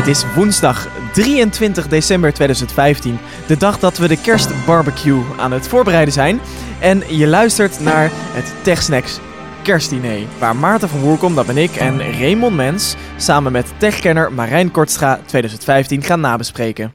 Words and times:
Het 0.00 0.08
is 0.08 0.24
woensdag 0.34 0.88
23 1.12 1.88
december 1.88 2.32
2015, 2.32 3.18
de 3.46 3.56
dag 3.56 3.78
dat 3.78 3.98
we 3.98 4.08
de 4.08 4.20
kerstbarbecue 4.20 5.22
aan 5.38 5.52
het 5.52 5.68
voorbereiden 5.68 6.14
zijn. 6.14 6.40
En 6.78 7.02
je 7.16 7.26
luistert 7.26 7.80
naar 7.80 8.10
het 8.12 8.52
TechSnacks 8.62 9.20
kerstdiner, 9.62 10.18
waar 10.38 10.56
Maarten 10.56 10.88
van 10.88 11.00
Woerkom, 11.00 11.34
dat 11.34 11.46
ben 11.46 11.56
ik, 11.56 11.76
en 11.76 12.18
Raymond 12.18 12.56
Mens 12.56 12.94
samen 13.16 13.52
met 13.52 13.72
techkenner 13.76 14.32
Marijn 14.32 14.70
Kortstra 14.70 15.20
2015 15.26 16.02
gaan 16.02 16.20
nabespreken. 16.20 16.92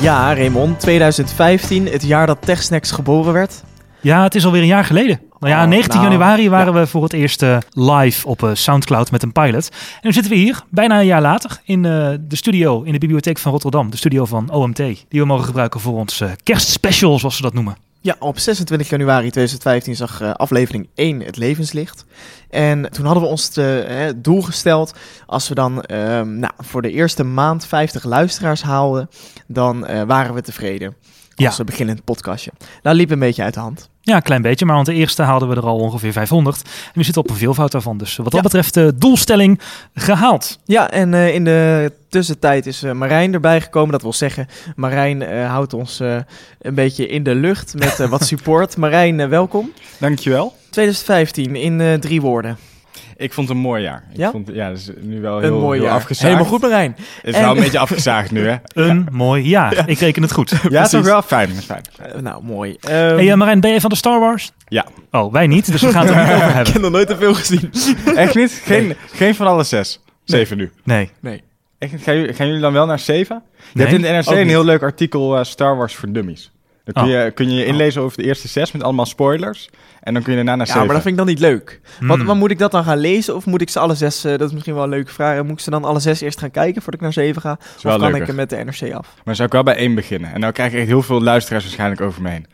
Ja, 0.00 0.34
Raymond, 0.34 0.80
2015, 0.80 1.86
het 1.86 2.02
jaar 2.02 2.26
dat 2.26 2.38
TechSnacks 2.40 2.90
geboren 2.90 3.32
werd. 3.32 3.62
Ja, 4.00 4.22
het 4.22 4.34
is 4.34 4.44
alweer 4.44 4.60
een 4.60 4.66
jaar 4.66 4.84
geleden. 4.84 5.27
Nou 5.40 5.52
ja, 5.52 5.62
Oh, 5.62 5.68
19 5.68 6.00
nou, 6.00 6.12
januari 6.12 6.50
waren 6.50 6.74
we 6.74 6.86
voor 6.86 7.02
het 7.02 7.12
eerst 7.12 7.42
eh, 7.42 7.58
live 7.70 8.26
op 8.26 8.42
eh, 8.42 8.54
Soundcloud 8.54 9.10
met 9.10 9.22
een 9.22 9.32
pilot. 9.32 9.68
En 9.70 10.00
nu 10.02 10.12
zitten 10.12 10.32
we 10.32 10.38
hier, 10.38 10.62
bijna 10.68 10.98
een 10.98 11.06
jaar 11.06 11.20
later, 11.20 11.60
in 11.64 11.84
eh, 11.84 12.10
de 12.20 12.36
studio 12.36 12.82
in 12.82 12.92
de 12.92 12.98
bibliotheek 12.98 13.38
van 13.38 13.52
Rotterdam. 13.52 13.90
De 13.90 13.96
studio 13.96 14.24
van 14.24 14.50
OMT, 14.50 14.76
die 14.76 15.20
we 15.20 15.24
mogen 15.24 15.44
gebruiken 15.44 15.80
voor 15.80 15.94
ons 15.94 16.22
kerstspecial, 16.42 17.18
zoals 17.18 17.36
ze 17.36 17.42
dat 17.42 17.52
noemen. 17.52 17.76
Ja, 18.00 18.16
op 18.18 18.38
26 18.38 18.88
januari 18.88 19.30
2015 19.30 19.96
zag 19.96 20.22
aflevering 20.36 20.88
1 20.94 21.20
het 21.20 21.36
levenslicht. 21.36 22.04
En 22.50 22.90
toen 22.90 23.04
hadden 23.04 23.22
we 23.22 23.28
ons 23.28 23.48
te, 23.48 23.60
het 23.60 24.24
doel 24.24 24.42
gesteld, 24.42 24.94
als 25.26 25.48
we 25.48 25.54
dan 25.54 25.82
ehm, 25.82 26.38
nou, 26.38 26.52
voor 26.58 26.82
de 26.82 26.90
eerste 26.90 27.24
maand 27.24 27.66
50 27.66 28.04
luisteraars 28.04 28.62
haalden, 28.62 29.08
dan 29.46 29.86
waren 30.06 30.34
we 30.34 30.42
tevreden. 30.42 30.94
Ja. 31.38 31.46
Als 31.46 31.56
we 31.56 31.64
beginnend 31.64 32.04
podcastje. 32.04 32.50
Nou, 32.82 32.96
liep 32.96 33.10
een 33.10 33.18
beetje 33.18 33.42
uit 33.42 33.54
de 33.54 33.60
hand. 33.60 33.88
Ja, 34.00 34.16
een 34.16 34.22
klein 34.22 34.42
beetje, 34.42 34.64
maar 34.66 34.74
want 34.74 34.86
de 34.86 34.94
eerste 34.94 35.22
haalden 35.22 35.48
we 35.48 35.54
er 35.54 35.66
al 35.66 35.76
ongeveer 35.78 36.12
500. 36.12 36.62
En 36.62 36.70
we 36.94 37.02
zitten 37.02 37.22
op 37.22 37.30
een 37.30 37.36
veelvoud 37.36 37.72
daarvan. 37.72 37.98
Dus 37.98 38.16
wat 38.16 38.24
dat 38.24 38.34
Ja. 38.34 38.40
betreft 38.40 38.74
de 38.74 38.92
doelstelling 38.96 39.60
gehaald. 39.94 40.58
Ja, 40.64 40.90
en 40.90 41.14
eh, 41.14 41.34
in 41.34 41.44
de 41.44 41.92
tussentijd 42.08 42.66
is 42.66 42.82
eh, 42.82 42.92
Marijn 42.92 43.32
erbij 43.34 43.60
gekomen. 43.60 43.92
Dat 43.92 44.02
wil 44.02 44.12
zeggen, 44.12 44.46
Marijn 44.76 45.22
eh, 45.22 45.48
houdt 45.50 45.74
ons 45.74 46.00
eh, 46.00 46.16
een 46.60 46.74
beetje 46.74 47.08
in 47.08 47.22
de 47.22 47.34
lucht 47.34 47.74
met 47.74 48.00
eh, 48.00 48.08
wat 48.08 48.26
support. 48.32 48.76
Marijn, 48.76 49.20
eh, 49.20 49.28
welkom. 49.28 49.72
Dankjewel. 49.98 50.56
2015 50.70 51.56
in 51.56 51.80
eh, 51.80 51.94
drie 51.94 52.20
woorden. 52.20 52.56
Ik 53.18 53.32
vond 53.32 53.48
het 53.48 53.56
een 53.56 53.62
mooi 53.62 53.82
jaar. 53.82 54.04
Ik 54.12 54.16
Ja? 54.16 54.30
vond, 54.30 54.48
ja, 54.52 54.68
dat 54.68 54.76
is 54.78 54.90
nu 55.00 55.20
wel 55.20 55.36
Een 55.36 55.42
heel, 55.42 55.60
mooi 55.60 55.78
heel 55.78 55.88
jaar. 55.88 55.96
afgezaagd. 55.96 56.26
Helemaal 56.32 56.50
goed, 56.52 56.60
Marijn. 56.60 56.94
Het 56.98 57.06
is 57.22 57.34
En- 57.34 57.40
wel 57.40 57.56
een 57.56 57.62
beetje 57.62 57.78
afgezaagd 57.78 58.30
nu, 58.30 58.46
hè? 58.48 58.56
Een 58.88 59.08
mooi 59.12 59.42
jaar. 59.48 59.88
Ik 59.88 59.98
reken 59.98 60.22
het 60.22 60.32
goed. 60.32 60.52
Ja, 60.68 60.86
toch 60.86 61.04
wel? 61.04 61.22
Fijn, 61.22 61.48
fijn. 61.50 61.82
Eh, 62.02 62.20
nou, 62.20 62.44
mooi. 62.44 62.76
Hey, 62.80 63.28
eh, 63.30 63.34
Marijn, 63.36 63.60
ben 63.60 63.72
je 63.72 63.80
van 63.80 63.90
de 63.90 63.96
Star 63.96 64.20
Wars? 64.20 64.52
Ja. 64.68 64.86
Oh, 65.10 65.32
wij 65.32 65.46
niet, 65.46 65.72
dus 65.72 65.82
we 65.82 65.90
gaan 65.92 66.06
het 66.06 66.14
er 66.14 66.22
niet 66.24 66.32
over 66.34 66.46
ik 66.48 66.52
hebben. 66.54 66.72
heb 66.72 66.82
nog 66.82 66.90
nooit 66.90 67.08
te 67.08 67.16
veel 67.16 67.34
gezien. 67.34 67.70
Echt 68.16 68.34
niet? 68.34 68.62
Geen, 68.64 68.94
geen 69.12 69.34
van 69.34 69.46
alle 69.46 69.62
zes. 69.64 70.00
Zeven 70.24 70.56
nu. 70.56 70.70
Nee. 70.84 71.10
Nee. 71.20 71.42
Echt, 71.78 71.92
gaan, 72.02 72.16
jullie, 72.16 72.34
gaan 72.34 72.46
jullie 72.46 72.60
dan 72.62 72.72
wel 72.72 72.86
naar 72.86 72.98
zeven? 72.98 73.42
Je 73.56 73.62
Nee, 73.74 73.86
hebt 73.86 73.98
in 73.98 74.02
de 74.12 74.16
NRC 74.18 74.26
een 74.40 74.48
heel 74.48 74.64
leuk 74.64 74.82
artikel 74.82 75.38
eh, 75.38 75.44
Star 75.44 75.76
Wars 75.76 75.94
voor 75.94 76.12
Dummies. 76.12 76.50
Dan 76.92 77.04
kun 77.04 77.14
Oh. 77.14 77.24
je, 77.24 77.30
kun 77.30 77.50
je 77.50 77.54
je 77.56 77.64
inlezen 77.64 78.02
over 78.02 78.16
de 78.16 78.22
eerste 78.24 78.48
zes 78.48 78.72
met 78.72 78.82
allemaal 78.82 79.06
spoilers. 79.06 79.68
En 80.00 80.14
dan 80.14 80.22
kun 80.22 80.32
je 80.32 80.36
daarna 80.38 80.56
naar 80.56 80.66
Ja, 80.66 80.72
zeven. 80.72 80.86
maar 80.86 80.94
dat 80.96 81.04
vind 81.04 81.18
ik 81.18 81.24
dan 81.24 81.34
niet 81.34 81.40
leuk. 81.44 81.80
Wat, 82.00 82.16
Hmm. 82.16 82.26
maar 82.26 82.36
moet 82.36 82.50
ik 82.50 82.58
dat 82.58 82.70
dan 82.70 82.84
gaan 82.84 82.98
lezen 82.98 83.34
of 83.36 83.46
moet 83.46 83.60
ik 83.60 83.68
ze 83.70 83.78
alle 83.78 83.94
zes... 83.94 84.24
eh, 84.24 84.30
dat 84.30 84.48
is 84.48 84.52
misschien 84.52 84.74
wel 84.74 84.82
een 84.82 84.88
leuke 84.88 85.12
vraag. 85.12 85.42
Moet 85.42 85.52
ik 85.52 85.60
ze 85.60 85.70
dan 85.70 85.84
alle 85.84 86.00
zes 86.00 86.20
eerst 86.20 86.38
gaan 86.38 86.50
kijken 86.50 86.74
voordat 86.82 86.94
ik 86.94 87.00
naar 87.00 87.12
zeven 87.24 87.42
ga? 87.42 87.52
of 87.76 87.82
kan 87.82 88.00
leuker. 88.00 88.20
ik 88.22 88.28
er 88.28 88.34
met 88.34 88.50
de 88.50 88.56
NRC 88.56 88.92
af? 88.94 89.14
Maar 89.24 89.34
zou 89.34 89.46
ik 89.46 89.54
wel 89.54 89.62
bij 89.62 89.76
één 89.76 89.94
beginnen. 89.94 90.32
En 90.32 90.40
dan 90.40 90.52
krijg 90.52 90.72
ik 90.72 90.78
echt 90.78 90.86
heel 90.88 91.02
veel 91.02 91.22
luisteraars 91.22 91.64
waarschijnlijk 91.64 92.00
over 92.00 92.22
me 92.22 92.28
heen. 92.30 92.46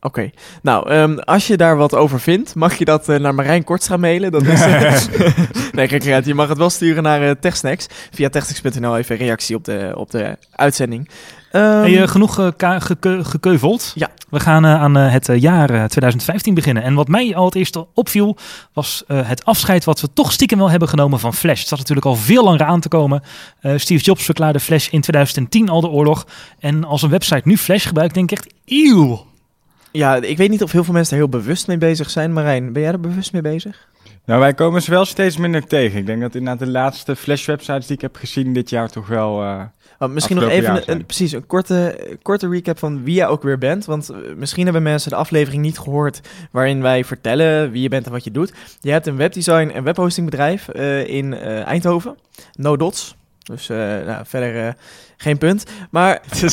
Oké. 0.00 0.30
Nou, 0.62 0.90
ehm, 0.90 1.18
als 1.18 1.46
je 1.46 1.56
daar 1.56 1.76
wat 1.76 1.94
over 1.94 2.20
vindt, 2.20 2.54
mag 2.54 2.74
je 2.74 2.84
dat 2.84 3.08
eh, 3.08 3.18
naar 3.18 3.34
Marijn 3.34 3.64
Kortstra 3.64 3.96
mailen. 3.96 4.32
Dat 4.32 4.42
is, 4.42 4.60
nee, 5.72 5.86
kijk. 5.88 6.24
Je 6.24 6.34
mag 6.34 6.48
het 6.48 6.58
wel 6.58 6.70
sturen 6.70 7.02
naar 7.02 7.22
eh, 7.22 7.30
TechSnacks. 7.40 7.86
Via 8.10 8.28
techsnacks.nl 8.28 8.96
even 8.98 9.16
reactie 9.16 9.56
op 9.56 9.64
de, 9.64 9.92
op 9.94 10.10
de 10.10 10.36
uitzending. 10.52 11.08
Ehm, 11.52 11.64
Hey, 11.92 12.08
genoeg 12.08 12.38
eh, 12.38 12.78
geke- 12.78 13.24
gekeuveld. 13.24 13.92
Ja. 13.94 14.08
We 14.30 14.40
gaan 14.40 14.64
eh, 14.64 14.74
aan 14.74 14.96
eh, 14.96 15.12
het 15.12 15.28
jaar 15.34 15.70
eh, 15.70 15.84
2015 15.84 16.54
beginnen. 16.54 16.82
En 16.82 16.94
wat 16.94 17.08
mij 17.08 17.36
al 17.36 17.44
het 17.44 17.54
eerste 17.54 17.86
opviel, 17.94 18.36
was 18.72 19.04
eh, 19.06 19.28
het 19.28 19.44
afscheid 19.44 19.84
wat 19.84 20.00
we 20.00 20.08
toch 20.12 20.32
stiekem 20.32 20.58
wel 20.58 20.70
hebben 20.70 20.88
genomen 20.88 21.18
van 21.20 21.34
Flash. 21.34 21.58
Het 21.58 21.68
zat 21.68 21.78
natuurlijk 21.78 22.06
al 22.06 22.14
veel 22.14 22.44
langer 22.44 22.62
aan 22.62 22.80
te 22.80 22.88
komen. 22.88 23.22
Eh, 23.60 23.72
Steve 23.76 24.04
Jobs 24.04 24.24
verklaarde 24.24 24.60
Flash 24.60 24.88
in 24.88 25.00
2010 25.00 25.68
al 25.68 25.80
de 25.80 25.88
oorlog. 25.88 26.26
En 26.58 26.84
als 26.84 27.02
een 27.02 27.10
website 27.10 27.42
nu 27.44 27.56
Flash 27.56 27.86
gebruikt, 27.86 28.14
denk 28.14 28.30
ik 28.30 28.38
echt, 28.38 28.54
eeuw. 28.64 29.26
Ja, 29.90 30.14
ik 30.16 30.36
weet 30.36 30.50
niet 30.50 30.62
of 30.62 30.72
heel 30.72 30.84
veel 30.84 30.94
mensen 30.94 31.12
er 31.16 31.22
heel 31.22 31.30
bewust 31.40 31.66
mee 31.66 31.78
bezig 31.78 32.10
zijn. 32.10 32.32
Marijn, 32.32 32.72
ben 32.72 32.82
jij 32.82 32.90
er 32.92 33.00
bewust 33.00 33.32
mee 33.32 33.42
bezig? 33.42 33.88
Nou, 34.26 34.40
wij 34.40 34.54
komen 34.54 34.82
ze 34.82 34.90
wel 34.90 35.04
steeds 35.04 35.36
minder 35.36 35.66
tegen. 35.66 35.98
Ik 35.98 36.06
denk 36.06 36.20
dat 36.20 36.34
inderdaad 36.34 36.66
de 36.66 36.70
laatste 36.72 37.16
Flash-websites 37.16 37.86
die 37.86 37.96
ik 37.96 38.02
heb 38.02 38.16
gezien 38.16 38.52
dit 38.52 38.70
jaar 38.70 38.88
toch 38.90 39.06
wel... 39.06 39.42
eh, 39.42 39.60
Want 40.02 40.14
misschien 40.14 40.36
nog 40.36 40.48
even 40.48 40.90
een, 40.90 41.06
precies 41.06 41.32
een 41.32 41.46
korte, 41.46 41.98
korte 42.22 42.48
recap 42.48 42.78
van 42.78 43.04
wie 43.04 43.14
jij 43.14 43.26
ook 43.26 43.42
weer 43.42 43.58
bent. 43.58 43.84
Want 43.84 44.08
eh, 44.08 44.16
misschien 44.36 44.64
hebben 44.64 44.82
mensen 44.82 45.10
de 45.10 45.16
aflevering 45.16 45.62
niet 45.62 45.78
gehoord 45.78 46.20
waarin 46.50 46.82
wij 46.82 47.04
vertellen 47.04 47.70
wie 47.70 47.82
je 47.82 47.88
bent 47.88 48.06
en 48.06 48.12
wat 48.12 48.24
je 48.24 48.30
doet. 48.30 48.52
Je 48.80 48.90
hebt 48.90 49.06
een 49.06 49.16
webdesign 49.16 49.70
en 49.70 49.84
webhostingbedrijf 49.84 50.68
eh, 50.68 51.08
in 51.08 51.34
eh, 51.34 51.66
Eindhoven, 51.66 52.16
No 52.52 52.76
Dots. 52.76 53.16
Dus 53.42 53.68
nou, 53.68 54.26
verder 54.26 54.76
geen 55.22 55.38
punt. 55.38 55.64
Maar 55.90 56.20
je 56.40 56.48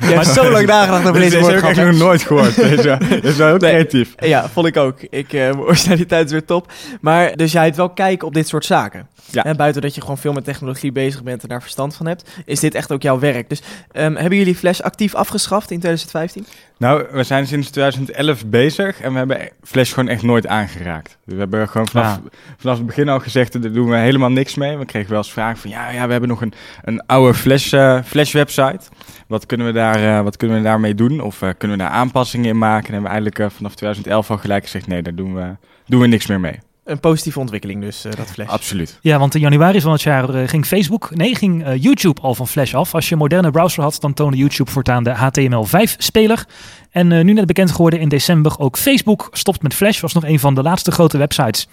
hebt 0.00 0.26
zo 0.26 0.50
lang 0.50 0.66
nagedacht 0.66 1.06
over 1.06 1.20
deze 1.20 1.36
Deze 1.38 1.50
heb 1.50 1.76
ik 1.76 1.84
nog 1.84 1.96
nooit 1.96 2.22
gehoord. 2.22 2.56
Deze 2.56 2.98
is 3.22 3.36
wel 3.36 3.46
heel 3.46 3.56
Nee. 3.56 3.70
creatief. 3.70 4.14
Ja, 4.18 4.48
vond 4.48 4.66
ik 4.66 4.76
ook. 4.76 5.00
Ik, 5.10 5.32
mijn 5.32 5.58
originaliteit 5.60 6.24
is 6.26 6.32
weer 6.32 6.44
top. 6.44 6.72
Maar 7.00 7.36
dus 7.36 7.52
jij 7.52 7.64
hebt 7.64 7.76
wel 7.76 7.90
kijken 7.90 8.26
op 8.26 8.34
dit 8.34 8.48
soort 8.48 8.64
zaken. 8.64 9.08
Ja. 9.30 9.44
En 9.44 9.56
buiten 9.56 9.82
dat 9.82 9.94
je 9.94 10.00
gewoon 10.00 10.18
veel 10.18 10.32
met 10.32 10.44
technologie 10.44 10.92
bezig 10.92 11.22
bent 11.22 11.42
en 11.42 11.48
daar 11.48 11.60
verstand 11.62 11.96
van 11.96 12.06
hebt, 12.06 12.28
is 12.44 12.60
dit 12.60 12.74
echt 12.74 12.92
ook 12.92 13.02
jouw 13.02 13.18
werk. 13.18 13.48
Dus 13.48 13.62
ehm, 13.92 14.14
hebben 14.14 14.38
jullie 14.38 14.54
Flash 14.56 14.80
actief 14.80 15.14
afgeschaft 15.14 15.70
in 15.70 15.78
2015? 15.80 16.46
Nou, 16.78 17.06
we 17.10 17.22
zijn 17.22 17.46
sinds 17.46 17.70
2011 17.70 18.46
bezig 18.46 19.00
en 19.00 19.12
we 19.12 19.18
hebben 19.18 19.48
Flash 19.62 19.92
gewoon 19.94 20.08
echt 20.08 20.22
nooit 20.22 20.46
aangeraakt. 20.46 21.18
We 21.24 21.34
hebben 21.36 21.68
gewoon 21.68 21.88
vanaf, 21.88 22.06
Ja. 22.06 22.20
vanaf 22.56 22.76
het 22.76 22.86
begin 22.86 23.08
al 23.08 23.20
gezegd, 23.20 23.62
daar 23.62 23.72
doen 23.72 23.88
we 23.88 23.96
helemaal 23.96 24.30
niks 24.30 24.54
mee. 24.54 24.76
We 24.76 24.84
kregen 24.84 25.08
wel 25.10 25.18
eens 25.18 25.32
vragen 25.32 25.58
van, 25.58 25.70
ja, 25.70 25.90
ja 25.90 26.04
we 26.06 26.10
hebben 26.12 26.28
nog 26.28 26.40
een, 26.40 26.52
een 26.82 27.06
oude 27.06 27.34
Flash, 27.34 27.72
eh, 27.72 28.02
Flash 28.04 28.32
website. 28.32 28.80
Wat 29.26 29.46
kunnen, 29.46 29.66
we 29.66 29.72
daar, 29.72 30.16
eh, 30.18 30.22
wat 30.22 30.36
kunnen 30.36 30.56
we 30.56 30.62
daarmee 30.62 30.94
doen? 30.94 31.20
Of 31.20 31.42
eh, 31.42 31.48
kunnen 31.58 31.76
we 31.76 31.82
daar 31.82 31.92
aanpassingen 31.92 32.48
in 32.48 32.58
maken? 32.58 32.86
En 32.86 32.92
hebben 32.92 33.10
we 33.10 33.16
eigenlijk 33.16 33.52
vanaf 33.54 33.74
2011 33.74 34.30
al 34.30 34.38
gelijk 34.38 34.62
gezegd, 34.64 34.86
nee, 34.86 35.02
daar 35.02 35.14
doen 35.14 35.34
we, 35.34 35.56
doen 35.86 36.00
we 36.00 36.06
niks 36.06 36.26
meer 36.26 36.40
mee. 36.40 36.58
Een 36.88 37.00
positieve 37.00 37.40
ontwikkeling 37.40 37.80
dus, 37.80 38.04
eh, 38.04 38.12
dat 38.12 38.30
Flash. 38.30 38.48
Absoluut. 38.48 38.98
Ja, 39.00 39.18
want 39.18 39.34
in 39.34 39.40
januari 39.40 39.80
van 39.80 39.92
het 39.92 40.02
jaar 40.02 40.34
eh, 40.34 40.48
ging 40.48 40.66
Facebook, 40.66 41.10
nee, 41.14 41.34
ging 41.34 41.64
eh, 41.64 41.82
YouTube 41.82 42.20
al 42.20 42.34
van 42.34 42.48
Flash 42.48 42.74
af. 42.74 42.94
Als 42.94 43.06
je 43.06 43.12
een 43.12 43.18
moderne 43.18 43.50
browser 43.50 43.82
had, 43.82 43.96
dan 44.00 44.14
toonde 44.14 44.36
YouTube 44.36 44.70
voortaan 44.70 45.04
de 45.04 45.14
HTML5-speler. 45.14 46.46
En 46.90 47.12
eh, 47.12 47.24
nu 47.24 47.32
net 47.32 47.46
bekend 47.46 47.70
geworden 47.70 48.00
in 48.00 48.08
december 48.08 48.58
ook 48.58 48.76
Facebook 48.76 49.28
stopt 49.32 49.62
met 49.62 49.74
Flash. 49.74 50.00
Was 50.00 50.12
nog 50.12 50.24
een 50.24 50.38
van 50.38 50.54
de 50.54 50.62
laatste 50.62 50.90
grote 50.90 51.18
websites 51.18 51.68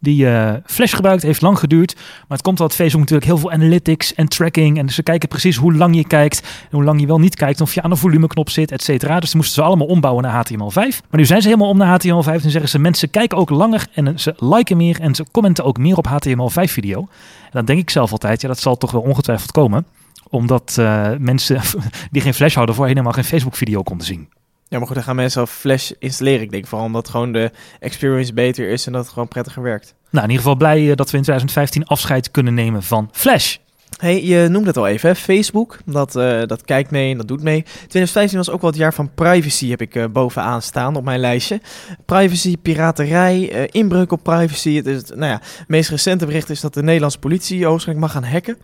die 0.00 0.28
eh, 0.28 0.54
Flash 0.64 0.94
gebruikt. 0.94 1.22
Heeft 1.22 1.42
lang 1.42 1.58
geduurd. 1.58 1.94
Maar 1.94 2.36
het 2.36 2.42
komt 2.42 2.60
omdat 2.60 2.74
Facebook 2.74 3.00
natuurlijk 3.00 3.26
heel 3.26 3.38
veel 3.38 3.50
analytics 3.50 4.14
en 4.14 4.28
tracking. 4.28 4.78
En 4.78 4.88
ze 4.88 5.02
kijken 5.02 5.28
precies 5.28 5.56
hoe 5.56 5.74
lang 5.74 5.96
je 5.96 6.06
kijkt. 6.06 6.40
En 6.40 6.76
hoe 6.76 6.84
lang 6.84 7.00
je 7.00 7.06
wel 7.06 7.18
niet 7.18 7.34
kijkt. 7.34 7.60
Of 7.60 7.74
je 7.74 7.82
aan 7.82 7.90
de 7.90 7.96
volumeknop 7.96 8.50
zit, 8.50 8.72
et 8.72 8.82
cetera. 8.82 9.20
Dus 9.20 9.28
die 9.28 9.36
moesten 9.36 9.62
ze 9.62 9.68
allemaal 9.68 9.86
ombouwen 9.86 10.24
naar 10.24 10.46
HTML5. 10.46 10.74
Maar 10.74 11.20
nu 11.20 11.24
zijn 11.24 11.42
ze 11.42 11.48
helemaal 11.48 11.68
om 11.68 11.76
naar 11.76 12.00
HTML5. 12.00 12.42
En 12.44 12.50
zeggen 12.50 12.68
ze 12.68 12.78
mensen 12.78 13.10
kijken 13.10 13.38
ook 13.38 13.50
langer. 13.50 13.86
En 13.92 14.20
ze 14.20 14.34
liken 14.36 14.76
meer. 14.76 15.00
En 15.00 15.14
ze 15.14 15.24
commenten 15.32 15.64
ook 15.64 15.78
meer 15.78 15.96
op 15.96 16.08
HTML5 16.08 16.62
video. 16.62 16.98
En 17.44 17.50
dan 17.52 17.64
denk 17.64 17.78
ik 17.78 17.90
zelf 17.90 18.12
altijd, 18.12 18.40
ja, 18.40 18.48
dat 18.48 18.58
zal 18.58 18.76
toch 18.76 18.90
wel 18.90 19.00
ongetwijfeld 19.00 19.50
komen. 19.50 19.86
Omdat 20.30 20.76
eh, 20.78 21.10
mensen 21.18 21.60
die 22.10 22.22
geen 22.22 22.34
Flash 22.34 22.54
hadden, 22.54 22.74
voorheen 22.74 22.94
helemaal 22.94 23.14
geen 23.16 23.24
Facebook-video 23.30 23.82
konden 23.82 24.06
zien. 24.06 24.28
Ja, 24.68 24.78
maar 24.78 24.86
goed, 24.86 24.96
dan 24.96 25.04
gaan 25.04 25.16
mensen 25.16 25.40
al 25.40 25.46
Flash 25.46 25.90
installeren. 25.98 26.40
Ik 26.42 26.50
denk 26.50 26.66
vooral 26.66 26.86
omdat 26.86 27.08
gewoon 27.08 27.32
de 27.32 27.50
experience 27.80 28.32
beter 28.32 28.68
is 28.68 28.86
en 28.86 28.92
dat 28.92 29.02
het 29.02 29.12
gewoon 29.12 29.28
prettiger 29.28 29.62
werkt. 29.62 29.94
Nou, 30.10 30.24
in 30.24 30.30
ieder 30.30 30.36
geval 30.44 30.56
blij 30.58 30.90
eh, 30.90 30.96
dat 30.96 31.10
we 31.10 31.16
in 31.16 31.22
2015 31.22 31.84
afscheid 31.84 32.30
kunnen 32.30 32.54
nemen 32.54 32.82
van 32.82 33.08
Flash. 33.12 33.56
Hey, 33.98 34.24
je 34.24 34.48
noemde 34.48 34.68
het 34.68 34.76
al 34.76 34.86
even, 34.86 35.08
hè? 35.08 35.14
Facebook. 35.14 35.78
Dat, 35.84 36.16
eh, 36.16 36.42
dat 36.46 36.64
kijkt 36.64 36.90
mee 36.90 37.10
en 37.10 37.16
dat 37.16 37.28
doet 37.28 37.42
mee. 37.42 37.62
2015 37.62 38.38
was 38.38 38.50
ook 38.50 38.60
wel 38.60 38.70
het 38.70 38.78
jaar 38.78 38.94
van 38.94 39.14
privacy, 39.14 39.68
heb 39.68 39.80
ik 39.80 39.94
eh, 39.94 40.04
bovenaan 40.12 40.62
staan 40.62 40.96
op 40.96 41.04
mijn 41.04 41.20
lijstje. 41.20 41.60
Privacy, 42.06 42.56
piraterij, 42.56 43.40
inbreuk 43.70 44.12
op 44.12 44.22
privacy. 44.22 44.74
Het, 44.76 44.86
is, 44.86 44.96
het- 44.96 45.08
nou 45.16 45.30
ja, 45.32 45.40
het 45.58 45.68
meest 45.68 45.90
recente 45.90 46.26
bericht 46.26 46.50
is 46.50 46.60
dat 46.60 46.74
de 46.74 46.82
Nederlandse 46.82 47.18
politie 47.18 47.66
waarschijnlijk 47.68 48.06
mag 48.12 48.12
gaan 48.22 48.30
hacken. 48.32 48.56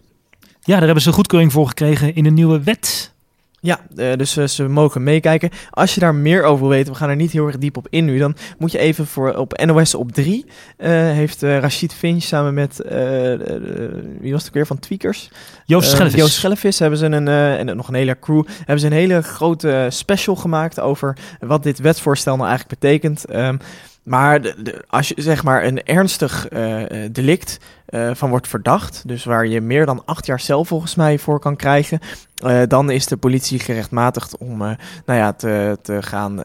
Ja, 0.61 0.75
daar 0.77 0.85
hebben 0.85 1.03
ze 1.03 1.13
goedkeuring 1.13 1.53
voor 1.53 1.67
gekregen 1.69 2.15
in 2.15 2.27
een 2.27 2.35
nieuwe 2.35 2.63
wet. 2.63 3.14
Ja, 3.65 3.81
eh, 3.97 4.13
dus 4.17 4.37
eh, 4.37 4.47
ze 4.47 4.69
mogen 4.69 5.03
meekijken. 5.03 5.51
Als 5.71 5.95
je 5.95 6.01
daar 6.01 6.15
meer 6.15 6.43
over 6.43 6.61
wil 6.61 6.69
weten, 6.69 6.93
we 6.93 6.99
gaan 6.99 7.09
er 7.09 7.17
niet 7.17 7.31
heel 7.33 7.47
erg 7.47 7.59
diep 7.59 7.77
op 7.77 7.87
in 7.91 8.05
nu, 8.05 8.19
dan 8.19 8.37
moet 8.59 8.73
je 8.73 8.79
even 8.79 9.07
voor 9.07 9.35
op 9.35 9.65
NOS 9.65 9.95
op 9.95 10.13
3 10.13 10.45
eh, 10.77 10.91
heeft 10.91 11.43
Rashid 11.43 11.95
Finch 11.95 12.23
samen 12.23 12.55
met, 12.55 12.77
wie 14.21 14.33
was 14.33 14.41
het 14.41 14.47
ook 14.49 14.55
weer, 14.55 14.67
van 14.67 14.79
Tweakers? 14.79 15.31
Joost 15.65 15.91
Schellevis. 15.91 16.21
Joost 16.21 16.35
Schellevis 16.35 16.79
hebben 16.79 16.99
ze 16.99 17.07
een, 17.07 17.29
en 17.29 17.77
nog 17.77 17.89
een 17.89 17.95
hele 17.95 18.19
crew, 18.21 18.43
hebben 18.57 18.81
ze 18.81 18.87
een 18.87 18.93
hele 18.93 19.23
grote 19.23 19.87
special 19.91 20.37
gemaakt 20.37 20.81
over 20.81 21.17
wat 21.41 21.63
dit 21.63 21.79
wetsvoorstel 21.79 22.37
nou 22.37 22.49
eigenlijk 22.49 22.81
betekent. 22.81 23.25
Ehm, 23.25 23.57
Maar 24.03 24.41
de, 24.43 24.55
de- 24.63 24.85
als 24.89 25.09
je 25.09 25.15
zeg 25.17 25.45
maar 25.45 25.65
een 25.65 25.83
ernstig 25.85 26.49
eh, 26.49 26.83
delict 27.13 27.59
eh, 27.95 28.11
van 28.15 28.31
wordt 28.31 28.49
verdacht, 28.49 29.03
dus 29.07 29.25
waar 29.25 29.47
je 29.47 29.61
meer 29.61 29.87
dan 29.87 30.03
acht 30.05 30.27
jaar 30.27 30.41
cel 30.41 30.65
volgens 30.65 30.95
mij 30.95 31.19
voor 31.19 31.39
kan 31.41 31.57
krijgen, 31.57 32.01
eh, 32.35 32.63
dan 32.69 32.91
is 32.91 33.07
de 33.07 33.17
politie 33.17 33.59
gerechtmatigd 33.59 34.39
om 34.39 34.63
eh, 34.63 34.71
nou 35.07 35.19
ja, 35.19 35.33
te, 35.33 35.79
te 35.83 36.03
gaan 36.03 36.41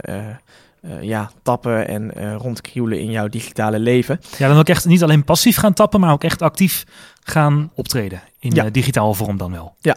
eh, 0.81 1.01
ja, 1.01 1.31
tappen 1.43 1.87
en 1.87 2.15
eh 2.15 2.35
rondkrioelen 2.35 2.99
in 2.99 3.11
jouw 3.11 3.27
digitale 3.27 3.79
leven. 3.79 4.19
Ja, 4.37 4.47
dan 4.47 4.57
ook 4.57 4.69
echt 4.69 4.85
niet 4.85 5.03
alleen 5.03 5.23
passief 5.23 5.57
gaan 5.57 5.73
tappen, 5.73 5.99
maar 5.99 6.11
ook 6.11 6.23
echt 6.23 6.41
actief 6.41 6.83
gaan 7.23 7.71
optreden. 7.75 8.21
In 8.39 8.51
Ja. 8.55 8.65
eh, 8.65 8.71
digitale 8.71 9.13
vorm 9.15 9.37
dan 9.37 9.51
wel. 9.51 9.73
Ja. 9.79 9.95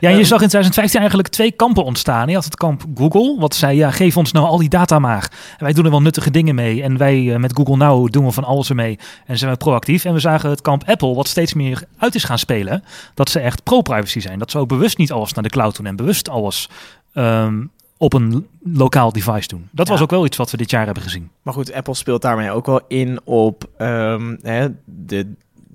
Ja, 0.00 0.08
je 0.08 0.16
Ehm, 0.16 0.24
zag 0.24 0.40
in 0.42 0.48
2015 0.48 0.98
eigenlijk 1.00 1.28
twee 1.28 1.52
kampen 1.52 1.84
ontstaan. 1.84 2.28
Je 2.28 2.34
had 2.34 2.44
het 2.44 2.56
kamp 2.56 2.84
Google, 2.94 3.36
wat 3.38 3.54
zei, 3.54 3.76
ja, 3.76 3.90
geef 3.90 4.16
ons 4.16 4.32
nou 4.32 4.46
al 4.46 4.58
die 4.58 4.68
data 4.68 4.98
maar. 4.98 5.30
En 5.58 5.64
wij 5.64 5.72
doen 5.72 5.84
er 5.84 5.90
wel 5.90 6.02
nuttige 6.02 6.30
dingen 6.30 6.54
mee. 6.54 6.82
En 6.82 6.96
wij 6.96 7.38
met 7.38 7.56
Google 7.56 7.76
Now 7.76 8.10
doen 8.12 8.24
we 8.24 8.30
van 8.32 8.44
alles 8.44 8.68
ermee. 8.68 8.98
En 9.26 9.38
zijn 9.38 9.50
we 9.50 9.56
proactief. 9.56 10.04
En 10.04 10.12
we 10.12 10.20
zagen 10.20 10.50
het 10.50 10.60
kamp 10.60 10.82
Apple, 10.88 11.14
wat 11.14 11.28
steeds 11.28 11.54
meer 11.54 11.82
uit 11.98 12.14
is 12.14 12.24
gaan 12.24 12.38
spelen. 12.38 12.84
Dat 13.14 13.30
ze 13.30 13.40
echt 13.40 13.62
pro-privacy 13.62 14.20
zijn. 14.20 14.38
Dat 14.38 14.50
ze 14.50 14.58
ook 14.58 14.68
bewust 14.68 14.98
niet 14.98 15.12
alles 15.12 15.32
naar 15.32 15.42
de 15.44 15.50
cloud 15.50 15.76
doen. 15.76 15.86
En 15.86 15.96
bewust 15.96 16.28
alles 16.28 16.68
ehm, 17.12 17.64
op 18.02 18.12
een 18.12 18.46
lokaal 18.62 19.12
device 19.12 19.48
doen. 19.48 19.68
Dat 19.70 19.88
was 19.88 20.00
ook 20.00 20.10
wel 20.10 20.24
iets 20.24 20.36
wat 20.36 20.50
we 20.50 20.56
dit 20.56 20.70
jaar 20.70 20.84
hebben 20.84 21.02
gezien. 21.02 21.30
Maar 21.42 21.54
goed, 21.54 21.72
Apple 21.72 21.94
speelt 21.94 22.22
daarmee 22.22 22.50
ook 22.50 22.66
wel 22.66 22.80
in 22.88 23.20
op 23.24 23.70
ehm, 23.76 24.36
hè, 24.40 24.68
de, 24.84 25.32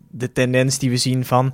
de 0.10 0.32
tendens 0.32 0.80
die 0.80 0.90
we 0.90 0.98
zien 0.98 1.26
van... 1.26 1.54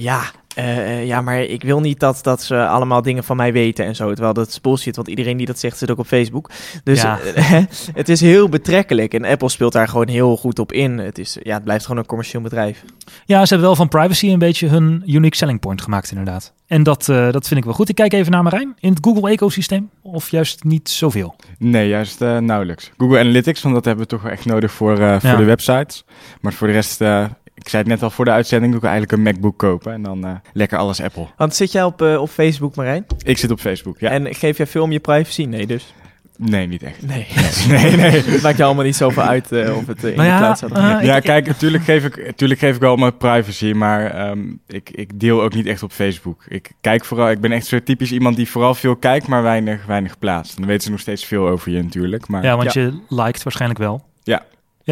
Ja, 0.00 0.22
eh, 0.54 0.78
eh, 0.98 1.06
ja, 1.06 1.20
maar 1.20 1.40
ik 1.42 1.62
wil 1.62 1.80
niet 1.80 2.00
dat, 2.00 2.18
dat 2.22 2.42
ze 2.42 2.66
allemaal 2.66 3.02
dingen 3.02 3.24
van 3.24 3.36
mij 3.36 3.52
weten 3.52 3.84
en 3.84 3.96
zo. 3.96 4.12
Terwijl 4.12 4.34
dat 4.34 4.48
is 4.48 4.60
bullshit, 4.60 4.96
want 4.96 5.08
iedereen 5.08 5.36
die 5.36 5.46
dat 5.46 5.58
zegt 5.58 5.78
zit 5.78 5.90
ook 5.90 5.98
op 5.98 6.06
Facebook. 6.06 6.50
Dus 6.84 7.02
Ja. 7.02 7.18
eh, 7.20 7.52
het 7.94 8.08
is 8.08 8.20
heel 8.20 8.48
betrekkelijk. 8.48 9.14
En 9.14 9.24
Apple 9.24 9.48
speelt 9.48 9.72
daar 9.72 9.88
gewoon 9.88 10.08
heel 10.08 10.36
goed 10.36 10.58
op 10.58 10.72
in. 10.72 10.98
Het, 10.98 11.18
is, 11.18 11.36
ja, 11.42 11.54
het 11.54 11.64
blijft 11.64 11.84
gewoon 11.84 12.00
een 12.00 12.06
commercieel 12.06 12.42
bedrijf. 12.42 12.84
Ja, 13.24 13.40
ze 13.42 13.48
hebben 13.48 13.66
wel 13.66 13.76
van 13.76 13.88
privacy 13.88 14.28
een 14.28 14.38
beetje 14.38 14.66
hun 14.68 15.02
unique 15.06 15.36
selling 15.36 15.60
point 15.60 15.82
gemaakt, 15.82 16.10
inderdaad. 16.10 16.52
En 16.66 16.82
dat, 16.82 17.08
eh, 17.08 17.30
dat 17.32 17.46
vind 17.48 17.60
ik 17.60 17.64
wel 17.64 17.74
goed. 17.74 17.88
Ik 17.88 17.94
kijk 17.94 18.12
even 18.12 18.32
naar 18.32 18.42
Marijn. 18.42 18.74
In 18.80 18.90
het 18.92 18.98
Google-ecosysteem? 19.06 19.90
Of 20.02 20.30
juist 20.30 20.64
niet 20.64 20.88
zoveel? 20.88 21.36
Nee, 21.58 21.88
juist 21.88 22.20
eh, 22.22 22.38
nauwelijks. 22.38 22.90
Google 22.98 23.18
Analytics, 23.18 23.62
want 23.62 23.74
dat 23.74 23.84
hebben 23.84 24.04
we 24.04 24.10
toch 24.10 24.22
wel 24.22 24.32
echt 24.32 24.44
nodig 24.44 24.72
voor, 24.72 24.98
eh, 24.98 25.20
voor 25.20 25.30
Ja. 25.30 25.36
de 25.36 25.44
websites. 25.44 26.04
Maar 26.40 26.52
voor 26.52 26.66
de 26.66 26.72
rest, 26.72 27.00
eh, 27.00 27.24
ik 27.60 27.68
zei 27.68 27.82
het 27.82 27.90
net 27.92 28.02
al 28.02 28.10
voor 28.10 28.24
de 28.24 28.30
uitzending, 28.30 28.72
doe 28.72 28.80
ik 28.82 28.88
eigenlijk 28.88 29.16
een 29.18 29.22
MacBook 29.22 29.56
kopen 29.58 29.92
en 29.92 30.02
dan 30.02 30.24
eh, 30.24 30.30
lekker 30.52 30.78
alles 30.78 31.00
Apple. 31.02 31.26
Want 31.36 31.54
zit 31.54 31.72
jij 31.72 31.84
op, 31.84 32.02
eh, 32.02 32.20
op 32.20 32.28
Facebook, 32.30 32.74
Marijn? 32.74 33.06
Ik 33.24 33.38
zit 33.38 33.50
op 33.50 33.60
Facebook, 33.60 33.98
ja. 34.00 34.10
En 34.10 34.34
geef 34.34 34.56
jij 34.56 34.66
veel 34.66 34.82
om 34.82 34.92
je 34.92 35.00
privacy? 35.00 35.44
Nee, 35.44 35.66
dus. 35.66 35.94
Nee, 36.36 36.66
niet 36.66 36.82
echt. 36.82 37.06
Nee. 37.06 37.26
Nee, 37.68 37.96
nee. 37.96 38.10
Het 38.10 38.42
maakt 38.42 38.56
je 38.56 38.64
allemaal 38.64 38.84
niet 38.84 38.96
zoveel 38.96 39.22
uit 39.22 39.52
eh, 39.52 39.76
of 39.76 39.86
het 39.86 40.04
in 40.04 40.16
Nou 40.16 40.16
de 40.16 40.22
ja, 40.24 40.56
eh, 40.60 40.92
niet. 40.92 41.00
ik- 41.00 41.06
ja, 41.06 41.16
ik- 41.16 41.22
kijk, 41.22 41.46
natuurlijk 41.46 41.84
geef, 41.84 42.04
ik, 42.04 42.26
natuurlijk 42.26 42.60
geef 42.60 42.74
ik 42.74 42.80
wel 42.80 42.96
mijn 42.96 43.16
privacy, 43.16 43.72
maar 43.72 44.10
ehm, 44.10 44.40
ik, 44.66 44.90
ik 44.90 45.20
deel 45.20 45.42
ook 45.42 45.54
niet 45.54 45.66
echt 45.66 45.82
op 45.82 45.92
Facebook. 45.92 46.44
Ik 46.48 46.70
kijk 46.80 47.04
vooral, 47.04 47.30
ik 47.30 47.40
ben 47.40 47.52
echt 47.52 47.66
zo 47.66 47.82
typisch 47.82 48.12
iemand 48.12 48.36
die 48.36 48.48
vooral 48.48 48.74
veel 48.74 48.96
kijkt, 48.96 49.26
maar 49.26 49.42
weinig, 49.42 49.86
weinig 49.86 50.18
plaatst. 50.18 50.56
Dan 50.56 50.66
weten 50.66 50.82
ze 50.82 50.90
nog 50.90 51.00
steeds 51.00 51.24
veel 51.24 51.48
over 51.48 51.70
je 51.72 51.82
natuurlijk. 51.82 52.28
Maar 52.28 52.42
ja, 52.44 52.56
want 52.56 52.72
Ja. 52.72 52.80
je 52.80 52.98
liked 53.08 53.42
waarschijnlijk 53.42 53.80
wel. 53.80 54.04
Ja. 54.22 54.42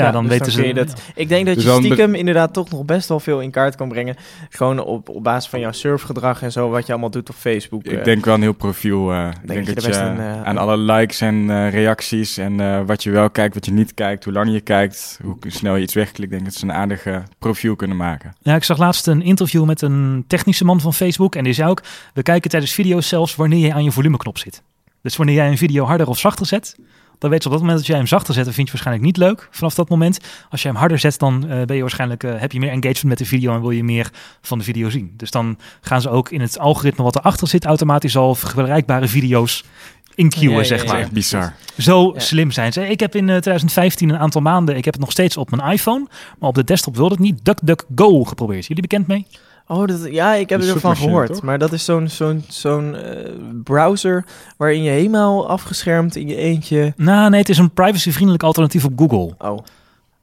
Ja, 0.05 0.11
dan 0.11 0.23
dus 0.27 0.39
weten 0.39 0.57
dan 0.57 0.65
ze... 0.67 0.73
dat- 0.73 1.03
Ik 1.15 1.29
denk 1.29 1.47
dat 1.47 1.55
Dus 1.55 1.65
je 1.65 1.71
stiekem 1.73 2.15
inderdaad 2.15 2.53
toch 2.53 2.71
nog 2.71 2.85
best 2.85 3.09
wel 3.09 3.21
veel 3.21 3.41
in 3.41 3.51
kaart 3.51 3.75
kan 3.77 3.89
brengen. 3.89 4.17
Gewoon 4.49 4.81
op, 4.81 5.09
op 5.09 5.23
basis 5.23 5.51
van 5.51 5.61
jouw 5.61 5.73
surfgedrag 5.73 6.43
en 6.43 6.53
zo, 6.53 6.69
wat 6.69 6.87
je 6.87 6.93
allemaal 6.93 7.11
doet 7.11 7.29
op 7.29 7.35
Facebook. 7.35 7.85
Ik 7.85 7.99
eh. 7.99 8.05
denk 8.05 8.25
wel 8.25 8.35
een 8.35 8.41
heel 8.43 8.53
profiel. 8.53 9.13
eh, 9.13 9.29
ik 9.43 9.49
denk 9.49 9.67
je 9.67 9.75
dat 9.75 9.85
je 9.85 9.93
een, 9.95 10.19
eh, 10.19 10.43
aan 10.43 10.59
alle 10.59 10.77
likes 10.79 11.21
en 11.21 11.51
eh, 11.51 11.71
reacties 11.71 12.37
en 12.39 12.61
eh, 12.61 12.81
wat 12.87 13.03
je 13.03 13.11
wel 13.11 13.31
kijkt, 13.31 13.55
wat 13.55 13.65
je 13.67 13.73
niet 13.73 13.95
kijkt, 13.95 14.25
hoe 14.25 14.33
lang 14.33 14.53
je 14.53 14.61
kijkt, 14.61 15.19
hoe 15.23 15.37
snel 15.47 15.77
je 15.77 15.83
iets 15.83 15.95
wegklikt, 15.95 16.31
denk 16.31 16.45
dat 16.45 16.55
ze 16.55 16.65
een 16.65 16.73
aardige 16.73 17.23
profiel 17.39 17.77
kunnen 17.77 17.97
maken. 17.97 18.35
Ja, 18.43 18.55
ik 18.55 18.65
zag 18.65 18.79
laatst 18.79 19.07
een 19.07 19.23
interview 19.23 19.65
met 19.65 19.83
een 19.83 20.25
technische 20.27 20.65
man 20.65 20.81
van 20.81 20.95
Facebook. 20.95 21.35
En 21.35 21.45
die 21.45 21.53
zei 21.53 21.69
ook, 21.71 21.83
we 22.15 22.23
kijken 22.23 22.51
tijdens 22.51 22.73
video's 22.73 23.09
zelfs 23.09 23.37
wanneer 23.37 23.67
je 23.67 23.73
aan 23.75 23.85
je 23.85 23.91
volumeknop 23.93 24.39
zit. 24.39 24.63
Dus 25.03 25.17
wanneer 25.17 25.35
jij 25.35 25.49
een 25.49 25.59
video 25.59 25.85
harder 25.85 26.09
of 26.09 26.19
zachter 26.19 26.47
zet, 26.47 26.77
dan 27.19 27.31
weet 27.31 27.43
ze 27.43 27.47
op 27.49 27.53
dat 27.53 27.61
moment 27.63 27.79
dat 27.79 27.87
jij 27.89 27.97
hem 27.97 28.07
zachter 28.07 28.35
zet, 28.35 28.45
dan 28.45 28.53
vind 28.55 28.67
je 28.67 28.73
waarschijnlijk 28.73 29.07
niet 29.07 29.17
leuk 29.17 29.49
vanaf 29.51 29.75
dat 29.75 29.89
moment. 29.89 30.19
Als 30.51 30.63
je 30.63 30.69
hem 30.69 30.77
harder 30.77 30.99
zet, 30.99 31.19
dan 31.19 31.49
eh, 31.49 31.63
ben 31.63 31.75
je 31.77 31.81
waarschijnlijk, 31.83 32.25
eh, 32.25 32.33
heb 32.37 32.53
je 32.53 32.59
meer 32.59 32.71
engagement 32.71 33.05
met 33.05 33.19
de 33.19 33.25
video 33.25 33.55
en 33.55 33.61
wil 33.61 33.71
je 33.71 33.85
meer 33.85 34.11
van 34.43 34.59
de 34.59 34.65
video 34.65 34.91
zien. 34.91 35.13
Dus 35.17 35.31
dan 35.31 35.59
gaan 35.81 36.01
ze 36.01 36.09
ook 36.11 36.31
in 36.31 36.41
het 36.41 36.59
algoritme 36.59 37.05
wat 37.05 37.17
erachter 37.17 37.49
zit 37.49 37.65
automatisch 37.65 38.17
al 38.17 38.35
vergelijkbare 38.35 39.09
video's 39.09 39.65
inqueuen, 40.15 40.53
Ja, 40.53 40.59
ja, 40.61 40.65
zeg 40.67 40.85
ja, 40.85 40.93
maar. 40.93 41.01
echt 41.01 41.13
bizar. 41.13 41.55
Zo 41.79 42.13
Ja. 42.15 42.21
slim 42.21 42.51
zijn 42.51 42.73
ze. 42.73 42.89
Ik 42.89 43.01
heb 43.01 43.15
in 43.15 43.29
eh, 43.29 43.37
2015 43.37 44.09
een 44.09 44.19
aantal 44.19 44.41
maanden, 44.41 44.77
ik 44.77 44.85
heb 44.85 44.95
het 44.95 45.03
nog 45.03 45.13
steeds 45.13 45.37
op 45.37 45.51
mijn 45.51 45.73
iPhone, 45.73 46.07
maar 46.39 46.49
op 46.49 46.55
de 46.55 46.65
desktop 46.65 46.97
wilde 46.97 47.15
het 47.15 47.23
niet, 47.23 47.45
DuckDuckGo 47.45 48.25
geprobeerd. 48.25 48.67
Jullie 48.67 48.83
bekend 48.83 49.07
mee? 49.07 49.27
Oh, 49.69 49.87
dat, 49.87 50.07
ja, 50.11 50.35
ik 50.35 50.49
heb 50.49 50.61
ervan 50.63 50.97
gehoord. 50.97 51.33
toch? 51.33 51.43
Maar 51.43 51.59
dat 51.59 51.73
is 51.73 51.85
zo'n 51.85 52.09
zo'n 52.09 52.45
zo'n 52.49 52.97
eh, 52.97 53.33
browser 53.65 54.25
waarin 54.57 54.83
je 54.83 54.91
helemaal 54.91 55.49
afgeschermd 55.49 56.17
in 56.17 56.29
je 56.29 56.37
eentje... 56.37 56.93
Nou, 56.97 57.31
nee, 57.31 57.41
het 57.41 57.49
is 57.49 57.59
een 57.59 57.71
privacyvriendelijk 57.71 58.43
alternatief 58.43 58.85
op 58.85 58.93
Google. 58.97 59.35
Oh, 59.39 59.59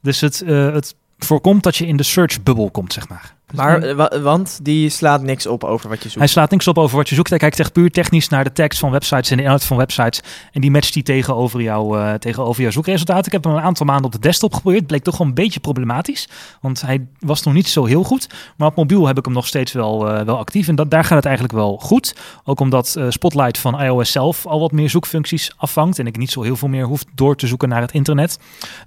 Dus 0.01 0.21
het, 0.21 0.41
eh, 0.41 0.73
het 0.73 0.95
voorkomt 1.17 1.63
dat 1.63 1.75
je 1.75 1.87
in 1.87 1.97
de 1.97 2.03
search 2.03 2.43
bubble 2.43 2.69
komt, 2.69 2.93
zeg 2.93 3.07
maar. 3.09 3.34
Maar 3.53 3.81
eh, 3.83 3.95
wa- 3.95 4.19
want 4.21 4.59
die 4.61 4.89
slaat 4.89 5.21
niks 5.21 5.47
op 5.47 5.63
over 5.63 5.89
wat 5.89 5.97
je 5.97 6.03
zoekt. 6.03 6.19
Hij 6.19 6.27
slaat 6.27 6.51
niks 6.51 6.67
op 6.67 6.77
over 6.77 6.97
wat 6.97 7.09
je 7.09 7.15
zoekt. 7.15 7.29
Hij 7.29 7.37
kijkt 7.39 7.59
echt 7.59 7.73
puur 7.73 7.91
technisch 7.91 8.29
naar 8.29 8.43
de 8.43 8.51
tekst 8.51 8.79
van 8.79 8.91
websites 8.91 9.29
en 9.31 9.37
de 9.37 9.43
inhoud 9.43 9.63
van 9.65 9.77
websites. 9.77 10.21
En 10.51 10.61
die 10.61 10.71
matcht 10.71 10.93
die 10.93 11.03
tegenover, 11.03 11.61
jou, 11.61 11.99
eh, 11.99 12.13
tegenover 12.13 12.61
jouw 12.61 12.71
zoekresultaten. 12.71 13.25
Ik 13.25 13.31
heb 13.31 13.43
hem 13.43 13.53
een 13.53 13.61
aantal 13.61 13.85
maanden 13.85 14.05
op 14.05 14.11
de 14.11 14.19
desktop 14.19 14.53
geprobeerd. 14.53 14.87
Bleek 14.87 15.03
toch 15.03 15.17
wel 15.17 15.27
een 15.27 15.33
beetje 15.33 15.59
problematisch. 15.59 16.27
Want 16.61 16.81
hij 16.81 17.05
was 17.19 17.43
nog 17.43 17.53
niet 17.53 17.67
zo 17.67 17.85
heel 17.85 18.03
goed. 18.03 18.27
Maar 18.57 18.67
op 18.67 18.75
mobiel 18.75 19.07
heb 19.07 19.17
ik 19.17 19.25
hem 19.25 19.33
nog 19.33 19.47
steeds 19.47 19.71
wel, 19.71 20.09
eh, 20.09 20.25
wel 20.25 20.37
actief. 20.37 20.67
En 20.67 20.75
dat, 20.75 20.91
daar 20.91 21.03
gaat 21.03 21.17
het 21.17 21.25
eigenlijk 21.25 21.55
wel 21.55 21.77
goed. 21.81 22.15
Ook 22.43 22.59
omdat 22.59 22.95
Spotlight 23.09 23.57
van 23.57 23.81
iOS 23.81 24.11
zelf 24.11 24.45
al 24.45 24.59
wat 24.59 24.71
meer 24.71 24.89
zoekfuncties 24.89 25.51
afvangt. 25.57 25.99
En 25.99 26.07
ik 26.07 26.17
niet 26.17 26.31
zo 26.31 26.41
heel 26.41 26.55
veel 26.55 26.67
meer 26.67 26.85
hoef 26.85 27.03
door 27.15 27.35
te 27.35 27.47
zoeken 27.47 27.69
naar 27.69 27.81
het 27.81 27.91
internet. 27.91 28.37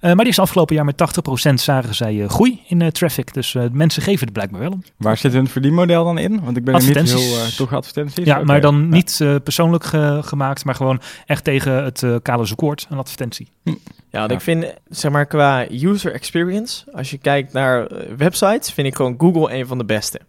Maar 0.01 0.17
die 0.17 0.27
is 0.27 0.39
afgelopen 0.39 0.75
jaar 0.75 0.85
met 0.85 0.97
80% 0.97 1.61
zagen 1.61 1.95
zij 1.95 2.25
groei 2.29 2.63
in 2.69 2.93
traffic. 2.93 3.35
Dus 3.35 3.57
mensen 3.73 4.03
geven 4.03 4.21
het 4.25 4.33
blijkbaar 4.33 4.47
wel 4.51 4.71
om. 4.71 4.83
Waar 4.97 5.17
zit 5.17 5.33
hun 5.33 5.49
verdienmodel 5.49 6.05
dan 6.05 6.19
in? 6.19 6.41
Want 6.45 6.57
ik 6.57 6.65
ben 6.65 6.75
er 6.75 6.85
niet 6.87 7.11
heel... 7.13 7.39
eh, 7.39 7.47
toch 7.47 7.73
advertenties? 7.75 8.25
Ja, 8.25 8.43
maar 8.45 8.61
dan 8.61 8.75
Ja. 8.81 8.87
niet 8.87 9.19
eh, 9.21 9.35
persoonlijk 9.45 9.85
ge- 9.85 10.21
gemaakt, 10.25 10.65
maar 10.65 10.75
gewoon 10.75 11.01
echt 11.27 11.45
tegen 11.45 11.85
het 11.85 12.03
eh, 12.03 12.17
kale 12.23 12.45
zoekwoord, 12.45 12.87
een 12.91 12.99
advertentie. 12.99 13.49
Ja, 13.65 13.73
want 14.19 14.31
Ja. 14.31 14.37
ik 14.37 14.41
vind, 14.41 14.67
zeg 14.89 15.13
maar, 15.13 15.27
qua 15.27 15.67
user 15.71 16.13
experience, 16.13 16.85
als 16.93 17.11
je 17.11 17.19
kijkt 17.19 17.53
naar 17.53 17.89
websites, 18.17 18.71
vind 18.73 18.87
ik 18.87 18.95
gewoon 18.97 19.15
Google 19.19 19.55
een 19.55 19.67
van 19.67 19.79
de 19.79 19.85
beste. 19.85 20.21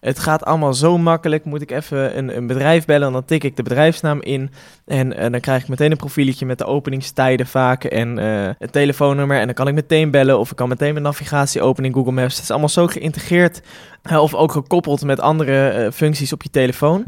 Het 0.00 0.18
gaat 0.18 0.44
allemaal 0.44 0.74
zo 0.74 0.98
makkelijk. 0.98 1.44
Moet 1.44 1.62
ik 1.62 1.70
even 1.70 2.18
een, 2.18 2.36
een 2.36 2.46
bedrijf 2.46 2.84
bellen 2.84 3.06
en 3.06 3.12
dan 3.12 3.24
tik 3.24 3.44
ik 3.44 3.56
de 3.56 3.62
bedrijfsnaam 3.62 4.20
in. 4.22 4.50
En 4.86 5.16
eh, 5.16 5.30
dan 5.30 5.40
krijg 5.40 5.62
ik 5.62 5.68
meteen 5.68 5.90
een 5.90 5.96
profieletje 5.96 6.46
met 6.46 6.58
de 6.58 6.64
openingstijden 6.64 7.46
vaak 7.46 7.84
en 7.84 8.18
eh, 8.18 8.50
het 8.58 8.72
telefoonnummer. 8.72 9.38
En 9.38 9.46
dan 9.46 9.54
kan 9.54 9.68
ik 9.68 9.74
meteen 9.74 10.10
bellen 10.10 10.38
of 10.38 10.50
ik 10.50 10.56
kan 10.56 10.68
meteen 10.68 10.92
mijn 10.92 11.04
navigatie 11.04 11.62
openen 11.62 11.90
in 11.90 11.96
Google 11.96 12.12
Maps. 12.12 12.34
Het 12.34 12.42
is 12.42 12.50
allemaal 12.50 12.68
zo 12.68 12.86
geïntegreerd 12.86 13.62
eh, 14.02 14.22
of 14.22 14.34
ook 14.34 14.52
gekoppeld 14.52 15.04
met 15.04 15.20
andere 15.20 15.90
functies 15.92 16.32
op 16.32 16.42
je 16.42 16.50
telefoon. 16.50 17.04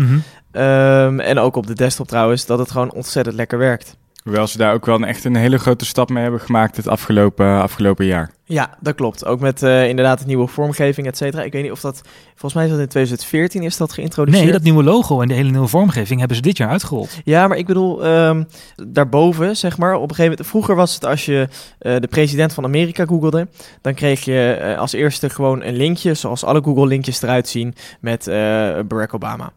Ehm, 0.50 1.20
en 1.20 1.38
ook 1.38 1.56
op 1.56 1.66
de 1.66 1.74
desktop 1.74 2.08
trouwens, 2.08 2.46
dat 2.46 2.58
het 2.58 2.70
gewoon 2.70 2.92
ontzettend 2.92 3.36
lekker 3.36 3.58
werkt. 3.58 3.96
Hoewel 4.22 4.46
ze 4.46 4.58
daar 4.58 4.74
ook 4.74 4.86
wel 4.86 4.94
een, 4.94 5.04
echt 5.04 5.24
een 5.24 5.36
hele 5.36 5.58
grote 5.58 5.84
stap 5.84 6.10
mee 6.10 6.22
hebben 6.22 6.40
gemaakt 6.40 6.76
het 6.76 6.88
afgelopen, 6.88 7.62
afgelopen 7.62 8.06
jaar. 8.06 8.30
Ja, 8.44 8.76
dat 8.80 8.94
klopt. 8.94 9.24
Ook 9.24 9.40
met 9.40 9.62
eh, 9.62 9.88
inderdaad 9.88 10.18
de 10.18 10.26
nieuwe 10.26 10.46
vormgeving, 10.46 11.06
et 11.06 11.16
cetera. 11.16 11.42
Ik 11.42 11.52
weet 11.52 11.62
niet 11.62 11.72
of 11.72 11.80
dat... 11.80 12.00
Volgens 12.28 12.54
mij 12.54 12.64
is 12.64 12.70
dat 12.70 12.80
in 12.80 12.88
2014 12.88 13.62
is 13.62 13.76
dat 13.76 13.92
geïntroduceerd. 13.92 14.44
Nee, 14.44 14.52
dat 14.52 14.62
nieuwe 14.62 14.82
logo 14.82 15.20
en 15.20 15.28
de 15.28 15.34
hele 15.34 15.50
nieuwe 15.50 15.66
vormgeving 15.66 16.18
hebben 16.18 16.36
ze 16.36 16.42
dit 16.42 16.56
jaar 16.56 16.68
uitgerold. 16.68 17.18
Ja, 17.24 17.48
maar 17.48 17.56
ik 17.56 17.66
bedoel, 17.66 18.04
ehm, 18.04 18.44
daarboven, 18.86 19.56
zeg 19.56 19.78
maar, 19.78 19.94
op 19.94 20.02
een 20.02 20.08
gegeven 20.08 20.30
moment... 20.30 20.46
Vroeger 20.46 20.74
was 20.74 20.94
het 20.94 21.04
als 21.04 21.24
je 21.24 21.48
eh, 21.78 21.96
de 21.96 22.06
president 22.06 22.54
van 22.54 22.64
Amerika 22.64 23.04
googelde... 23.06 23.48
dan 23.80 23.94
kreeg 23.94 24.24
je 24.24 24.52
eh, 24.52 24.78
als 24.78 24.92
eerste 24.92 25.30
gewoon 25.30 25.62
een 25.62 25.76
linkje... 25.76 26.14
zoals 26.14 26.44
alle 26.44 26.62
Google-linkjes 26.62 27.22
eruit 27.22 27.48
zien 27.48 27.74
met 28.00 28.26
eh, 28.26 28.34
Barack 28.88 29.14
Obama. 29.14 29.52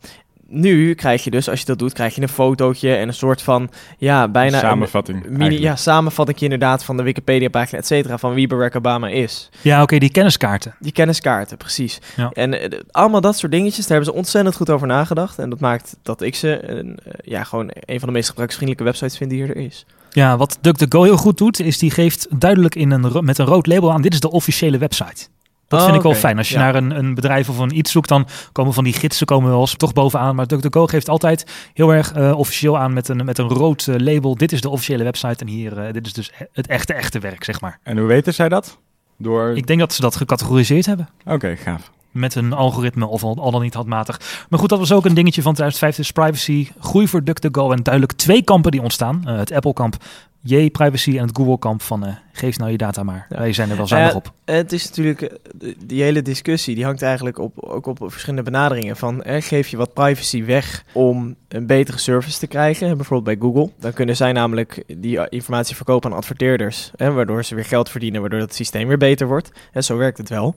Nu 0.47 0.93
krijg 0.93 1.23
je 1.23 1.29
dus, 1.31 1.49
als 1.49 1.59
je 1.59 1.65
dat 1.65 1.79
doet, 1.79 1.93
krijg 1.93 2.15
je 2.15 2.21
een 2.21 2.29
fotootje 2.29 2.95
en 2.95 3.07
een 3.07 3.13
soort 3.13 3.41
van, 3.41 3.69
ja, 3.97 4.27
bijna... 4.27 4.53
een- 4.55 4.59
Samenvatting. 4.61 5.17
Mini, 5.23 5.31
eigenlijk. 5.39 5.61
ja, 5.63 5.75
samenvatting 5.75 6.39
inderdaad 6.39 6.83
van 6.83 6.97
de 6.97 7.03
Wikipedia-pagina, 7.03 7.77
et 7.79 7.85
cetera, 7.87 8.17
van 8.17 8.33
wie 8.33 8.47
Barack 8.47 8.75
Obama 8.75 9.07
is. 9.07 9.49
Ja, 9.61 9.81
oké, 9.81 9.97
die 9.97 10.11
kenniskaarten. 10.11 10.75
Die 10.79 10.91
kenniskaarten, 10.91 11.57
precies. 11.57 11.99
Ja. 12.15 12.29
En 12.33 12.61
eh, 12.71 12.79
allemaal 12.91 13.21
dat 13.21 13.37
soort 13.37 13.51
dingetjes, 13.51 13.87
daar 13.87 13.97
hebben 13.97 14.13
ze 14.13 14.19
ontzettend 14.19 14.55
goed 14.55 14.69
over 14.69 14.87
nagedacht. 14.87 15.39
En 15.39 15.49
dat 15.49 15.59
maakt 15.59 15.97
dat 16.03 16.21
ik 16.21 16.35
ze 16.35 16.69
een, 16.69 16.99
eh, 17.03 17.11
ja, 17.23 17.43
gewoon 17.43 17.71
een 17.73 17.99
van 17.99 18.07
de 18.07 18.13
meest 18.13 18.29
gebruiksvriendelijke 18.29 18.89
websites 18.91 19.17
vind 19.17 19.29
die 19.29 19.43
er 19.43 19.55
is. 19.55 19.85
Ja, 20.09 20.37
wat 20.37 20.57
DuckDuckGo 20.61 21.03
heel 21.03 21.17
goed 21.17 21.37
doet, 21.37 21.59
is 21.59 21.77
die 21.77 21.91
geeft 21.91 22.27
duidelijk 22.39 22.75
in 22.75 22.91
een, 22.91 23.25
met 23.25 23.37
een 23.37 23.45
rood 23.45 23.67
label 23.67 23.91
aan, 23.91 24.01
dit 24.01 24.13
is 24.13 24.19
de 24.19 24.31
officiële 24.31 24.77
website. 24.77 25.27
Dat 25.67 25.79
Oh, 25.79 25.85
vind 25.85 25.97
ik 25.97 26.03
wel 26.03 26.13
fijn. 26.13 26.37
Als 26.37 26.49
je 26.49 26.55
Ja. 26.55 26.61
naar 26.61 26.75
een, 26.75 26.97
een 26.97 27.13
bedrijf 27.13 27.49
of 27.49 27.57
een 27.57 27.77
iets 27.77 27.91
zoekt, 27.91 28.09
dan 28.09 28.27
komen 28.51 28.73
van 28.73 28.83
die 28.83 28.93
gidsen 28.93 29.25
komen 29.25 29.49
wel 29.49 29.59
eens 29.59 29.75
toch 29.75 29.93
bovenaan. 29.93 30.35
Maar 30.35 30.47
DuckDuckGo 30.47 30.87
geeft 30.87 31.09
altijd 31.09 31.69
heel 31.73 31.93
erg 31.93 32.11
eh, 32.13 32.37
officieel 32.37 32.77
aan 32.77 32.93
met 32.93 33.07
een, 33.07 33.25
met 33.25 33.37
een 33.37 33.47
rood 33.47 33.87
eh, 33.87 33.95
label. 33.97 34.35
Dit 34.35 34.51
is 34.51 34.61
de 34.61 34.69
officiële 34.69 35.03
website 35.03 35.43
en 35.45 35.47
hier, 35.51 35.77
eh, 35.79 35.93
dit 35.93 36.05
is 36.05 36.13
dus 36.13 36.31
het 36.51 36.67
echte, 36.67 36.93
echte 36.93 37.19
werk, 37.19 37.43
zeg 37.43 37.61
maar. 37.61 37.79
En 37.83 37.97
hoe 37.97 38.07
weten 38.07 38.33
zij 38.33 38.49
dat? 38.49 38.77
Door... 39.17 39.55
Ik 39.57 39.67
denk 39.67 39.79
dat 39.79 39.93
ze 39.93 40.01
dat 40.01 40.15
gecategoriseerd 40.15 40.85
hebben. 40.85 41.09
Oké, 41.25 41.55
gaaf. 41.55 41.91
Met 42.15 42.35
een 42.35 42.53
algoritme 42.53 43.05
of 43.05 43.23
al, 43.23 43.35
al 43.39 43.51
dan 43.51 43.61
niet 43.61 43.73
handmatig. 43.73 44.45
Maar 44.49 44.59
goed, 44.59 44.69
dat 44.69 44.79
was 44.79 44.91
ook 44.91 45.05
een 45.05 45.13
dingetje 45.13 45.41
van 45.41 45.53
2015. 45.53 46.03
Dus 46.03 46.11
privacy, 46.11 46.71
groei 46.79 47.07
voor 47.07 47.23
DuckDuckGo 47.23 47.71
en 47.71 47.83
duidelijk 47.83 48.13
twee 48.13 48.43
kampen 48.43 48.71
die 48.71 48.81
ontstaan. 48.81 49.21
Eh, 49.25 49.37
het 49.37 49.51
Apple-kamp, 49.51 49.97
jee, 50.45 50.69
privacy 50.69 51.17
en 51.17 51.27
het 51.27 51.37
Google-kamp 51.37 51.81
van 51.81 52.05
eh, 52.05 52.13
geef 52.31 52.57
nou 52.57 52.71
je 52.71 52.77
data 52.77 53.03
maar. 53.03 53.25
Wij 53.29 53.53
zijn 53.53 53.69
er 53.69 53.77
wel 53.77 53.87
zuinig 53.87 54.15
op. 54.15 54.33
Het 54.45 54.71
is 54.71 54.87
natuurlijk, 54.87 55.21
eh, 55.21 55.75
die 55.85 56.03
hele 56.03 56.21
discussie, 56.21 56.75
die 56.75 56.83
hangt 56.83 57.01
eigenlijk 57.01 57.39
op, 57.39 57.59
ook 57.59 57.85
op 57.85 57.97
verschillende 58.01 58.43
benaderingen. 58.43 58.95
Van, 58.95 59.23
eh, 59.23 59.41
geef 59.41 59.67
je 59.67 59.77
wat 59.77 59.93
privacy 59.93 60.43
weg 60.45 60.83
om 60.93 61.35
een 61.47 61.65
betere 61.65 61.97
service 61.97 62.39
te 62.39 62.47
krijgen, 62.47 62.97
bijvoorbeeld 62.97 63.39
bij 63.39 63.49
Google. 63.49 63.71
Dan 63.79 63.93
kunnen 63.93 64.15
zij 64.15 64.31
namelijk 64.31 64.83
die 64.97 65.29
informatie 65.29 65.75
verkopen 65.75 66.11
aan 66.11 66.17
adverteerders, 66.17 66.91
hè, 66.95 67.11
waardoor 67.11 67.45
ze 67.45 67.55
weer 67.55 67.65
geld 67.65 67.89
verdienen, 67.89 68.21
waardoor 68.21 68.39
het 68.39 68.55
systeem 68.55 68.87
weer 68.87 68.97
beter 68.97 69.27
wordt. 69.27 69.51
En 69.71 69.83
zo 69.83 69.97
werkt 69.97 70.17
het 70.17 70.29
wel. 70.29 70.55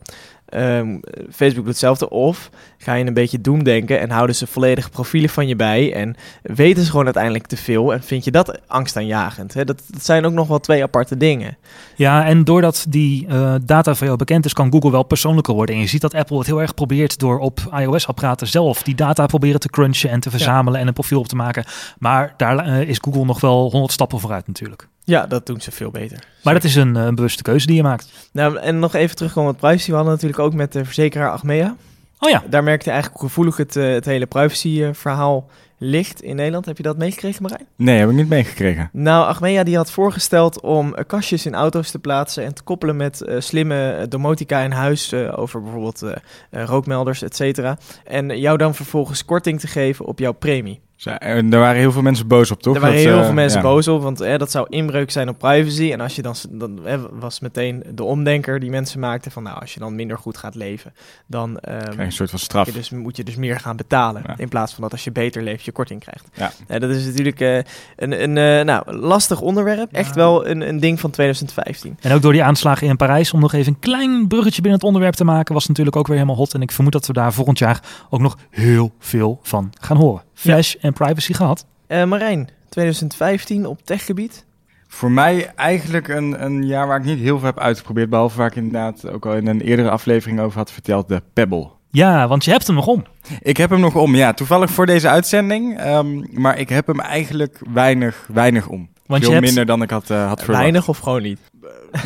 Ehm, 0.48 0.98
Facebook 1.30 1.54
doet 1.54 1.66
hetzelfde. 1.66 2.10
Of 2.10 2.50
ga 2.78 2.94
je 2.94 3.06
een 3.06 3.14
beetje 3.14 3.40
doemdenken 3.40 4.00
en 4.00 4.10
houden 4.10 4.36
ze 4.36 4.46
volledige 4.46 4.90
profielen 4.90 5.30
van 5.30 5.46
je 5.48 5.56
bij 5.56 5.94
en 5.94 6.16
weten 6.42 6.84
ze 6.84 6.90
gewoon 6.90 7.04
uiteindelijk 7.04 7.46
te 7.46 7.56
veel 7.56 7.92
en 7.92 8.02
vind 8.02 8.24
je 8.24 8.30
dat 8.30 8.60
angstaanjagend. 8.66 9.54
Hè? 9.54 9.64
Dat, 9.64 9.82
dat 9.86 10.04
zijn 10.04 10.24
ook 10.24 10.32
nog 10.32 10.48
wel 10.48 10.58
twee 10.58 10.82
aparte 10.82 11.16
dingen. 11.16 11.56
Ja, 11.96 12.24
en 12.24 12.44
doordat 12.44 12.86
die 12.88 13.26
eh, 13.26 13.54
data 13.62 13.94
van 13.94 14.06
jou 14.06 14.18
bekend 14.18 14.44
is, 14.44 14.52
kan 14.52 14.72
Google 14.72 14.90
wel 14.90 15.02
persoonlijker 15.02 15.54
worden. 15.54 15.74
En 15.74 15.80
je 15.80 15.86
ziet 15.86 16.00
dat 16.00 16.14
Apple 16.14 16.38
het 16.38 16.46
heel 16.46 16.60
erg 16.60 16.74
probeert 16.74 17.18
door 17.18 17.38
op 17.38 17.60
iOS-apparaten 17.78 18.46
zelf 18.46 18.82
die 18.82 18.94
data 18.94 19.26
proberen 19.26 19.60
te 19.60 19.68
crunchen 19.68 20.10
en 20.10 20.20
te 20.20 20.30
verzamelen 20.30 20.80
en 20.80 20.86
een 20.86 20.92
profiel 20.92 21.18
op 21.18 21.28
te 21.28 21.36
maken. 21.36 21.64
Maar 21.98 22.34
daar 22.36 22.58
eh, 22.58 22.88
is 22.88 22.98
Google 23.00 23.24
nog 23.24 23.40
wel 23.40 23.70
honderd 23.70 23.92
stappen 23.92 24.20
vooruit 24.20 24.46
natuurlijk. 24.46 24.88
Ja, 25.08 25.26
dat 25.26 25.46
doen 25.46 25.60
ze 25.60 25.70
veel 25.70 25.90
beter. 25.90 26.18
Maar 26.42 26.54
dat 26.54 26.64
is 26.64 26.74
een, 26.74 26.96
eh, 26.96 27.04
een 27.04 27.14
bewuste 27.14 27.42
keuze 27.42 27.66
die 27.66 27.76
je 27.76 27.82
maakt. 27.82 28.08
Nou, 28.32 28.56
en 28.56 28.78
nog 28.78 28.94
even 28.94 29.16
terugkomen 29.16 29.50
op 29.50 29.58
privacy. 29.58 29.88
We 29.90 29.94
hadden 29.96 30.12
natuurlijk 30.12 30.40
ook 30.40 30.54
met 30.54 30.72
de 30.72 30.84
verzekeraar 30.84 31.30
Achmea. 31.30 31.76
Oh 32.20 32.30
ja, 32.30 32.42
Daar 32.50 32.62
merkte 32.62 32.84
je 32.84 32.90
eigenlijk 32.90 33.20
hoe 33.20 33.28
gevoelig 33.28 33.56
het, 33.56 33.76
eh, 33.76 33.92
het 33.92 34.04
hele 34.04 34.26
privacy-verhaal 34.26 35.48
ligt 35.78 36.22
in 36.22 36.36
Nederland. 36.36 36.64
Heb 36.66 36.76
je 36.76 36.82
dat 36.82 36.96
meegekregen, 36.98 37.42
Marijn? 37.42 37.66
Nee, 37.76 37.98
heb 37.98 38.08
ik 38.08 38.14
niet 38.14 38.28
meegekregen. 38.28 38.90
Nou, 38.92 39.26
Achmea 39.26 39.62
die 39.62 39.76
had 39.76 39.90
voorgesteld 39.90 40.60
om 40.60 40.94
eh, 40.94 41.04
kastjes 41.06 41.46
in 41.46 41.54
auto's 41.54 41.90
te 41.90 41.98
plaatsen 41.98 42.44
en 42.44 42.54
te 42.54 42.62
koppelen 42.62 42.96
met 42.96 43.20
eh, 43.20 43.40
slimme 43.40 43.90
eh, 43.90 44.06
domotica 44.08 44.60
in 44.60 44.70
huis 44.70 45.12
eh, 45.12 45.38
over 45.38 45.62
bijvoorbeeld 45.62 46.02
eh, 46.02 46.12
eh, 46.50 46.64
rookmelders, 46.64 47.22
et 47.22 47.36
cetera. 47.36 47.78
En 48.04 48.38
jou 48.38 48.56
dan 48.58 48.74
vervolgens 48.74 49.24
korting 49.24 49.60
te 49.60 49.66
geven 49.66 50.04
op 50.04 50.18
jouw 50.18 50.32
premie. 50.32 50.80
En 51.04 51.50
daar 51.50 51.60
waren 51.60 51.80
heel 51.80 51.92
veel 51.92 52.02
mensen 52.02 52.26
boos 52.26 52.50
op, 52.50 52.62
toch? 52.62 52.72
Daar 52.72 52.82
waren 52.82 52.96
Dat, 52.96 53.06
heel 53.06 53.18
eh, 53.18 53.24
veel 53.24 53.34
mensen 53.34 53.60
ja. 53.60 53.66
boos 53.66 53.88
op, 53.88 54.02
want 54.02 54.20
eh, 54.20 54.38
dat 54.38 54.50
zou 54.50 54.66
inbreuk 54.68 55.10
zijn 55.10 55.28
op 55.28 55.38
privacy. 55.38 55.92
En 55.92 56.00
als 56.00 56.16
je 56.16 56.22
dan, 56.22 56.34
dan 56.50 56.86
eh, 56.86 56.98
was 57.12 57.40
meteen 57.40 57.82
de 57.94 58.02
omdenker 58.04 58.60
die 58.60 58.70
mensen 58.70 59.00
maakten 59.00 59.30
van, 59.30 59.42
nou, 59.42 59.60
als 59.60 59.74
je 59.74 59.80
dan 59.80 59.94
minder 59.94 60.18
goed 60.18 60.36
gaat 60.36 60.54
leven, 60.54 60.94
dan 61.26 61.58
ehm, 61.58 61.78
Krijg 61.78 61.96
je 61.96 62.02
een 62.02 62.12
soort 62.12 62.30
van 62.30 62.38
straf. 62.38 62.66
je 62.66 62.72
dus, 62.72 62.90
moet 62.90 63.16
je 63.16 63.24
dus 63.24 63.36
meer 63.36 63.60
gaan 63.60 63.76
betalen. 63.76 64.22
Ja. 64.26 64.34
In 64.36 64.48
plaats 64.48 64.72
van 64.72 64.82
dat 64.82 64.92
als 64.92 65.04
je 65.04 65.12
beter 65.12 65.42
leeft, 65.42 65.64
je 65.64 65.72
korting 65.72 66.00
krijgt. 66.00 66.28
Ja. 66.32 66.78
Dat 66.78 66.90
is 66.90 67.04
natuurlijk 67.04 67.40
eh, 67.40 67.56
een, 67.96 68.22
een 68.22 68.36
eh, 68.36 68.64
nou, 68.64 68.96
lastig 68.96 69.40
onderwerp. 69.40 69.92
Echt 69.92 70.14
wel 70.14 70.46
een, 70.46 70.68
een 70.68 70.80
ding 70.80 71.00
van 71.00 71.10
2015. 71.10 71.96
en 72.00 72.12
ook 72.12 72.22
door 72.22 72.32
die 72.32 72.42
aanslagen 72.42 72.86
in 72.86 72.96
Parijs, 72.96 73.32
om 73.32 73.40
nog 73.40 73.52
even 73.52 73.72
een 73.72 73.78
klein 73.78 74.28
bruggetje 74.28 74.60
binnen 74.60 74.78
het 74.78 74.88
onderwerp 74.88 75.14
te 75.14 75.24
maken, 75.24 75.52
was 75.52 75.62
het 75.62 75.70
natuurlijk 75.70 75.96
ook 75.96 76.06
weer 76.06 76.16
helemaal 76.16 76.36
hot. 76.36 76.54
En 76.54 76.62
ik 76.62 76.72
vermoed 76.72 76.92
dat 76.92 77.06
we 77.06 77.12
daar 77.12 77.32
volgend 77.32 77.58
jaar 77.58 77.82
ook 78.10 78.20
nog 78.20 78.38
heel 78.50 78.92
veel 78.98 79.40
van 79.42 79.72
gaan 79.80 79.96
horen. 79.96 80.26
Flash 80.38 80.74
en 80.74 80.92
privacy 80.92 81.32
gehad. 81.32 81.66
Eh, 81.86 82.04
Marijn, 82.04 82.48
2015 82.68 83.66
op 83.66 83.82
techgebied. 83.84 84.46
Voor 84.88 85.10
mij 85.10 85.52
eigenlijk 85.56 86.08
een, 86.08 86.44
een 86.44 86.66
jaar 86.66 86.86
waar 86.86 86.98
ik 86.98 87.04
niet 87.04 87.18
heel 87.18 87.36
veel 87.38 87.46
heb 87.46 87.58
uitgeprobeerd. 87.58 88.10
Behalve 88.10 88.36
waar 88.38 88.46
ik 88.46 88.56
inderdaad 88.56 89.08
ook 89.08 89.26
al 89.26 89.34
in 89.34 89.46
een 89.46 89.60
eerdere 89.60 89.90
aflevering 89.90 90.40
over 90.40 90.58
had 90.58 90.72
verteld, 90.72 91.08
de 91.08 91.22
Pebble. 91.32 91.70
Ja, 91.90 92.28
want 92.28 92.44
je 92.44 92.50
hebt 92.50 92.66
hem 92.66 92.76
nog 92.76 92.86
om. 92.86 93.04
Ik 93.42 93.56
heb 93.56 93.70
hem 93.70 93.80
nog 93.80 93.94
om, 93.96 94.14
ja. 94.14 94.32
Toevallig 94.32 94.70
voor 94.70 94.86
deze 94.86 95.08
uitzending. 95.08 95.78
ehm, 95.78 96.40
maar 96.40 96.58
ik 96.58 96.68
heb 96.68 96.86
hem 96.86 97.00
eigenlijk 97.00 97.60
weinig, 97.72 98.26
weinig 98.32 98.68
om. 98.68 98.88
Want 99.06 99.20
Veel 99.20 99.28
je 99.30 99.34
hebt, 99.34 99.46
minder 99.46 99.66
dan 99.66 99.82
ik 99.82 99.90
had, 99.90 100.10
eh, 100.10 100.26
had 100.28 100.38
verwacht. 100.38 100.60
Weinig 100.60 100.88
of 100.88 100.98
gewoon 100.98 101.22
niet? 101.22 101.40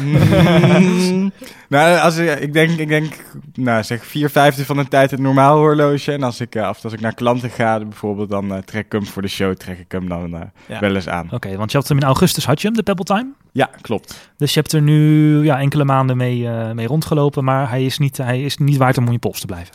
Mm, 0.01 1.33
nou, 1.69 1.99
als 1.99 2.17
ik, 2.17 2.39
ik 2.41 2.53
denk, 2.53 2.79
ik 2.79 2.89
denk, 2.89 3.13
nou 3.55 3.83
zeg 3.83 4.05
vier 4.05 4.31
vijfde 4.31 4.65
van 4.65 4.77
de 4.77 4.89
tijd 4.89 5.11
het 5.11 5.21
normaal 5.21 5.57
horloge. 5.57 6.13
En 6.13 6.23
als 6.23 6.41
ik, 6.41 6.55
eh, 6.55 6.69
of 6.69 6.85
als 6.85 6.93
ik 6.93 7.01
naar 7.01 7.15
klanten 7.15 7.51
ga, 7.51 7.79
bijvoorbeeld, 7.79 8.31
dan 8.31 8.53
eh, 8.55 8.59
trek 8.59 8.85
ik 8.85 8.93
hem 8.93 9.07
voor 9.07 9.23
de 9.23 9.29
show, 9.29 9.55
trek 9.55 9.79
ik 9.79 9.93
hem 9.93 10.09
dan 10.09 10.35
eh, 10.35 10.41
Ja. 10.67 10.81
wel 10.81 10.95
eens 10.95 11.09
aan. 11.09 11.29
Oké, 11.31 11.57
want 11.57 11.71
je 11.73 11.79
had 11.79 11.89
hem 11.89 11.97
in 11.97 12.05
augustus, 12.05 12.45
had 12.47 12.61
je 12.61 12.67
hem, 12.67 12.77
de 12.77 12.83
Pebble 12.83 13.05
Time? 13.05 13.29
Ja, 13.53 13.71
klopt. 13.81 14.31
Dus 14.37 14.55
je 14.55 14.61
hebt 14.61 14.73
er 14.73 14.83
nu 14.83 15.45
ja, 15.45 15.59
enkele 15.59 15.85
maanden 15.85 16.17
mee, 16.17 16.49
mee 16.49 16.87
rondgelopen, 16.87 17.45
maar 17.45 17.69
hij 17.71 17.85
is, 17.85 17.99
niet, 17.99 18.17
hij 18.17 18.43
is 18.43 18.57
niet 18.57 18.77
waard 18.77 18.99
om 18.99 19.07
om 19.07 19.13
je 19.13 19.19
pols 19.19 19.41
te 19.41 19.47
blijven. 19.47 19.75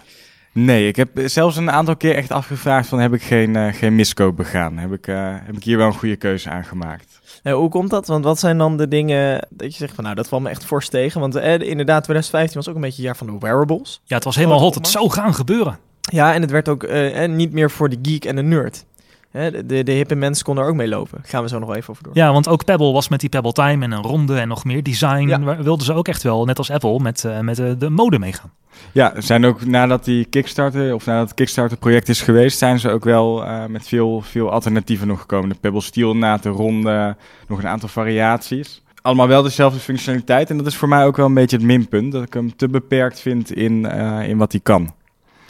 Nee, 0.51 0.87
ik 0.87 0.95
heb 0.95 1.09
zelfs 1.25 1.57
een 1.57 1.71
aantal 1.71 1.95
keer 1.95 2.15
echt 2.15 2.31
afgevraagd 2.31 2.87
van 2.87 2.99
heb 2.99 3.13
ik 3.13 3.21
geen, 3.23 3.73
geen 3.73 3.95
miskoop 3.95 4.35
begaan? 4.35 4.77
Heb 4.77 4.93
ik, 4.93 5.05
heb 5.45 5.55
ik 5.55 5.63
hier 5.63 5.77
wel 5.77 5.87
een 5.87 5.93
goede 5.93 6.15
keuze 6.15 6.49
aan 6.49 6.63
gemaakt? 6.65 7.16
Eh, 7.43 7.53
hoe 7.53 7.69
komt 7.69 7.89
dat? 7.89 8.07
Want 8.07 8.23
wat 8.23 8.39
zijn 8.39 8.57
dan 8.57 8.77
de 8.77 8.87
dingen 8.87 9.47
dat 9.49 9.71
je 9.71 9.77
zegt 9.77 9.95
van 9.95 10.03
nou, 10.03 10.15
dat 10.15 10.27
valt 10.27 10.41
me 10.41 10.49
echt 10.49 10.65
fors 10.65 10.89
tegen. 10.89 11.21
Want 11.21 11.35
eh, 11.35 11.51
inderdaad, 11.59 12.03
2015 12.03 12.57
was 12.57 12.69
ook 12.69 12.75
een 12.75 12.81
beetje 12.81 12.95
het 12.95 13.05
jaar 13.05 13.17
van 13.17 13.27
de 13.27 13.37
wearables. 13.39 14.01
Ja, 14.03 14.15
het 14.15 14.23
was 14.23 14.35
helemaal 14.35 14.59
hot. 14.59 14.75
Het 14.75 14.87
zou 14.87 15.09
gaan 15.09 15.33
gebeuren. 15.33 15.79
Ja, 16.11 16.33
en 16.33 16.41
het 16.41 16.51
werd 16.51 16.69
ook 16.69 16.83
eh, 16.83 17.23
eh, 17.23 17.31
niet 17.31 17.51
meer 17.51 17.71
voor 17.71 17.89
de 17.89 17.97
geek 18.01 18.25
en 18.25 18.35
de 18.35 18.41
nerd. 18.41 18.85
Hè, 19.31 19.65
de, 19.65 19.83
de, 19.83 19.91
hippe 19.91 20.15
mensen 20.15 20.45
konden 20.45 20.63
er 20.63 20.69
ook 20.69 20.75
mee 20.75 20.87
lopen. 20.87 21.19
Gaan 21.23 21.43
we 21.43 21.49
zo 21.49 21.59
nog 21.59 21.75
even 21.75 21.89
over 21.89 22.03
door. 22.03 22.15
Ja, 22.15 22.31
want 22.31 22.47
ook 22.47 22.65
Pebble 22.65 22.91
was 22.91 23.07
met 23.07 23.19
die 23.19 23.29
Pebble 23.29 23.51
Time 23.51 23.85
en 23.85 23.91
een 23.91 24.01
ronde 24.01 24.39
en 24.39 24.47
nog 24.47 24.63
meer 24.65 24.83
design. 24.83 25.27
Ja. 25.27 25.39
waar- 25.39 25.63
Wilden 25.63 25.85
ze 25.85 25.93
ook 25.93 26.07
echt 26.07 26.23
wel, 26.23 26.45
net 26.45 26.57
als 26.57 26.71
Apple, 26.71 26.99
met, 26.99 27.23
eh, 27.25 27.39
met 27.39 27.59
eh, 27.59 27.71
de 27.77 27.89
mode 27.89 28.19
meegaan. 28.19 28.51
Ja, 28.91 29.15
er 29.15 29.23
zijn 29.23 29.45
ook 29.45 29.65
nadat 29.65 30.05
die 30.05 30.25
Kickstarter, 30.25 30.93
of 30.93 31.05
nadat 31.05 31.27
het 31.27 31.33
Kickstarter 31.37 31.77
project 31.77 32.09
is 32.09 32.21
geweest, 32.21 32.57
zijn 32.57 32.79
ze 32.79 32.89
ook 32.89 33.03
wel 33.03 33.43
eh, 33.45 33.65
met 33.65 33.87
veel, 33.87 34.21
veel 34.21 34.51
alternatieven 34.51 35.07
nog 35.07 35.19
gekomen. 35.19 35.49
De 35.49 35.55
Pebble 35.61 35.81
Steel 35.81 36.15
na 36.15 36.37
de 36.37 36.49
ronde, 36.49 37.15
nog 37.47 37.59
een 37.59 37.67
aantal 37.67 37.89
variaties. 37.89 38.81
Allemaal 39.01 39.27
wel 39.27 39.41
dezelfde 39.43 39.79
functionaliteit. 39.79 40.49
En 40.49 40.57
dat 40.57 40.65
is 40.65 40.75
voor 40.75 40.87
mij 40.87 41.05
ook 41.05 41.17
wel 41.17 41.25
een 41.25 41.33
beetje 41.33 41.57
het 41.57 41.65
minpunt. 41.65 42.11
Dat 42.11 42.23
ik 42.23 42.33
hem 42.33 42.55
te 42.55 42.67
beperkt 42.69 43.19
vind 43.19 43.51
in, 43.51 43.85
eh, 43.85 44.29
in 44.29 44.37
wat 44.37 44.51
hij 44.51 44.61
kan. 44.61 44.93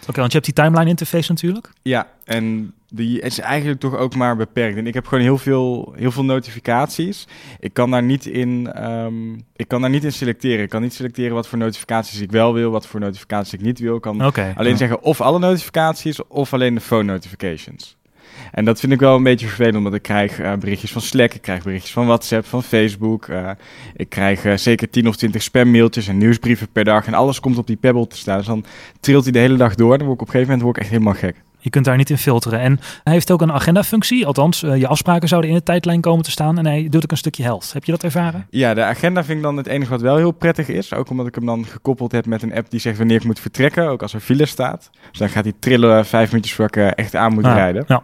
Oké, 0.10 0.20
want 0.20 0.32
je 0.32 0.40
hebt 0.40 0.46
die 0.56 0.64
timeline 0.64 0.90
interface 0.90 1.32
natuurlijk. 1.32 1.70
Ja, 1.82 2.08
en 2.26 2.74
die 2.94 3.22
is 3.22 3.39
eigenlijk 3.39 3.79
toch 3.79 3.96
ook 3.96 4.15
maar 4.15 4.36
beperkt. 4.36 4.77
En 4.77 4.88
ik 4.88 4.94
heb 4.94 5.08
gewoon 5.08 5.24
heel 5.24 5.38
veel, 5.38 5.94
heel 5.98 6.12
veel 6.12 6.25
notificaties. 6.25 7.27
Ik 7.60 7.74
kan 7.74 7.91
daar 7.91 8.03
niet 8.03 8.25
in, 8.25 8.72
ehm, 8.74 9.34
ik 9.56 9.67
kan 9.67 9.82
daar 9.82 9.89
niet 9.89 10.03
in 10.03 10.13
selecteren. 10.13 10.63
Ik 10.63 10.70
kan 10.70 10.82
niet 10.82 10.94
selecteren 10.94 11.34
wat 11.34 11.48
voor 11.48 11.58
notificaties 11.58 12.22
ik 12.22 12.32
wel 12.32 12.53
wil, 12.53 12.72
wat 12.72 12.88
voor 12.88 13.00
notificaties 13.00 13.53
ik 13.53 13.62
niet 13.62 13.79
wil. 13.79 13.96
Ik 13.96 14.01
kan 14.01 14.22
alleen 14.56 14.72
ja. 14.72 14.77
zeggen 14.77 15.01
of 15.01 15.22
alle 15.22 15.39
notificaties 15.39 16.27
of 16.27 16.53
alleen 16.53 16.74
de 16.75 16.82
phone 16.82 17.03
notifications. 17.03 17.98
En 18.51 18.65
dat 18.65 18.79
vind 18.79 18.91
ik 18.91 19.00
wel 19.00 19.15
een 19.15 19.24
beetje 19.24 19.48
vervelend, 19.48 19.75
omdat 19.75 19.94
ik 19.94 20.01
krijg 20.01 20.39
eh, 20.39 20.53
berichtjes 20.53 20.91
van 20.91 21.01
Slack, 21.01 21.34
ik 21.34 21.41
krijg 21.41 21.63
berichtjes 21.63 21.94
van 21.94 22.06
WhatsApp, 22.06 22.46
van 22.46 22.63
Facebook. 22.63 23.27
eh, 23.27 23.50
ik 23.96 24.10
krijg 24.10 24.46
eh, 24.46 24.58
zeker 24.58 24.89
10 24.89 25.08
of 25.08 25.15
20 25.15 25.44
spammailtjes 25.44 26.08
en 26.08 26.17
nieuwsbrieven 26.17 26.67
per 26.72 26.84
dag. 26.84 27.08
En 27.08 27.13
alles 27.13 27.39
komt 27.39 27.58
op 27.58 27.67
die 27.67 27.75
Pebble 27.75 28.08
te 28.08 28.17
staan. 28.17 28.38
Dus 28.38 28.48
dan 28.48 28.65
trilt 29.00 29.24
hij 29.24 29.32
de 29.32 29.39
hele 29.39 29.58
dag 29.58 29.75
door. 29.75 29.98
Dan 29.98 30.08
word 30.08 30.22
ik 30.22 30.27
op 30.27 30.27
een 30.27 30.34
gegeven 30.34 30.58
moment 30.58 30.62
word 30.62 30.75
ik 30.75 30.82
echt 30.82 30.91
helemaal 30.91 31.13
gek. 31.13 31.44
Je 31.60 31.70
kunt 31.70 31.86
daar 31.86 31.98
niet 31.98 32.10
in 32.10 32.18
filteren. 32.18 32.60
En 32.60 32.80
hij 33.04 33.14
heeft 33.14 33.32
ook 33.32 33.42
een 33.42 33.52
agenda-functie. 33.52 34.26
Althans, 34.26 34.64
eh, 34.64 34.76
je 34.76 34.88
afspraken 34.88 35.28
zouden 35.28 35.50
in 35.50 35.56
de 35.56 35.64
tijdlijn 35.64 36.02
komen 36.02 36.24
te 36.24 36.32
staan. 36.32 36.58
En 36.58 36.66
hij 36.66 36.88
doet 36.90 37.04
ook 37.04 37.12
een 37.12 37.18
stukje 37.18 37.44
health. 37.44 37.74
Heb 37.74 37.84
je 37.84 37.92
dat 37.92 38.04
ervaren? 38.04 38.48
Ja, 38.50 38.74
de 38.74 38.84
agenda 38.84 39.24
vind 39.24 39.38
ik 39.38 39.44
dan 39.44 39.58
het 39.58 39.68
enige 39.68 39.92
wat 39.92 40.02
wel 40.02 40.16
heel 40.18 40.32
prettig 40.32 40.68
is. 40.68 40.94
Ook 40.94 41.10
omdat 41.10 41.28
ik 41.28 41.36
hem 41.36 41.46
dan 41.46 41.66
gekoppeld 41.66 42.12
heb 42.12 42.26
met 42.26 42.42
een 42.42 42.54
app 42.56 42.70
die 42.70 42.80
zegt 42.80 42.98
wanneer 42.98 43.16
ik 43.18 43.24
moet 43.24 43.40
vertrekken. 43.40 43.88
Ook 43.90 44.02
als 44.02 44.14
er 44.14 44.20
file 44.20 44.46
staat. 44.46 44.90
Dus 45.10 45.20
dan 45.20 45.30
gaat 45.30 45.44
hij 45.44 45.54
trillen 45.60 46.06
vijf 46.06 46.28
minuutjes 46.32 46.56
voor 46.56 46.66
ik 46.66 46.76
eh, 46.76 46.88
echt 46.96 47.16
aan 47.16 47.34
moet 47.34 47.46
Ah, 47.46 47.54
rijden. 47.54 47.84
Ja. 47.88 48.04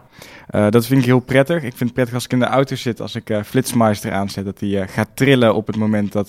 Eh, 0.53 0.69
dat 0.69 0.85
vind 0.85 0.99
ik 0.99 1.05
heel 1.05 1.19
prettig. 1.19 1.55
Ik 1.55 1.61
vind 1.61 1.79
het 1.79 1.93
prettig 1.93 2.13
als 2.13 2.25
ik 2.25 2.31
in 2.31 2.39
de 2.39 2.45
auto 2.45 2.75
zit, 2.75 3.01
als 3.01 3.15
ik 3.15 3.29
eh 3.29 3.43
Flitsmeister 3.43 4.11
aanzet, 4.11 4.45
dat 4.45 4.59
hij 4.59 4.81
eh, 4.81 4.87
gaat 4.87 5.09
trillen 5.13 5.55
op 5.55 5.67
het 5.67 5.75
moment 5.75 6.11
dat, 6.11 6.27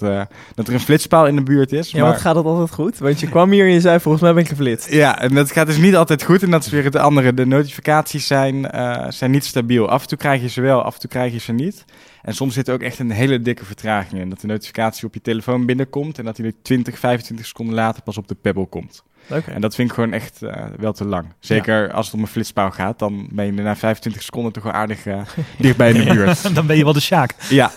dat 0.54 0.68
er 0.68 0.74
een 0.74 0.80
flitspaal 0.80 1.26
in 1.26 1.36
de 1.36 1.42
buurt 1.42 1.72
is. 1.72 1.90
Ja, 1.90 2.02
wat 2.02 2.20
gaat 2.20 2.34
dat 2.34 2.44
altijd 2.44 2.70
goed? 2.70 2.98
Want 2.98 3.20
je 3.20 3.28
kwam 3.28 3.50
hier 3.50 3.66
en 3.66 3.72
je 3.72 3.80
zei 3.80 4.00
volgens 4.00 4.22
mij 4.22 4.32
ben 4.32 4.42
ik 4.42 4.48
geflitst. 4.48 4.92
Ja, 4.92 5.20
en 5.20 5.34
dat 5.34 5.52
gaat 5.52 5.66
dus 5.66 5.76
niet 5.76 5.96
altijd 5.96 6.22
goed. 6.22 6.42
En 6.42 6.50
dat 6.50 6.64
is 6.64 6.70
weer 6.70 6.84
het 6.84 6.96
andere. 6.96 7.34
De 7.34 7.46
notificaties 7.46 8.26
zijn, 8.26 8.70
zijn 9.08 9.30
niet 9.30 9.44
stabiel. 9.44 9.88
Af 9.88 10.02
en 10.02 10.08
toe 10.08 10.18
krijg 10.18 10.40
je 10.40 10.48
ze 10.48 10.60
wel, 10.60 10.82
af 10.82 10.94
en 10.94 11.00
toe 11.00 11.10
krijg 11.10 11.32
je 11.32 11.38
ze 11.40 11.52
niet. 11.52 11.84
En 12.22 12.34
soms 12.34 12.54
zit 12.54 12.68
er 12.68 12.74
ook 12.74 12.82
echt 12.82 12.98
een 12.98 13.10
hele 13.10 13.40
dikke 13.40 13.64
vertraging 13.64 14.20
in. 14.20 14.30
Dat 14.30 14.40
de 14.40 14.46
notificatie 14.46 15.06
op 15.06 15.14
je 15.14 15.20
telefoon 15.20 15.66
binnenkomt 15.66 16.18
en 16.18 16.24
dat 16.24 16.36
die 16.36 16.46
er 16.46 16.54
20, 16.62 16.98
25 16.98 17.46
seconden 17.46 17.74
later 17.74 18.02
pas 18.02 18.18
op 18.18 18.28
de 18.28 18.36
Pebble 18.40 18.66
komt. 18.66 19.02
Oké. 19.30 19.50
En 19.50 19.60
dat 19.60 19.74
vind 19.74 19.88
ik 19.88 19.94
gewoon 19.94 20.12
echt 20.12 20.42
eh, 20.42 20.64
wel 20.76 20.92
te 20.92 21.04
lang. 21.04 21.26
Zeker 21.38 21.92
als 21.92 22.06
het 22.06 22.14
om 22.14 22.20
een 22.20 22.26
flitspaal 22.26 22.70
gaat, 22.70 22.98
dan 22.98 23.28
ben 23.30 23.44
je 23.44 23.52
na 23.52 23.76
25 23.76 24.22
seconden 24.22 24.52
toch 24.52 24.62
wel 24.62 24.72
aardig 24.72 25.06
eh, 25.06 25.20
dichtbij 25.58 25.92
in 25.92 26.04
de 26.04 26.10
buurt. 26.14 26.54
Dan 26.54 26.66
ben 26.66 26.76
je 26.76 26.84
wel 26.84 26.92
de 26.92 27.00
Sjaak. 27.00 27.34
Ja, 27.48 27.70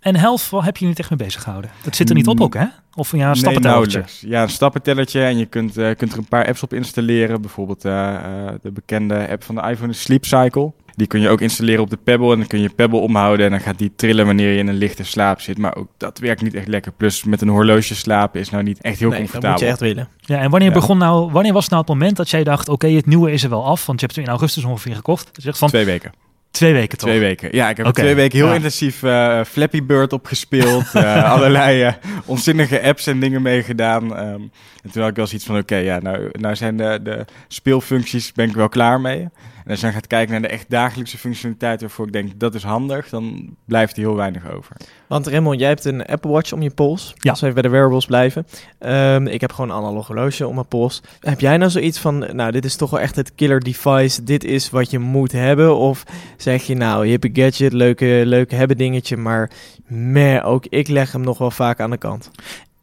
En 0.00 0.16
health, 0.16 0.50
wat 0.50 0.64
heb 0.64 0.76
je 0.76 0.86
niet 0.86 0.98
echt 0.98 1.10
mee 1.10 1.18
bezig 1.18 1.42
gehouden? 1.42 1.70
Dat 1.82 1.96
zit 1.96 2.08
er 2.08 2.14
niet 2.14 2.26
op 2.26 2.36
Mm. 2.38 2.42
ook, 2.42 2.54
hè? 2.54 2.64
Of 2.94 3.12
ja, 3.12 3.18
een 3.18 3.26
Nee, 3.26 3.34
stappentellertje. 3.34 3.68
nauwelijks. 3.98 4.20
Ja, 4.20 4.42
een 4.42 4.48
stappentellertje 4.48 5.22
en 5.24 5.38
je 5.38 5.46
kunt, 5.46 5.76
eh, 5.76 5.96
kunt 5.96 6.12
er 6.12 6.18
een 6.18 6.28
paar 6.28 6.46
apps 6.46 6.62
op 6.62 6.72
installeren. 6.72 7.40
Bijvoorbeeld 7.40 7.84
eh, 7.84 8.14
eh, 8.14 8.54
de 8.62 8.70
bekende 8.70 9.28
app 9.30 9.44
van 9.44 9.54
de 9.54 9.60
iPhone, 9.60 9.88
de 9.92 9.98
Sleep 9.98 10.24
Cycle. 10.24 10.72
Die 10.96 11.06
kun 11.06 11.20
je 11.20 11.28
ook 11.28 11.40
installeren 11.40 11.82
op 11.82 11.90
de 11.90 11.98
Pebble 12.04 12.32
en 12.32 12.38
dan 12.38 12.46
kun 12.46 12.60
je 12.60 12.68
Pebble 12.68 12.98
omhouden 12.98 13.44
en 13.46 13.50
dan 13.52 13.60
gaat 13.60 13.78
die 13.78 13.92
trillen 13.96 14.26
wanneer 14.26 14.52
je 14.52 14.58
in 14.58 14.68
een 14.68 14.74
lichte 14.74 15.04
slaap 15.04 15.40
zit. 15.40 15.58
Maar 15.58 15.76
ook 15.76 15.88
dat 15.96 16.18
werkt 16.18 16.42
niet 16.42 16.54
echt 16.54 16.66
lekker. 16.68 16.92
Plus 16.92 17.24
met 17.24 17.40
een 17.40 17.48
horloge 17.48 17.94
slapen 17.94 18.40
is 18.40 18.50
nou 18.50 18.62
niet 18.62 18.80
echt 18.80 18.98
heel 18.98 19.08
nee, 19.08 19.20
dat 19.20 19.30
comfortabel. 19.30 19.50
moet 19.50 19.78
je 19.78 19.84
echt 19.86 19.94
willen. 19.94 20.08
Ja, 20.20 20.38
en 20.38 20.50
wanneer, 20.50 20.68
Ja. 20.68 20.74
begon 20.74 20.98
nou, 20.98 21.30
wanneer 21.32 21.52
was 21.52 21.68
nou 21.68 21.80
het 21.80 21.90
moment 21.90 22.16
dat 22.16 22.30
jij 22.30 22.44
dacht, 22.44 22.68
oké, 22.68 22.88
het 22.88 23.06
nieuwe 23.06 23.32
is 23.32 23.42
er 23.44 23.50
wel 23.50 23.64
af? 23.64 23.86
Want 23.86 24.00
je 24.00 24.06
hebt 24.06 24.18
het 24.18 24.24
in 24.26 24.30
augustus 24.32 24.64
ongeveer 24.64 24.94
gekocht. 24.94 25.24
Dus 25.26 25.34
je 25.36 25.42
zegt 25.42 25.58
van 25.58 25.68
Twee 25.68 25.84
weken. 25.84 26.12
twee 26.50 26.72
weken 26.72 26.98
toch? 26.98 27.08
Twee 27.08 27.20
weken. 27.20 27.48
Ja, 27.52 27.68
ik 27.70 27.76
heb 27.76 27.86
twee 27.86 28.14
weken 28.14 28.38
heel 28.38 28.48
ja. 28.48 28.54
intensief 28.54 29.02
eh, 29.02 29.40
Flappy 29.44 29.82
Bird 29.82 30.12
opgespeeld. 30.12 30.84
eh 30.94 31.32
allerlei 31.32 31.82
eh, 31.82 31.92
onzinnige 32.24 32.82
apps 32.82 33.06
en 33.06 33.20
dingen 33.20 33.42
meegedaan. 33.42 34.16
Ehm, 34.16 34.40
en 34.82 34.90
toen 34.92 35.00
had 35.02 35.10
ik 35.10 35.16
wel 35.16 35.26
zoiets 35.26 35.46
van, 35.46 35.56
oké, 35.58 35.76
ja, 35.76 35.98
nou, 36.00 36.28
nou 36.32 36.56
zijn 36.56 36.76
de, 36.76 36.98
de 37.02 37.24
speelfuncties, 37.48 38.32
ben 38.32 38.48
ik 38.48 38.54
wel 38.54 38.68
klaar 38.68 39.00
mee. 39.00 39.28
En 39.64 39.70
als 39.70 39.78
je 39.78 39.84
dan 39.84 39.94
gaat 39.94 40.06
kijken 40.06 40.32
naar 40.32 40.42
de 40.42 40.48
echt 40.48 40.70
dagelijkse 40.70 41.18
functionaliteiten 41.18 41.86
waarvoor 41.86 42.06
ik 42.06 42.12
denk, 42.12 42.40
dat 42.40 42.54
is 42.54 42.62
handig, 42.62 43.08
dan 43.08 43.56
blijft 43.64 43.96
er 43.96 44.02
heel 44.02 44.16
weinig 44.16 44.50
over. 44.50 44.76
Want 45.06 45.26
Raymond, 45.26 45.58
jij 45.60 45.68
hebt 45.68 45.84
een 45.84 46.06
Apple 46.06 46.30
Watch 46.30 46.52
om 46.52 46.62
je 46.62 46.70
pols. 46.70 47.12
Ja. 47.16 47.30
Als 47.30 47.40
we 47.40 47.46
even 47.46 47.60
bij 47.60 47.70
de 47.70 47.76
wearables 47.76 48.06
blijven. 48.06 48.46
Ehm, 48.78 49.26
ik 49.26 49.40
heb 49.40 49.52
gewoon 49.52 49.70
een 49.70 49.76
analoog 49.76 50.06
horloge 50.06 50.46
om 50.46 50.54
mijn 50.54 50.68
pols. 50.68 51.02
Heb 51.20 51.40
jij 51.40 51.56
nou 51.56 51.70
zoiets 51.70 51.98
van, 51.98 52.18
nou, 52.18 52.50
dit 52.52 52.64
is 52.64 52.76
toch 52.76 52.90
wel 52.90 53.00
echt 53.00 53.16
het 53.16 53.34
killer 53.34 53.60
device. 53.60 54.24
Dit 54.24 54.44
is 54.44 54.70
wat 54.70 54.90
je 54.90 54.98
moet 54.98 55.32
hebben. 55.32 55.76
Of 55.76 56.04
zeg 56.36 56.62
je, 56.62 56.74
nou, 56.74 57.06
hippe 57.06 57.30
gadget, 57.32 57.72
leuke, 57.72 58.22
leuke 58.24 58.54
hebben 58.54 58.76
dingetje. 58.76 59.16
Maar 59.16 59.50
meh, 59.86 60.46
ook 60.46 60.66
ik 60.66 60.88
leg 60.88 61.12
hem 61.12 61.20
nog 61.22 61.38
wel 61.38 61.50
vaak 61.50 61.80
aan 61.80 61.90
de 61.90 61.96
kant. 61.98 62.30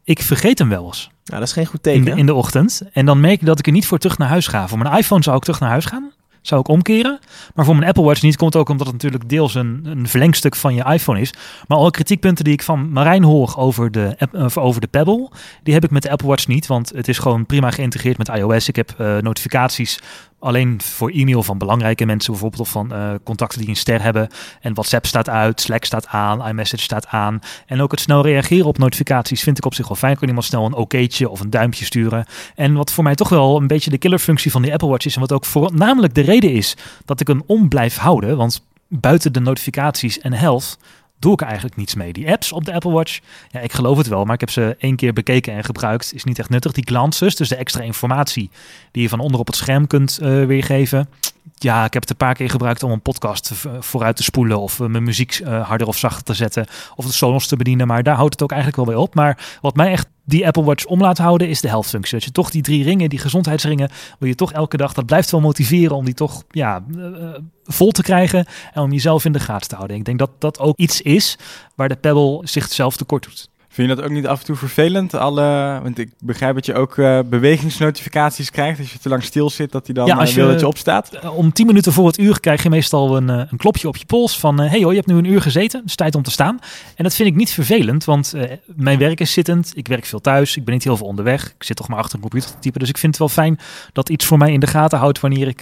Ik 0.04 0.22
vergeet 0.22 0.58
hem 0.58 0.68
wel 0.68 0.86
eens 0.86 1.10
Nou, 1.24 1.38
dat 1.38 1.48
is 1.48 1.54
geen 1.54 1.66
goed 1.66 1.86
in 1.86 1.92
teken. 1.92 2.14
de, 2.14 2.20
in 2.20 2.26
de 2.26 2.34
ochtend. 2.34 2.82
En 2.92 3.06
dan 3.06 3.20
merk 3.20 3.40
ik 3.40 3.46
dat 3.46 3.58
ik 3.58 3.66
er 3.66 3.72
niet 3.72 3.86
voor 3.86 3.98
terug 3.98 4.18
naar 4.18 4.28
huis 4.28 4.46
ga. 4.46 4.68
Voor 4.68 4.78
mijn 4.78 4.96
iPhone 4.96 5.22
zou 5.22 5.36
ik 5.36 5.42
terug 5.42 5.60
naar 5.60 5.70
huis 5.70 5.84
gaan. 5.84 6.12
Zou 6.42 6.60
ik 6.60 6.68
omkeren. 6.68 7.18
Maar 7.54 7.64
voor 7.64 7.76
mijn 7.76 7.88
Apple 7.88 8.02
Watch 8.02 8.22
niet. 8.22 8.36
Komt 8.36 8.56
ook 8.56 8.68
omdat 8.68 8.86
het 8.86 8.94
natuurlijk 8.94 9.28
deels 9.28 9.54
een, 9.54 9.80
een 9.84 10.08
verlengstuk 10.08 10.56
van 10.56 10.74
je 10.74 10.84
iPhone 10.84 11.20
is. 11.20 11.34
Maar 11.66 11.78
alle 11.78 11.90
kritiekpunten 11.90 12.44
die 12.44 12.52
ik 12.52 12.62
van 12.62 12.92
Marijn 12.92 13.22
hoor 13.22 13.54
over 13.56 13.90
de, 13.90 14.16
eh, 14.32 14.46
over 14.54 14.80
de 14.80 14.86
Pebble. 14.86 15.30
Die 15.62 15.74
heb 15.74 15.84
ik 15.84 15.90
met 15.90 16.02
de 16.02 16.10
Apple 16.10 16.28
Watch 16.28 16.46
niet. 16.46 16.66
Want 16.66 16.92
het 16.94 17.08
is 17.08 17.18
gewoon 17.18 17.46
prima 17.46 17.70
geïntegreerd 17.70 18.18
met 18.18 18.28
iOS. 18.28 18.68
Ik 18.68 18.76
heb 18.76 18.94
eh, 18.98 19.16
notificaties 19.16 20.00
alleen 20.40 20.80
voor 20.82 21.10
e-mail 21.10 21.42
van 21.42 21.58
belangrijke 21.58 22.06
mensen. 22.06 22.32
Bijvoorbeeld 22.32 22.62
of 22.62 22.70
van 22.70 22.92
eh, 22.92 23.14
contacten 23.24 23.60
die 23.60 23.68
een 23.68 23.76
ster 23.76 24.02
hebben. 24.02 24.28
En 24.60 24.74
WhatsApp 24.74 25.06
staat 25.06 25.28
uit. 25.28 25.60
Slack 25.60 25.84
staat 25.84 26.06
aan. 26.06 26.48
iMessage 26.48 26.82
staat 26.82 27.06
aan. 27.06 27.40
En 27.66 27.80
ook 27.80 27.90
het 27.90 28.00
snel 28.00 28.22
reageren 28.22 28.66
op 28.66 28.78
notificaties 28.78 29.42
vind 29.42 29.58
ik 29.58 29.64
op 29.64 29.74
zich 29.74 29.88
wel 29.88 29.96
fijn. 29.96 30.16
Kan 30.16 30.28
iemand 30.28 30.46
snel 30.46 30.66
een 30.66 30.74
okétje 30.74 31.28
of 31.28 31.40
een 31.40 31.50
duimpje 31.50 31.84
sturen. 31.84 32.24
En 32.54 32.74
wat 32.74 32.92
voor 32.92 33.04
mij 33.04 33.14
toch 33.14 33.28
wel 33.28 33.56
een 33.56 33.66
beetje 33.66 33.90
de 33.90 33.98
killerfunctie 33.98 34.50
van 34.50 34.62
die 34.62 34.72
Apple 34.72 34.88
Watch 34.88 35.06
is. 35.06 35.14
En 35.14 35.20
wat 35.20 35.32
ook 35.32 35.44
voornamelijk 35.44 36.14
de 36.14 36.20
reden 36.20 36.52
is 36.52 36.76
dat 37.04 37.20
ik 37.20 37.26
hem 37.26 37.42
om 37.46 37.68
blijf 37.68 37.96
houden. 37.96 38.36
Want 38.36 38.68
buiten 38.88 39.32
de 39.32 39.40
notificaties 39.40 40.20
en 40.20 40.32
health 40.32 40.78
doe 41.20 41.32
ik 41.32 41.40
eigenlijk 41.40 41.76
niets 41.76 41.94
mee. 41.94 42.12
Die 42.12 42.30
apps 42.30 42.52
op 42.52 42.64
de 42.64 42.72
Apple 42.72 42.90
Watch, 42.90 43.18
ja, 43.50 43.60
ik 43.60 43.72
geloof 43.72 43.96
het 43.96 44.06
wel, 44.06 44.24
maar 44.24 44.34
ik 44.34 44.40
heb 44.40 44.50
ze 44.50 44.76
één 44.78 44.96
keer 44.96 45.12
bekeken 45.12 45.52
en 45.54 45.64
gebruikt. 45.64 46.14
Is 46.14 46.24
niet 46.24 46.38
echt 46.38 46.48
nuttig. 46.48 46.72
Die 46.72 46.86
glances, 46.86 47.36
dus 47.36 47.48
de 47.48 47.56
extra 47.56 47.82
informatie 47.82 48.50
die 48.92 49.02
je 49.02 49.08
van 49.08 49.20
onder 49.20 49.40
op 49.40 49.46
het 49.46 49.56
scherm 49.56 49.86
kunt 49.86 50.18
eh, 50.18 50.44
weergeven. 50.44 51.08
Ja, 51.54 51.84
ik 51.84 51.92
heb 51.92 52.02
het 52.02 52.10
een 52.10 52.16
paar 52.16 52.34
keer 52.34 52.50
gebruikt 52.50 52.82
om 52.82 52.90
een 52.90 53.00
podcast 53.00 53.52
vooruit 53.80 54.16
te 54.16 54.22
spoelen 54.22 54.60
of 54.60 54.80
eh, 54.80 54.86
mijn 54.86 55.02
muziek 55.02 55.34
eh, 55.34 55.68
harder 55.68 55.86
of 55.86 55.96
zachter 55.96 56.24
te 56.24 56.34
zetten 56.34 56.66
of 56.96 57.06
de 57.06 57.12
Sonos 57.12 57.46
te 57.46 57.56
bedienen. 57.56 57.86
Maar 57.86 58.02
daar 58.02 58.16
houdt 58.16 58.32
het 58.32 58.42
ook 58.42 58.52
eigenlijk 58.52 58.84
wel 58.84 58.94
bij 58.94 59.04
op. 59.04 59.14
Maar 59.14 59.58
wat 59.60 59.76
mij 59.76 59.90
echt 59.90 60.06
die 60.30 60.46
Apple 60.46 60.64
Watch 60.64 60.84
om 60.84 61.00
laat 61.00 61.18
houden 61.18 61.48
is 61.48 61.60
de 61.60 61.68
health 61.68 61.86
functie. 61.86 62.14
Dat 62.14 62.24
je 62.24 62.32
toch 62.32 62.50
die 62.50 62.62
drie 62.62 62.84
ringen, 62.84 63.08
die 63.08 63.18
gezondheidsringen, 63.18 63.90
wil 64.18 64.28
je 64.28 64.34
toch 64.34 64.52
elke 64.52 64.76
dag, 64.76 64.92
dat 64.92 65.06
blijft 65.06 65.30
wel 65.30 65.40
motiveren 65.40 65.96
om 65.96 66.04
die 66.04 66.14
toch 66.14 66.42
ja, 66.50 66.84
eh, 66.94 67.06
eh, 67.06 67.34
vol 67.64 67.90
te 67.90 68.02
krijgen 68.02 68.46
en 68.72 68.82
om 68.82 68.92
jezelf 68.92 69.24
in 69.24 69.32
de 69.32 69.40
gaten 69.40 69.68
te 69.68 69.74
houden. 69.74 69.96
Ik 69.96 70.04
denk 70.04 70.18
dat 70.18 70.30
dat 70.38 70.58
ook 70.58 70.78
iets 70.78 71.02
is 71.02 71.38
waar 71.74 71.88
de 71.88 71.96
Pebble 71.96 72.40
zichzelf 72.42 72.96
tekort 72.96 73.24
doet. 73.24 73.49
Vind 73.72 73.88
je 73.88 73.94
dat 73.94 74.04
ook 74.04 74.10
niet 74.10 74.26
af 74.26 74.38
en 74.40 74.44
toe 74.44 74.56
vervelend? 74.56 75.14
Alle, 75.14 75.78
want 75.82 75.98
ik 75.98 76.10
begrijp 76.18 76.54
dat 76.54 76.66
je 76.66 76.74
ook 76.74 76.98
eh, 76.98 77.18
bewegingsnotificaties 77.26 78.50
krijgt. 78.50 78.78
Als 78.78 78.92
je 78.92 78.98
te 78.98 79.08
lang 79.08 79.22
stil 79.22 79.50
zit, 79.50 79.72
dat 79.72 79.86
hij 79.86 79.94
dan 79.94 80.06
Ja, 80.06 80.14
als 80.14 80.28
eh, 80.30 80.34
wil 80.36 80.44
je- 80.44 80.50
dat 80.50 80.60
je 80.60 80.66
opstaat. 80.66 81.12
Eh, 81.12 81.36
Om 81.36 81.52
10 81.52 81.66
minuten 81.66 81.92
voor 81.92 82.06
het 82.06 82.18
uur 82.18 82.40
krijg 82.40 82.62
je 82.62 82.68
meestal 82.68 83.16
een, 83.16 83.28
een 83.28 83.56
klopje 83.56 83.88
op 83.88 83.96
je 83.96 84.04
pols 84.06 84.38
van... 84.38 84.60
hey 84.60 84.80
hoor, 84.82 84.90
je 84.90 84.96
hebt 84.96 85.06
nu 85.06 85.16
een 85.16 85.24
uur 85.24 85.40
gezeten, 85.42 85.80
het 85.80 85.88
is 85.88 85.94
tijd 85.94 86.14
om 86.14 86.22
te 86.22 86.30
staan. 86.30 86.58
En 86.94 87.04
dat 87.04 87.14
vind 87.14 87.28
ik 87.28 87.34
niet 87.34 87.50
vervelend, 87.50 88.04
want 88.04 88.34
mijn 88.66 88.98
werk 88.98 89.20
is 89.20 89.32
zittend. 89.32 89.72
Ik 89.74 89.88
werk 89.88 90.04
veel 90.04 90.20
thuis, 90.20 90.56
ik 90.56 90.64
ben 90.64 90.74
niet 90.74 90.84
heel 90.84 90.96
veel 90.96 91.06
onderweg. 91.06 91.46
Ik 91.58 91.64
zit 91.64 91.76
toch 91.76 91.88
maar 91.88 91.98
achter 91.98 92.14
een 92.14 92.20
computer 92.20 92.50
te 92.50 92.58
typen. 92.58 92.80
Dus 92.80 92.88
ik 92.88 92.98
vind 92.98 93.12
het 93.18 93.20
wel 93.20 93.44
fijn 93.44 93.58
dat 93.92 94.08
iets 94.08 94.24
voor 94.26 94.38
mij 94.38 94.52
in 94.52 94.60
de 94.60 94.66
gaten 94.66 94.98
houdt... 94.98 95.20
wanneer 95.20 95.48
ik, 95.48 95.60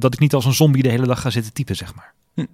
dat 0.00 0.12
ik 0.14 0.18
niet 0.18 0.34
als 0.34 0.44
een 0.44 0.54
zombie 0.54 0.82
de 0.82 0.88
hele 0.88 1.06
dag 1.06 1.20
ga 1.20 1.30
zitten 1.30 1.52
typen, 1.52 1.76
zeg 1.76 1.94
maar. 1.94 2.12
Hm. 2.34 2.44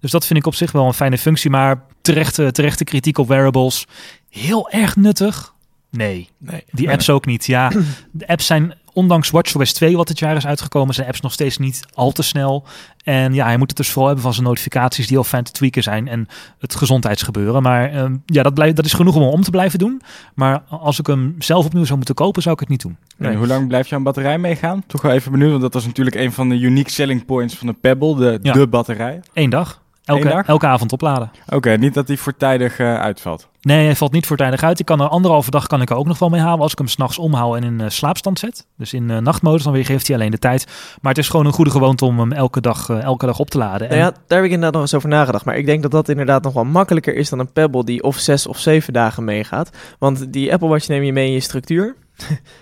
Dus 0.00 0.10
dat 0.10 0.26
vind 0.26 0.38
ik 0.38 0.46
op 0.46 0.54
zich 0.54 0.72
wel 0.72 0.86
een 0.86 0.94
fijne 0.94 1.18
functie. 1.18 1.50
Maar 1.50 1.82
terechte, 2.00 2.52
terechte 2.52 2.84
kritiek 2.84 3.18
op 3.18 3.28
wearables, 3.28 3.86
heel 4.30 4.70
erg 4.70 4.96
nuttig. 4.96 5.54
Nee, 5.90 6.28
Nee. 6.38 6.64
die 6.70 6.90
apps 6.90 7.10
ook 7.10 7.26
niet. 7.26 7.46
Ja, 7.46 7.68
de 8.12 8.28
apps 8.28 8.46
zijn, 8.46 8.74
ondanks 8.92 9.30
WatchOS 9.30 9.72
2 9.72 9.96
wat 9.96 10.08
dit 10.08 10.18
jaar 10.18 10.36
is 10.36 10.46
uitgekomen, 10.46 10.94
zijn 10.94 11.06
apps 11.06 11.20
nog 11.20 11.32
steeds 11.32 11.58
niet 11.58 11.84
al 11.94 12.12
te 12.12 12.22
snel. 12.22 12.64
En 13.04 13.34
ja, 13.34 13.44
hij 13.46 13.56
moet 13.56 13.68
het 13.68 13.76
dus 13.76 13.88
vooral 13.88 14.06
hebben 14.06 14.24
van 14.24 14.34
zijn 14.34 14.46
notificaties 14.46 15.06
die 15.06 15.16
al 15.16 15.24
fijn 15.24 15.44
te 15.44 15.52
tweaken 15.52 15.82
zijn 15.82 16.08
en 16.08 16.26
het 16.58 16.74
gezondheidsgebeuren. 16.74 17.62
Maar 17.62 17.90
ehm, 17.92 18.16
ja, 18.26 18.42
dat, 18.42 18.54
blijft, 18.54 18.76
dat 18.76 18.84
is 18.84 18.92
genoeg 18.92 19.14
om 19.14 19.20
hem 19.22 19.30
om 19.30 19.42
te 19.42 19.50
blijven 19.50 19.78
doen. 19.78 20.02
Maar 20.34 20.62
als 20.68 20.98
ik 20.98 21.06
hem 21.06 21.34
zelf 21.38 21.64
opnieuw 21.66 21.84
zou 21.84 21.96
moeten 21.96 22.14
kopen, 22.14 22.42
zou 22.42 22.54
ik 22.54 22.60
het 22.60 22.68
niet 22.68 22.82
doen. 22.82 22.96
Nee. 23.16 23.30
En 23.32 23.38
hoe 23.38 23.46
lang 23.46 23.68
blijft 23.68 23.88
jouw 23.88 24.00
batterij 24.00 24.38
meegaan? 24.38 24.82
Toch 24.86 25.02
wel 25.02 25.12
even 25.12 25.32
benieuwd, 25.32 25.50
want 25.50 25.62
dat 25.62 25.74
was 25.74 25.86
natuurlijk 25.86 26.16
een 26.16 26.32
van 26.32 26.48
de 26.48 26.58
unique 26.58 26.90
selling 26.90 27.24
points 27.24 27.54
van 27.54 27.66
de 27.66 27.72
Pebble, 27.72 28.16
de, 28.16 28.38
Ja. 28.42 28.52
de 28.52 28.66
batterij. 28.68 29.20
Eén 29.34 29.50
dag. 29.50 29.82
Elke, 30.16 30.28
dag? 30.28 30.46
elke 30.46 30.66
avond 30.66 30.92
opladen. 30.92 31.30
Oké, 31.48 31.70
niet 31.76 31.94
dat 31.94 32.06
die 32.06 32.18
voortijdig 32.18 32.78
eh, 32.78 33.00
uitvalt. 33.00 33.48
Nee, 33.62 33.84
hij 33.84 33.96
valt 33.96 34.12
niet 34.12 34.26
voortijdig 34.26 34.62
uit. 34.62 34.78
Ik 34.80 34.86
kan 34.86 35.00
er 35.00 35.08
anderhalve 35.08 35.50
dag 35.50 35.66
kan 35.66 35.80
ik 35.82 35.90
er 35.90 35.96
ook 35.96 36.06
nog 36.06 36.18
wel 36.18 36.28
mee 36.28 36.40
halen 36.40 36.60
als 36.60 36.72
ik 36.72 36.78
hem 36.78 36.86
s'nachts 36.88 37.18
omhoud 37.18 37.56
en 37.56 37.62
in 37.64 37.80
eh, 37.80 37.88
slaapstand 37.88 38.38
zet. 38.38 38.66
Dus 38.76 38.92
in 38.92 39.10
eh, 39.10 39.18
nachtmodus, 39.18 39.62
dan 39.62 39.72
weer 39.72 39.84
geeft 39.84 40.06
hij 40.06 40.16
alleen 40.16 40.30
de 40.30 40.38
tijd. 40.38 40.66
Maar 41.02 41.12
het 41.12 41.20
is 41.22 41.28
gewoon 41.28 41.46
een 41.46 41.52
goede 41.52 41.70
gewoonte 41.70 42.04
om 42.04 42.18
hem 42.18 42.32
elke 42.32 42.60
dag, 42.60 42.88
elke 42.88 43.26
dag 43.26 43.38
op 43.38 43.50
te 43.50 43.58
laden. 43.58 43.88
En- 43.90 43.98
Nou 43.98 44.10
ja, 44.10 44.18
daar 44.26 44.38
heb 44.38 44.46
ik 44.46 44.52
inderdaad 44.52 44.72
nog 44.72 44.82
eens 44.82 44.94
over 44.94 45.08
nagedacht. 45.08 45.44
Maar 45.44 45.56
ik 45.56 45.66
denk 45.66 45.82
dat 45.82 45.90
dat 45.90 46.08
inderdaad 46.08 46.42
nog 46.42 46.52
wel 46.52 46.64
makkelijker 46.64 47.14
is 47.14 47.28
dan 47.28 47.38
een 47.38 47.52
Pebble 47.52 47.84
die 47.84 48.02
of 48.02 48.16
zes 48.18 48.46
of 48.46 48.58
zeven 48.58 48.92
dagen 48.92 49.24
meegaat. 49.24 49.70
Want 49.98 50.32
die 50.32 50.52
Apple 50.52 50.68
Watch 50.68 50.88
neem 50.88 51.02
je 51.02 51.12
mee 51.12 51.26
in 51.26 51.32
je 51.32 51.40
structuur. 51.40 51.96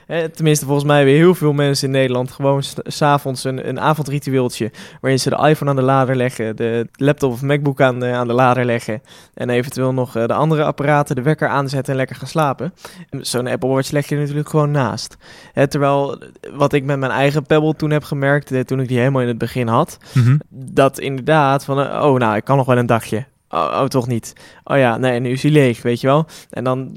Hè, 0.06 0.28
Tenminste, 0.36 0.64
volgens 0.64 0.86
mij 0.86 0.96
hebben 0.96 1.14
heel 1.14 1.34
veel 1.34 1.52
mensen 1.52 1.86
in 1.86 1.92
Nederland 1.92 2.30
gewoon 2.30 2.62
s- 2.62 2.74
s'avonds 2.82 3.44
een, 3.44 3.68
een 3.68 3.80
avondritueeltje. 3.80 4.70
Waarin 5.00 5.20
ze 5.20 5.30
de 5.30 5.48
iPhone 5.48 5.70
aan 5.70 5.76
de 5.76 5.82
lader 5.82 6.16
leggen, 6.16 6.56
de 6.56 6.86
laptop 6.92 7.32
of 7.32 7.42
MacBook 7.42 7.80
aan 7.80 8.00
de, 8.00 8.06
aan 8.06 8.26
de 8.26 8.32
lader 8.32 8.64
leggen. 8.64 9.02
En 9.34 9.50
eventueel 9.50 9.92
nog 9.92 10.16
eh, 10.16 10.26
de 10.26 10.32
andere 10.34 10.64
apparaten, 10.64 11.16
de 11.16 11.22
wekker 11.22 11.48
aanzetten 11.48 11.92
en 11.92 11.98
lekker 11.98 12.16
gaan 12.16 12.28
slapen. 12.28 12.74
En 13.10 13.26
Zo'n 13.26 13.46
Apple 13.46 13.68
Watch 13.68 13.90
leg 13.90 14.08
je 14.08 14.16
natuurlijk 14.16 14.48
gewoon 14.48 14.70
naast. 14.70 15.16
Hè, 15.52 15.66
terwijl 15.68 16.18
eh, 16.20 16.28
wat 16.54 16.72
ik 16.72 16.84
met 16.84 16.98
mijn 16.98 17.12
eigen 17.12 17.42
Pebble 17.46 17.74
toen 17.76 17.90
heb 17.90 18.04
gemerkt, 18.04 18.52
eh, 18.52 18.60
toen 18.60 18.80
ik 18.80 18.88
die 18.88 18.98
helemaal 18.98 19.22
in 19.22 19.28
het 19.28 19.38
begin 19.38 19.66
had 19.68 19.98
Mhm. 20.14 20.36
dat 20.50 20.98
inderdaad 20.98 21.64
van, 21.64 21.80
eh, 21.80 22.04
oh 22.04 22.18
nou, 22.18 22.36
ik 22.36 22.44
kan 22.44 22.56
nog 22.56 22.66
wel 22.66 22.76
een 22.78 22.86
dagje. 22.86 23.24
Oh, 23.50 23.60
oh, 23.80 23.84
toch 23.84 24.06
niet. 24.06 24.32
Oh 24.64 24.76
ja, 24.76 24.96
nee, 24.96 25.20
nu 25.20 25.30
is 25.30 25.42
hij 25.42 25.50
leeg, 25.52 25.82
weet 25.82 26.00
je 26.00 26.06
wel. 26.06 26.26
En 26.50 26.64
dan, 26.64 26.96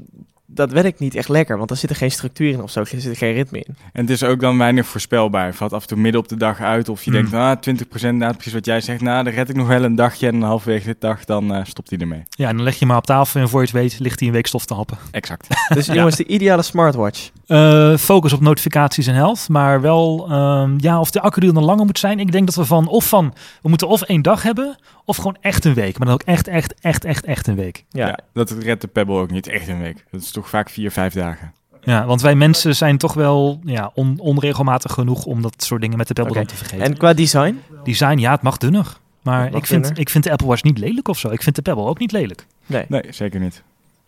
dat 0.54 0.72
werkt 0.72 0.98
niet 0.98 1.14
echt 1.14 1.28
lekker, 1.28 1.58
want 1.58 1.70
er 1.70 1.76
zit 1.76 1.90
er 1.90 1.96
geen 1.96 2.10
structuur 2.10 2.52
in 2.52 2.62
of 2.62 2.70
zo, 2.70 2.80
er 2.80 2.86
zit 2.86 3.04
er 3.04 3.16
geen 3.16 3.32
ritme 3.34 3.58
in. 3.58 3.76
En 3.92 4.00
het 4.00 4.10
is 4.10 4.22
ook 4.24 4.40
dan 4.40 4.58
weinig 4.58 4.86
voorspelbaar. 4.86 5.46
Het 5.46 5.56
valt 5.56 5.72
af 5.72 5.82
en 5.82 5.88
toe 5.88 5.98
midden 5.98 6.20
op 6.20 6.28
de 6.28 6.36
dag 6.36 6.60
uit. 6.60 6.88
Of 6.88 7.04
je 7.04 7.10
Hmm. 7.10 7.20
denkt, 7.20 7.34
ah, 7.34 7.56
20% 7.60 8.18
nou, 8.18 8.32
precies 8.34 8.52
wat 8.52 8.66
jij 8.66 8.80
zegt. 8.80 9.00
Nou, 9.00 9.24
dan 9.24 9.32
red 9.32 9.48
ik 9.48 9.56
nog 9.56 9.66
wel 9.66 9.84
een 9.84 9.94
dagje. 9.94 10.26
En 10.26 10.42
halverwege 10.42 10.86
de 10.86 10.96
dag, 10.98 11.24
dan 11.24 11.54
eh, 11.54 11.64
stopt 11.64 11.90
hij 11.90 11.98
ermee. 11.98 12.22
Ja, 12.30 12.48
en 12.48 12.54
dan 12.56 12.64
leg 12.64 12.78
je 12.78 12.86
maar 12.86 12.96
op 12.96 13.06
tafel 13.06 13.40
en 13.40 13.48
voor 13.48 13.60
je 13.60 13.66
het 13.66 13.74
weet 13.74 13.98
ligt 13.98 14.18
hij 14.18 14.28
een 14.28 14.34
week 14.34 14.46
stof 14.46 14.64
te 14.64 14.74
happen. 14.74 14.98
Exact. 15.10 15.46
Dus 15.74 15.86
jongens, 15.86 16.16
de 16.16 16.26
ideale 16.26 16.62
smartwatch. 16.62 17.30
Eh, 17.52 17.96
focus 17.96 18.32
op 18.32 18.40
notificaties 18.40 19.06
en 19.06 19.14
health, 19.14 19.48
maar 19.48 19.80
wel 19.80 20.26
ehm, 20.30 20.74
ja, 20.78 21.00
of 21.00 21.10
de 21.10 21.20
accuduur 21.20 21.52
dan 21.52 21.64
langer 21.64 21.84
moet 21.84 21.98
zijn. 21.98 22.18
Ik 22.18 22.32
denk 22.32 22.46
dat 22.46 22.54
we 22.54 22.64
van 22.64 22.86
of 22.88 23.08
van 23.08 23.34
we 23.62 23.68
moeten 23.68 23.88
of 23.88 24.02
één 24.02 24.22
dag 24.22 24.42
hebben 24.42 24.76
of 25.04 25.16
gewoon 25.16 25.36
echt 25.40 25.64
een 25.64 25.74
week, 25.74 25.98
maar 25.98 26.06
dan 26.06 26.14
ook 26.16 26.22
echt 26.22 26.48
echt 26.48 26.74
echt 26.80 27.04
echt 27.04 27.24
echt 27.24 27.46
een 27.46 27.54
week. 27.54 27.84
Ja, 27.90 28.06
Ja. 28.06 28.18
dat 28.32 28.50
redt 28.50 28.80
de 28.80 28.86
Pebble 28.88 29.14
ook 29.18 29.30
niet 29.30 29.46
echt 29.48 29.68
een 29.68 29.80
week. 29.80 30.04
Dat 30.10 30.20
is 30.20 30.30
toch 30.30 30.48
vaak 30.48 30.70
vier, 30.70 30.90
vijf 30.90 31.12
dagen. 31.12 31.52
Ja, 31.80 32.04
want 32.06 32.20
wij 32.20 32.34
mensen 32.34 32.76
zijn 32.76 32.98
toch 32.98 33.14
wel 33.14 33.60
ja, 33.64 33.90
on- 33.94 34.18
onregelmatig 34.20 34.92
genoeg 34.92 35.24
om 35.24 35.42
dat 35.42 35.62
soort 35.62 35.80
dingen 35.80 35.96
met 35.98 36.08
de 36.08 36.14
Pebble 36.14 36.34
dan 36.34 36.46
te 36.46 36.56
vergeten. 36.56 36.84
en 36.86 36.96
qua 36.96 37.12
design? 37.12 37.60
Design, 37.84 38.18
ja, 38.18 38.30
het 38.30 38.42
mag 38.42 38.56
dunner. 38.56 38.86
Maar 39.22 39.54
ik 39.54 39.66
vind, 39.66 39.82
dunner. 39.82 40.00
ik 40.00 40.08
vind 40.10 40.24
de 40.24 40.30
Apple 40.30 40.46
Watch 40.46 40.62
niet 40.62 40.78
lelijk 40.78 41.08
of 41.08 41.18
zo. 41.18 41.28
Ik 41.30 41.42
vind 41.42 41.56
de 41.56 41.62
Pebble 41.62 41.84
ook 41.84 41.98
niet 41.98 42.12
lelijk. 42.12 42.46
Nee. 42.66 42.84
Nee, 42.88 43.02
zeker 43.10 43.40
niet. 43.40 43.62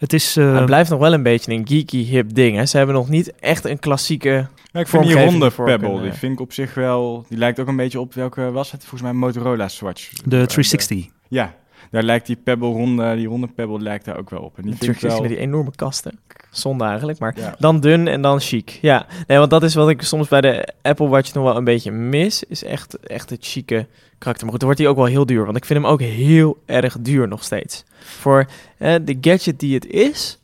Het 0.05 0.13
is... 0.13 0.37
eh, 0.37 0.55
het 0.57 0.67
blijft 0.67 0.91
nog 0.91 0.99
wel 0.99 1.13
een 1.13 1.23
beetje 1.23 1.53
een 1.53 1.67
geeky 1.69 2.05
hip 2.05 2.35
ding. 2.35 2.57
Hè. 2.57 2.67
Ze 2.67 2.77
hebben 2.77 2.95
nog 2.95 3.09
niet 3.09 3.33
echt 3.41 3.65
een 3.65 3.79
klassieke... 3.79 4.47
Ja, 4.73 4.81
ik 4.81 4.89
vind 4.89 5.05
die 5.05 5.25
ronde 5.25 5.51
voor 5.51 5.65
Pebble, 5.65 5.89
kunnen- 5.89 6.03
die 6.11 6.13
vind 6.13 6.33
ik 6.33 6.41
op 6.41 6.53
zich 6.53 6.75
wel... 6.75 7.25
Die 7.29 7.39
lijkt 7.39 7.61
ook 7.61 7.69
een 7.69 7.77
beetje 7.77 8.01
op 8.01 8.15
welke 8.15 8.51
was 8.51 8.71
het? 8.73 8.81
Volgens 8.81 9.03
mij 9.03 9.11
een 9.11 9.17
Motorola 9.17 9.69
Swatch. 9.69 10.09
de 10.09 10.21
360. 10.29 11.07
Ja, 11.29 11.55
daar 11.91 12.03
lijkt 12.03 12.27
die 12.27 12.37
Pebble 12.37 12.69
ronde, 12.69 13.15
die 13.17 13.27
ronde 13.27 13.47
Pebble 13.47 13.79
lijkt 13.81 14.05
daar 14.05 14.19
ook 14.19 14.31
wel 14.31 14.41
op. 14.41 14.59
En 14.59 14.63
die 14.63 14.95
wel... 15.01 15.21
met 15.21 15.29
die 15.29 15.39
enorme 15.39 15.71
kasten. 15.77 16.19
Zonde 16.51 16.85
eigenlijk, 16.85 17.19
maar 17.19 17.35
Ja. 17.37 17.55
dan 17.59 17.81
dun 17.81 18.09
en 18.09 18.23
dan 18.23 18.41
chic. 18.41 18.79
Ja, 18.83 19.07
nee, 19.27 19.39
want 19.39 19.51
dat 19.51 19.63
is 19.63 19.75
wat 19.75 19.89
ik 19.89 20.03
soms 20.03 20.29
bij 20.29 20.41
de 20.41 20.69
Apple 20.83 21.09
Watch 21.09 21.35
nog 21.35 21.45
wel 21.45 21.57
een 21.57 21.65
beetje 21.65 21.91
mis. 21.91 22.45
Is 22.45 22.65
echt, 22.65 22.99
echt 23.07 23.31
het 23.31 23.47
chique 23.47 23.87
karakter. 24.25 24.43
Maar 24.47 24.51
goed, 24.51 24.61
dan 24.61 24.69
wordt 24.69 24.79
hij 24.79 24.89
ook 24.89 24.97
wel 24.97 25.07
heel 25.07 25.27
duur. 25.27 25.45
Want 25.45 25.57
ik 25.57 25.65
vind 25.65 25.83
hem 25.83 25.89
ook 25.91 26.01
heel 26.01 26.59
erg 26.67 26.97
duur 27.01 27.29
nog 27.29 27.45
steeds. 27.45 27.85
Voor 28.05 28.47
eh, 28.79 28.95
de 29.03 29.19
gadget 29.21 29.61
die 29.61 29.75
het 29.75 29.87
is. 29.87 30.39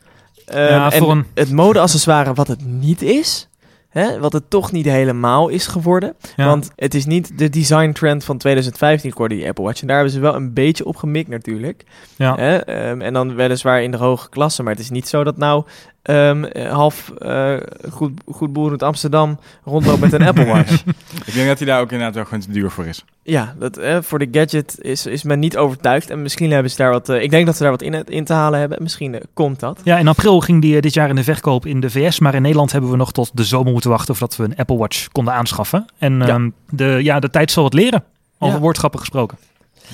ehm, 0.46 0.60
Ja, 0.60 0.92
en 0.92 0.98
voor 0.98 1.10
een- 1.10 1.26
het 1.34 1.50
mode-accessoire 1.52 2.34
wat 2.34 2.48
het 2.48 2.64
niet 2.64 3.02
is. 3.02 3.44
Hè, 3.88 4.18
wat 4.18 4.32
het 4.32 4.50
toch 4.50 4.72
niet 4.72 4.84
helemaal 4.86 5.48
is 5.48 5.66
geworden. 5.66 6.14
Ja. 6.36 6.46
Want 6.46 6.70
het 6.76 6.94
is 6.94 7.06
niet 7.06 7.38
de 7.38 7.48
design 7.48 7.92
trend 7.92 8.24
van 8.24 8.38
2015 8.38 9.12
geworden, 9.12 9.38
die 9.38 9.48
Apple 9.48 9.64
Watch. 9.64 9.80
En 9.80 9.86
daar 9.86 9.96
hebben 9.96 10.14
ze 10.14 10.20
wel 10.20 10.34
een 10.34 10.52
beetje 10.52 10.84
op 10.84 10.96
gemikt 10.96 11.28
natuurlijk. 11.28 11.84
ja. 12.16 12.34
Hè? 12.36 12.56
ehm, 12.56 13.00
en 13.00 13.12
dan 13.12 13.34
weliswaar 13.34 13.82
in 13.82 13.90
de 13.90 13.96
hoge 13.96 14.28
klasse. 14.28 14.62
Maar 14.62 14.72
het 14.72 14.82
is 14.82 14.90
niet 14.90 15.08
zo 15.08 15.24
dat 15.24 15.36
nou 15.36 15.64
ehm, 16.02 16.44
eh, 16.44 16.72
half 16.72 17.10
eh, 17.18 17.54
goed, 17.90 18.12
goed 18.26 18.52
boerend 18.52 18.82
Amsterdam 18.82 19.38
rondloopt 19.64 20.00
met 20.00 20.12
een 20.12 20.22
Apple 20.26 20.44
Watch. 20.44 20.82
Ik 21.26 21.34
denk 21.34 21.48
dat 21.48 21.58
hij 21.58 21.66
daar 21.66 21.80
ook 21.80 21.90
inderdaad 21.92 22.14
wel 22.14 22.24
gewoon 22.24 22.40
te 22.40 22.50
duur 22.50 22.70
voor 22.70 22.86
is. 22.86 23.04
Ja, 23.22 23.54
dat, 23.58 23.76
eh, 23.76 23.98
voor 24.00 24.18
de 24.18 24.28
gadget 24.32 24.76
is, 24.80 25.06
is 25.06 25.22
men 25.22 25.38
niet 25.38 25.56
overtuigd. 25.56 26.10
En 26.10 26.22
misschien 26.22 26.50
hebben 26.50 26.70
ze 26.70 26.76
daar 26.76 26.90
wat... 26.90 27.08
eh, 27.08 27.22
ik 27.22 27.30
denk 27.30 27.46
dat 27.46 27.56
ze 27.56 27.62
daar 27.62 27.70
wat 27.72 27.82
in, 27.82 28.04
in 28.04 28.24
te 28.24 28.32
halen 28.32 28.60
hebben. 28.60 28.82
Misschien 28.82 29.20
komt 29.34 29.60
dat. 29.60 29.80
Ja, 29.84 29.98
in 29.98 30.08
april 30.08 30.40
ging 30.40 30.62
die 30.62 30.80
dit 30.80 30.94
jaar 30.94 31.08
in 31.08 31.14
de 31.14 31.24
verkoop 31.24 31.66
in 31.66 31.80
de 31.80 31.90
VS. 31.90 32.18
Maar 32.18 32.34
in 32.34 32.42
Nederland 32.42 32.72
hebben 32.72 32.90
we 32.90 32.96
nog 32.96 33.12
tot 33.12 33.30
de 33.34 33.44
zomer 33.44 33.72
moeten 33.72 33.90
wachten 33.90 34.16
voordat 34.16 34.36
we 34.36 34.44
een 34.44 34.56
Apple 34.56 34.76
Watch 34.76 35.08
konden 35.12 35.34
aanschaffen. 35.34 35.84
En 35.98 36.18
Ja. 36.18 36.26
ehm, 36.28 36.50
de, 36.70 36.98
ja, 37.02 37.20
de 37.20 37.30
tijd 37.30 37.50
zal 37.50 37.64
het 37.64 37.74
leren. 37.74 38.04
Over 38.38 38.54
Ja. 38.56 38.60
woordschappen 38.62 39.00
gesproken. 39.00 39.38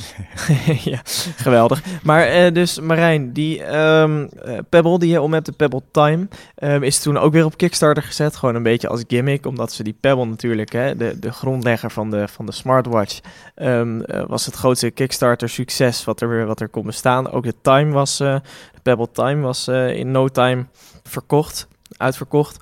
ja, 0.93 1.01
geweldig. 1.37 1.83
Maar 2.03 2.23
eh, 2.27 2.53
dus 2.53 2.81
Marijn, 2.81 3.33
die 3.33 3.63
ehm, 3.63 4.27
eh, 4.45 4.59
Pebble 4.69 4.99
die 4.99 5.11
je 5.11 5.21
om 5.21 5.33
hebt, 5.33 5.47
de 5.47 5.53
Pebble 5.53 5.83
Time, 5.91 6.29
ehm, 6.55 6.83
is 6.83 6.99
toen 6.99 7.19
ook 7.19 7.33
weer 7.33 7.45
op 7.45 7.57
Kickstarter 7.57 8.03
gezet. 8.03 8.37
Gewoon 8.37 8.55
een 8.55 8.63
beetje 8.63 8.89
als 8.89 9.05
gimmick, 9.09 9.47
omdat 9.47 9.73
ze 9.73 9.83
die 9.83 9.97
Pebble 10.01 10.27
natuurlijk, 10.27 10.73
hè, 10.73 10.97
de, 10.97 11.19
de 11.19 11.33
grondlegger 11.33 11.91
van 11.91 12.11
de, 12.11 12.29
van 12.29 12.47
de 12.47 12.53
smartwatch, 12.53 13.21
ehm, 13.55 14.01
eh, 14.01 14.23
was 14.27 14.47
het 14.47 14.55
grootste 14.55 14.91
Kickstarter 14.91 15.49
succes 15.49 16.05
wat 16.05 16.21
er, 16.21 16.47
wat 16.47 16.61
er 16.61 16.69
kon 16.69 16.87
bestaan. 16.87 17.31
Ook 17.31 17.45
de 17.45 17.55
Time 17.63 17.93
was, 17.93 18.17
de 18.17 18.41
Pebble 18.83 19.11
Time 19.13 19.43
was 19.43 19.69
in 19.69 20.11
no 20.11 20.29
time 20.29 20.67
verkocht, 21.03 21.69
uitverkocht. 21.97 22.59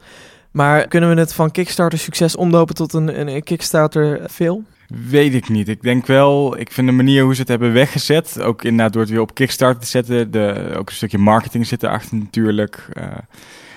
Maar 0.50 0.88
kunnen 0.88 1.14
we 1.14 1.20
het 1.20 1.34
van 1.34 1.50
Kickstarter 1.50 1.98
succes 1.98 2.36
omdopen 2.36 2.74
tot 2.74 2.92
een, 2.92 3.28
een, 3.28 3.42
Kickstarter 3.42 4.20
veel? 4.26 4.64
Weet 4.88 5.34
ik 5.34 5.48
niet. 5.48 5.68
Ik 5.68 5.82
denk 5.82 6.06
wel, 6.06 6.58
ik 6.58 6.72
vind 6.72 6.86
de 6.86 6.92
manier 6.92 7.22
hoe 7.22 7.34
ze 7.34 7.40
het 7.40 7.48
hebben 7.48 7.72
weggezet, 7.72 8.40
ook 8.40 8.64
inderdaad 8.64 8.92
door 8.92 9.02
het 9.02 9.10
weer 9.10 9.20
op 9.20 9.34
Kickstarter 9.34 9.80
te 9.80 9.86
zetten, 9.86 10.30
de, 10.30 10.74
ook 10.76 10.88
een 10.88 10.94
stukje 10.94 11.18
marketing 11.18 11.66
zit 11.66 11.82
erachter 11.82 12.16
natuurlijk. 12.16 12.88
Eh, 12.92 13.06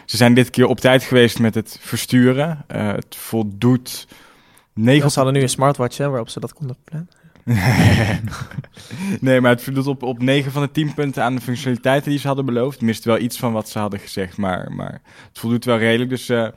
ze 0.06 0.18
zijn 0.18 0.34
dit 0.34 0.50
keer 0.50 0.66
op 0.66 0.80
tijd 0.80 1.04
geweest 1.04 1.40
met 1.40 1.56
het 1.56 1.78
versturen. 1.82 2.64
Eh, 2.68 2.88
het 2.88 3.16
voldoet 3.16 4.08
9 4.74 5.10
Ze 5.12 5.16
hadden 5.16 5.34
nu 5.34 5.42
een 5.42 5.50
smartwatch 5.50 5.98
hè, 5.98 6.10
waarop 6.10 6.30
ze 6.30 6.40
dat 6.40 6.54
konden 6.54 6.78
plannen. 6.84 7.10
nee, 9.20 9.42
maar 9.42 9.52
het 9.52 9.64
voldoet 9.64 9.88
op, 9.88 10.04
op 10.04 10.22
9 10.22 10.52
van 10.52 10.62
de 10.62 10.72
10 10.72 10.94
punten 10.94 11.24
aan 11.24 11.36
de 11.36 11.42
functionaliteiten 11.42 12.10
die 12.10 12.20
ze 12.20 12.28
hadden 12.28 12.46
beloofd. 12.46 12.82
Mist 12.82 13.04
wel 13.04 13.20
iets 13.20 13.38
van 13.38 13.54
wat 13.54 13.70
ze 13.70 13.80
hadden 13.80 14.00
gezegd, 14.00 14.38
maar, 14.38 14.72
maar 14.72 15.02
het 15.28 15.40
voldoet 15.40 15.66
wel 15.66 15.78
redelijk. 15.78 16.10
Dus 16.10 16.30
eh, 16.30 16.48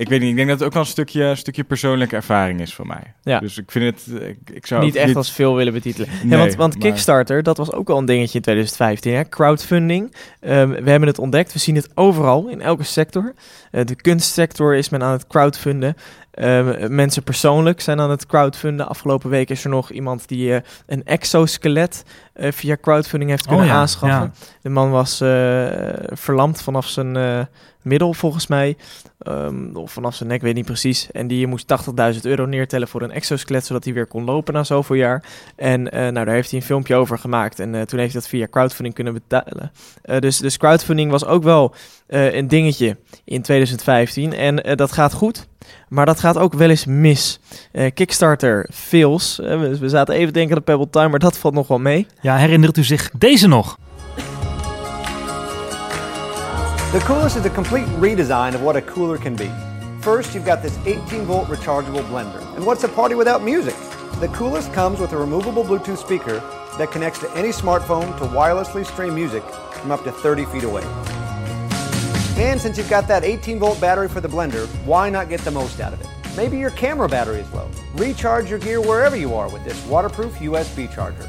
ik 0.00 0.08
weet 0.08 0.20
niet, 0.20 0.30
ik 0.30 0.36
denk 0.36 0.48
dat 0.48 0.58
het 0.58 0.66
ook 0.66 0.72
wel 0.72 0.82
een 0.82 0.88
stukje, 0.88 1.34
stukje 1.34 1.64
persoonlijke 1.64 2.16
ervaring 2.16 2.60
is 2.60 2.74
voor 2.74 2.86
mij. 2.86 3.14
Ja. 3.22 3.40
Dus 3.40 3.58
ik 3.58 3.70
vind 3.70 3.84
het, 3.84 4.22
ik, 4.22 4.38
ik 4.52 4.66
zou 4.66 4.84
niet 4.84 4.96
echt 4.96 5.16
als 5.16 5.32
veel 5.32 5.56
willen 5.56 5.72
betitelen. 5.72 6.08
Nee, 6.22 6.30
ja, 6.30 6.38
want, 6.38 6.54
want 6.54 6.72
maar- 6.78 6.82
Kickstarter, 6.82 7.42
dat 7.42 7.56
was 7.56 7.72
ook 7.72 7.90
al 7.90 7.98
een 7.98 8.04
dingetje 8.04 8.36
in 8.36 8.42
2015. 8.42 9.14
Hè? 9.14 9.28
Crowdfunding. 9.28 10.14
Ehm, 10.40 10.68
we 10.68 10.90
hebben 10.90 11.08
het 11.08 11.18
ontdekt. 11.18 11.52
We 11.52 11.58
zien 11.58 11.74
het 11.74 11.88
overal, 11.94 12.48
in 12.48 12.60
elke 12.60 12.82
sector. 12.82 13.34
Eh, 13.70 13.84
de 13.84 13.94
kunstsector 13.94 14.74
is 14.74 14.88
men 14.88 15.02
aan 15.02 15.12
het 15.12 15.26
crowdfunden. 15.26 15.94
Ehm, 16.30 16.94
mensen 16.94 17.22
persoonlijk 17.22 17.80
zijn 17.80 18.00
aan 18.00 18.10
het 18.10 18.26
crowdfunden. 18.26 18.88
Afgelopen 18.88 19.30
week 19.30 19.50
is 19.50 19.64
er 19.64 19.70
nog 19.70 19.90
iemand 19.90 20.28
die 20.28 20.54
eh, 20.54 20.60
een 20.86 21.04
exoskelet 21.04 22.04
eh, 22.32 22.52
via 22.52 22.76
crowdfunding 22.80 23.30
heeft 23.30 23.46
kunnen 23.46 23.64
Oh 23.64 23.70
ja, 23.70 23.76
aanschaffen. 23.78 24.20
ja. 24.20 24.46
De 24.62 24.68
man 24.68 24.90
was 24.90 25.16
verlamd 26.12 26.62
vanaf 26.62 26.86
zijn 26.86 27.48
middel, 27.82 28.14
volgens 28.14 28.46
mij. 28.46 28.76
Ehm, 29.20 29.76
of 29.76 29.92
vanaf 29.92 30.14
zijn 30.14 30.28
nek, 30.28 30.42
weet 30.42 30.54
niet 30.54 30.64
precies. 30.64 31.10
En 31.10 31.26
die 31.26 31.46
moest 31.46 31.66
80.000 31.66 32.20
euro 32.24 32.46
neertellen 32.46 32.88
voor 32.88 33.02
een 33.02 33.10
exoskelet, 33.10 33.66
zodat 33.66 33.84
hij 33.84 33.92
weer 33.92 34.06
kon 34.06 34.24
lopen 34.24 34.54
na 34.54 34.64
zoveel 34.64 34.96
jaar. 34.96 35.24
En 35.56 35.90
eh, 35.90 36.00
nou, 36.00 36.12
daar 36.24 36.34
heeft 36.34 36.50
hij 36.50 36.60
een 36.60 36.66
filmpje 36.66 36.94
over 36.94 37.18
gemaakt. 37.18 37.58
En 37.58 37.74
eh, 37.74 37.82
toen 37.82 37.98
heeft 37.98 38.12
hij 38.12 38.20
dat 38.20 38.30
via 38.30 38.46
crowdfunding 38.50 38.94
kunnen 38.94 39.12
betalen. 39.12 39.72
Eh, 40.02 40.18
dus, 40.18 40.38
dus 40.38 40.56
crowdfunding 40.56 41.10
was 41.10 41.24
ook 41.24 41.42
wel 41.42 41.74
een 42.06 42.48
dingetje 42.48 42.96
in 43.24 43.42
2015. 43.42 44.32
En 44.32 44.76
dat 44.76 44.92
gaat 44.92 45.12
goed. 45.12 45.48
Maar 45.88 46.06
dat 46.06 46.20
gaat 46.20 46.38
ook 46.38 46.54
wel 46.54 46.70
eens 46.70 46.84
mis. 46.84 47.40
Kickstarter 47.94 48.68
fails. 48.72 49.36
We, 49.80 49.88
zaten 49.88 50.14
even 50.14 50.32
denken 50.32 50.56
aan 50.56 50.62
Pebble 50.62 50.90
Time, 50.90 51.08
maar 51.08 51.18
dat 51.18 51.38
valt 51.38 51.54
nog 51.54 51.68
wel 51.68 51.78
mee. 51.78 52.06
Ja, 52.20 52.36
herinnert 52.36 52.76
u 52.76 52.84
zich 52.84 53.10
deze 53.10 53.48
nog? 53.48 53.78
The 56.92 56.98
Coolest 56.98 57.36
is 57.36 57.46
a 57.46 57.50
complete 57.50 57.86
redesign 58.00 58.52
of 58.52 58.62
what 58.62 58.74
a 58.74 58.82
cooler 58.82 59.16
can 59.16 59.36
be. 59.36 59.48
First, 60.00 60.34
you've 60.34 60.44
got 60.44 60.60
this 60.60 60.76
18 60.86 61.22
volt 61.22 61.46
rechargeable 61.46 62.02
blender. 62.08 62.40
And 62.56 62.66
what's 62.66 62.82
a 62.82 62.88
party 62.88 63.14
without 63.14 63.44
music? 63.44 63.76
The 64.18 64.26
Coolest 64.34 64.72
comes 64.72 64.98
with 64.98 65.12
a 65.12 65.16
removable 65.16 65.62
Bluetooth 65.62 65.98
speaker 65.98 66.40
that 66.78 66.90
connects 66.90 67.20
to 67.20 67.30
any 67.36 67.50
smartphone 67.50 68.18
to 68.18 68.24
wirelessly 68.24 68.84
stream 68.84 69.14
music 69.14 69.44
from 69.74 69.92
up 69.92 70.02
to 70.02 70.10
30 70.10 70.46
feet 70.46 70.64
away. 70.64 70.82
And 72.36 72.60
since 72.60 72.76
you've 72.76 72.90
got 72.90 73.06
that 73.06 73.22
18 73.22 73.60
volt 73.60 73.80
battery 73.80 74.08
for 74.08 74.20
the 74.20 74.28
blender, 74.28 74.66
why 74.84 75.10
not 75.10 75.28
get 75.28 75.42
the 75.42 75.52
most 75.52 75.78
out 75.78 75.92
of 75.92 76.00
it? 76.00 76.08
Maybe 76.36 76.58
your 76.58 76.70
camera 76.70 77.08
battery 77.08 77.38
is 77.38 77.52
low. 77.52 77.70
Recharge 77.94 78.50
your 78.50 78.58
gear 78.58 78.80
wherever 78.80 79.14
you 79.14 79.32
are 79.36 79.48
with 79.48 79.62
this 79.62 79.80
waterproof 79.86 80.34
USB 80.40 80.92
charger. 80.92 81.28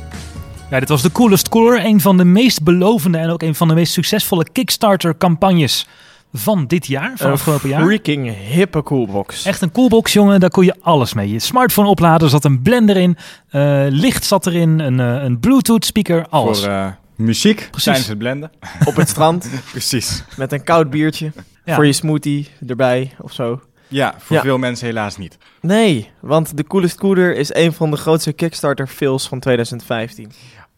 Ja, 0.71 0.79
dit 0.79 0.89
was 0.89 1.01
de 1.01 1.11
Coolest 1.11 1.49
Cooler. 1.49 1.85
Een 1.85 2.01
van 2.01 2.17
de 2.17 2.23
meest 2.25 2.63
belovende 2.63 3.17
en 3.17 3.29
ook 3.29 3.41
een 3.43 3.55
van 3.55 3.67
de 3.67 3.73
meest 3.73 3.93
succesvolle 3.93 4.45
Kickstarter-campagnes 4.51 5.87
van 6.33 6.67
dit 6.67 6.87
jaar, 6.87 7.11
van 7.15 7.27
Een 7.27 7.33
afgelopen 7.33 7.69
jaar. 7.69 7.81
freaking 7.83 8.35
hippe 8.37 8.83
coolbox. 8.83 9.45
Echt 9.45 9.61
een 9.61 9.71
coolbox, 9.71 10.13
jongen. 10.13 10.39
Daar 10.39 10.49
kon 10.49 10.65
je 10.65 10.75
alles 10.81 11.13
mee. 11.13 11.31
Je 11.31 11.39
smartphone 11.39 11.87
opladen, 11.87 12.21
er 12.23 12.29
zat 12.29 12.45
een 12.45 12.61
blender 12.61 12.97
in, 12.97 13.17
eh, 13.49 13.85
licht 13.89 14.25
zat 14.25 14.45
erin, 14.45 14.79
een, 14.79 14.99
eh, 14.99 15.23
een 15.23 15.39
Bluetooth 15.39 15.85
speaker, 15.85 16.25
alles. 16.29 16.59
Voor 16.59 16.69
eh, 16.69 16.87
muziek 17.15 17.55
Precies. 17.69 17.83
tijdens 17.83 18.07
het 18.07 18.17
blenden. 18.17 18.51
Op 18.85 18.95
het 18.95 19.09
strand 19.09 19.49
Precies. 19.71 20.23
met 20.37 20.51
een 20.51 20.63
koud 20.63 20.89
biertje 20.89 21.31
Ja. 21.65 21.75
voor 21.75 21.85
je 21.85 21.93
smoothie 21.93 22.47
erbij 22.67 23.11
of 23.19 23.33
zo. 23.33 23.61
Ja, 23.87 24.15
voor 24.17 24.35
Ja. 24.35 24.41
veel 24.41 24.57
mensen 24.57 24.85
helaas 24.87 25.17
niet. 25.17 25.37
Nee, 25.61 26.09
want 26.19 26.57
de 26.57 26.63
Coolest 26.63 26.97
Cooler 26.97 27.35
is 27.35 27.53
een 27.53 27.73
van 27.73 27.91
de 27.91 27.97
grootste 27.97 28.31
Kickstarter 28.33 28.87
fails 28.87 29.27
van 29.27 29.39
2015. 29.39 30.31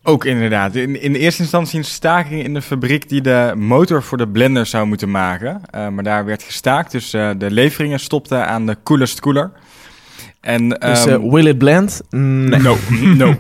Ook 0.05 0.25
inderdaad. 0.25 0.75
In, 0.75 1.01
in 1.01 1.15
eerste 1.15 1.41
instantie 1.41 1.79
een 1.79 1.85
staking 1.85 2.43
in 2.43 2.53
de 2.53 2.61
fabriek 2.61 3.09
die 3.09 3.21
de 3.21 3.53
motor 3.55 4.03
voor 4.03 4.17
de 4.17 4.27
blender 4.27 4.65
zou 4.65 4.85
moeten 4.87 5.11
maken. 5.11 5.61
Eh, 5.69 5.87
maar 5.87 6.03
daar 6.03 6.25
werd 6.25 6.43
gestaakt, 6.43 6.91
dus 6.91 7.13
eh, 7.13 7.29
de 7.37 7.51
leveringen 7.51 7.99
stopten 7.99 8.47
aan 8.47 8.65
de 8.65 8.77
coolest 8.83 9.19
cooler. 9.19 9.51
En, 10.41 10.69
Dus 10.69 11.05
ehm, 11.05 11.09
eh, 11.09 11.31
will 11.31 11.47
it 11.47 11.57
blend? 11.57 12.01
Nee. 12.09 12.59
No, 12.59 12.77
no. 13.23 13.35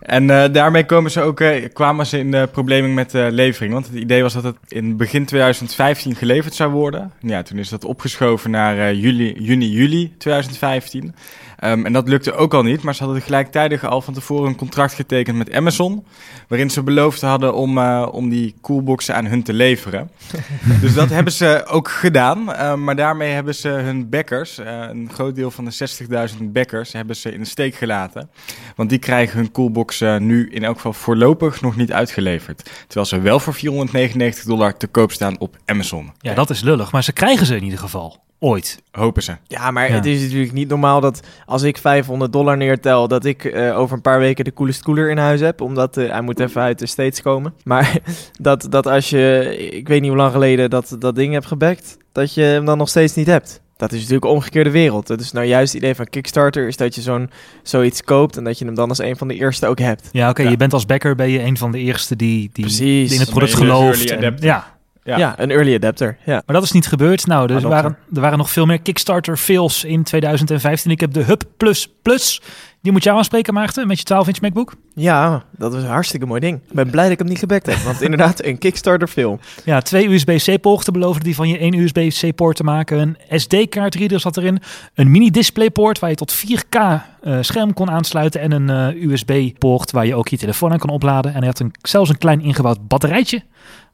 En 0.00 0.26
daarmee 0.52 0.86
komen 0.86 1.10
ze 1.10 1.20
ook, 1.20 1.42
kwamen 1.72 2.06
ze 2.06 2.18
in 2.18 2.30
de 2.30 2.48
problemen 2.52 2.94
met 2.94 3.10
de 3.10 3.28
levering. 3.30 3.72
Want 3.72 3.86
het 3.86 3.94
idee 3.94 4.22
was 4.22 4.32
dat 4.32 4.42
het 4.42 4.56
in 4.68 4.96
begin 4.96 5.24
2015 5.24 6.14
geleverd 6.14 6.54
zou 6.54 6.70
worden. 6.70 7.12
Ja, 7.20 7.42
toen 7.42 7.58
is 7.58 7.68
dat 7.68 7.84
opgeschoven 7.84 8.50
naar 8.50 8.94
juli, 8.94 9.34
juni, 9.38 9.70
juli 9.70 10.14
2015. 10.18 11.14
Ehm, 11.62 11.84
en 11.84 11.92
dat 11.92 12.08
lukte 12.08 12.32
ook 12.32 12.54
al 12.54 12.62
niet. 12.62 12.82
Maar 12.82 12.94
ze 12.94 13.04
hadden 13.04 13.22
gelijktijdig 13.22 13.84
al 13.84 14.00
van 14.00 14.14
tevoren 14.14 14.48
een 14.48 14.56
contract 14.56 14.94
getekend 14.94 15.36
met 15.36 15.52
Amazon. 15.52 16.04
Waarin 16.48 16.70
ze 16.70 16.82
beloofd 16.82 17.20
hadden 17.20 17.54
om, 17.54 17.78
eh, 17.78 18.08
om 18.12 18.28
die 18.28 18.54
coolboxen 18.60 19.14
aan 19.14 19.26
hun 19.26 19.42
te 19.42 19.52
leveren. 19.52 20.10
dus 20.80 20.94
dat 20.94 21.08
hebben 21.08 21.32
ze 21.32 21.64
ook 21.66 21.88
gedaan. 21.88 22.54
Eh, 22.54 22.74
maar 22.74 22.96
daarmee 22.96 23.32
hebben 23.32 23.54
ze 23.54 23.68
hun 23.68 24.08
backers, 24.08 24.58
eh, 24.58 24.80
een 24.90 25.10
groot 25.12 25.34
deel 25.34 25.50
van 25.50 25.64
de 25.64 25.70
60.000 25.70 26.52
backers, 26.52 26.92
hebben 26.92 27.16
ze 27.16 27.32
in 27.32 27.40
de 27.40 27.48
steek 27.48 27.74
gelaten. 27.74 28.30
Want 28.76 28.88
die 28.88 28.98
krijgen 28.98 29.38
hun 29.38 29.52
coolbox 29.52 30.00
eh, 30.00 30.16
nu 30.16 30.50
in 30.50 30.64
elk 30.64 30.76
geval 30.76 30.92
voorlopig 30.92 31.60
nog 31.60 31.76
niet 31.76 31.92
uitgeleverd. 31.92 32.70
Terwijl 32.86 33.06
ze 33.06 33.20
wel 33.20 33.40
voor 33.40 33.54
499 33.54 34.44
dollar 34.44 34.76
te 34.76 34.86
koop 34.86 35.12
staan 35.12 35.38
op 35.38 35.56
Amazon. 35.64 36.12
Ja, 36.18 36.34
dat 36.34 36.50
is 36.50 36.60
lullig, 36.60 36.92
maar 36.92 37.04
ze 37.04 37.12
krijgen 37.12 37.46
ze 37.46 37.56
in 37.56 37.64
ieder 37.64 37.78
geval. 37.78 38.20
Ooit. 38.44 38.82
Hopen 38.90 39.22
ze. 39.22 39.32
Ja, 39.46 39.70
maar 39.70 39.88
Ja. 39.88 39.94
het 39.94 40.06
is 40.06 40.22
natuurlijk 40.22 40.52
niet 40.52 40.68
normaal 40.68 41.00
dat 41.00 41.20
als 41.46 41.62
ik 41.62 41.76
500 41.78 42.32
dollar 42.32 42.56
neertel, 42.56 43.08
dat 43.08 43.24
ik 43.24 43.44
eh, 43.44 43.78
over 43.78 43.96
een 43.96 44.02
paar 44.02 44.18
weken 44.18 44.44
de 44.44 44.52
Coolest 44.52 44.82
Cooler 44.82 45.10
in 45.10 45.18
huis 45.18 45.40
heb. 45.40 45.60
Omdat 45.60 45.96
eh, 45.96 46.10
hij 46.10 46.20
moet 46.20 46.40
even 46.40 46.62
uit 46.62 46.78
de 46.78 46.86
States 46.86 47.22
komen. 47.22 47.54
Maar 47.64 47.98
dat, 48.40 48.66
dat 48.70 48.86
als 48.86 49.10
je, 49.10 49.56
ik 49.70 49.88
weet 49.88 50.00
niet 50.00 50.10
hoe 50.10 50.18
lang 50.18 50.32
geleden 50.32 50.70
dat, 50.70 50.96
dat 50.98 51.14
ding 51.14 51.32
hebt 51.32 51.46
gebackt, 51.46 51.96
dat 52.12 52.34
je 52.34 52.42
hem 52.42 52.64
dan 52.64 52.78
nog 52.78 52.88
steeds 52.88 53.14
niet 53.14 53.26
hebt. 53.26 53.60
Dat 53.76 53.92
is 53.92 53.96
natuurlijk 53.98 54.24
de 54.24 54.30
omgekeerde 54.32 54.70
wereld. 54.70 55.06
Dat 55.06 55.20
is 55.20 55.32
nou 55.32 55.46
juist 55.46 55.72
het 55.72 55.82
idee 55.82 55.94
van 55.94 56.06
Kickstarter, 56.06 56.66
is 56.66 56.76
dat 56.76 56.94
je 56.94 57.00
zo'n 57.00 57.30
zoiets 57.62 58.02
koopt 58.02 58.36
en 58.36 58.44
dat 58.44 58.58
je 58.58 58.64
hem 58.64 58.74
dan 58.74 58.88
als 58.88 58.98
een 58.98 59.16
van 59.16 59.28
de 59.28 59.34
eerste 59.34 59.66
ook 59.66 59.78
hebt. 59.78 60.08
Ja, 60.12 60.28
oké. 60.30 60.42
Ja. 60.42 60.50
Je 60.50 60.56
bent 60.56 60.72
als 60.72 60.86
backer 60.86 61.14
ben 61.14 61.30
je 61.30 61.42
een 61.42 61.56
van 61.56 61.72
de 61.72 61.78
eerste 61.78 62.16
die, 62.16 62.50
die, 62.52 62.64
Precies. 62.64 63.12
in 63.12 63.20
het 63.20 63.30
product 63.30 63.52
je 63.52 63.58
dus 63.58 63.66
gelooft. 63.66 64.10
En- 64.10 64.36
ja, 64.40 64.66
Ja, 65.04 65.16
Ja. 65.18 65.34
een 65.40 65.50
early 65.50 65.74
adapter. 65.74 66.16
Ja. 66.24 66.42
maar 66.46 66.54
dat 66.56 66.64
is 66.64 66.72
niet 66.72 66.86
gebeurd. 66.86 67.26
Nou, 67.26 67.42
er 67.44 67.48
Adopter. 67.50 67.70
waren, 67.70 67.96
er 68.14 68.20
waren 68.20 68.38
nog 68.38 68.50
veel 68.50 68.66
meer 68.66 68.80
Kickstarter 68.80 69.36
fails 69.36 69.84
in 69.84 70.02
2015. 70.02 70.90
Ik 70.90 71.00
heb 71.00 71.12
de 71.12 71.22
Hub 71.22 71.42
Plus 71.56 71.88
Plus. 72.02 72.40
Die 72.82 72.92
moet 72.92 73.02
jou 73.04 73.16
aanspreken, 73.16 73.54
Maarten, 73.54 73.86
met 73.86 73.98
je 73.98 74.14
12-inch 74.14 74.40
MacBook. 74.40 74.74
ja, 74.94 75.42
dat 75.56 75.72
was 75.72 75.82
een 75.82 75.88
hartstikke 75.88 76.26
mooi 76.26 76.40
ding. 76.40 76.56
Ik 76.68 76.74
ben 76.74 76.90
blij 76.90 77.02
dat 77.04 77.12
ik 77.12 77.18
hem 77.18 77.28
niet 77.28 77.38
gebackt 77.38 77.66
heb, 77.66 77.76
want 77.76 78.00
inderdaad, 78.02 78.44
een 78.44 78.58
Kickstarter 78.58 79.08
film. 79.08 79.38
Ja, 79.64 79.80
twee 79.80 80.08
USB-C-poorten 80.08 80.92
beloofde 80.92 81.22
die 81.24 81.34
van 81.34 81.48
je 81.48 81.58
één 81.58 81.74
USB-C-poort 81.74 82.56
te 82.56 82.64
maken. 82.64 82.98
Een 83.28 83.40
SD-kaartreader 83.40 84.20
zat 84.20 84.36
erin. 84.36 84.58
Een 84.94 85.10
mini-displaypoort 85.10 85.98
waar 85.98 86.10
je 86.10 86.16
tot 86.16 86.34
4K 86.46 86.76
eh, 87.20 87.38
scherm 87.40 87.72
kon 87.74 87.90
aansluiten. 87.90 88.40
En 88.40 88.52
een 88.52 88.70
eh, 88.94 89.10
USB-poort 89.10 89.90
waar 89.90 90.06
je 90.06 90.14
ook 90.14 90.28
je 90.28 90.38
telefoon 90.38 90.72
aan 90.72 90.78
kon 90.78 90.90
opladen. 90.90 91.30
En 91.32 91.38
hij 91.38 91.46
had 91.46 91.58
een, 91.58 91.72
zelfs 91.82 92.10
een 92.10 92.18
klein 92.18 92.40
ingebouwd 92.40 92.88
batterijtje. 92.88 93.42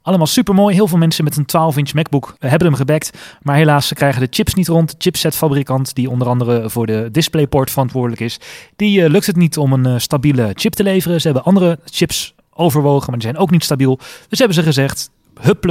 Allemaal 0.09 0.27
super 0.27 0.55
mooi. 0.55 0.75
Heel 0.75 0.87
veel 0.87 0.99
mensen 0.99 1.25
met 1.25 1.37
een 1.37 1.47
12-inch 1.47 1.95
MacBook 1.95 2.37
eh, 2.39 2.51
hebben 2.51 2.69
hem 2.69 2.77
gebackt. 2.77 3.11
Maar 3.43 3.57
helaas, 3.57 3.87
ze 3.87 3.95
krijgen 3.95 4.21
de 4.21 4.27
chips 4.31 4.55
niet 4.55 4.69
rond. 4.69 4.91
De 4.91 4.97
chipsetfabrikant, 4.99 5.95
die 5.95 6.11
onder 6.11 6.29
andere 6.29 6.71
voor 6.71 6.87
de 6.87 7.09
DisplayPort 7.13 7.71
verantwoordelijk 7.71 8.21
is, 8.21 8.41
die 8.77 9.03
eh, 9.03 9.11
lukt 9.11 9.27
het 9.27 9.37
niet 9.37 9.59
om 9.59 9.73
een 9.73 9.87
eh, 9.87 9.99
stabiele 9.99 10.51
chip 10.55 10.73
te 10.73 10.83
leveren. 10.83 11.21
Ze 11.21 11.27
hebben 11.27 11.45
andere 11.45 11.79
chips 11.85 12.35
overwogen, 12.51 13.11
maar 13.11 13.19
die 13.19 13.29
zijn 13.29 13.43
ook 13.43 13.51
niet 13.51 13.65
stabiel. 13.65 13.99
Dus 14.29 14.39
hebben 14.39 14.57
ze 14.57 14.63
gezegd, 14.63 15.11
Hub++, 15.41 15.67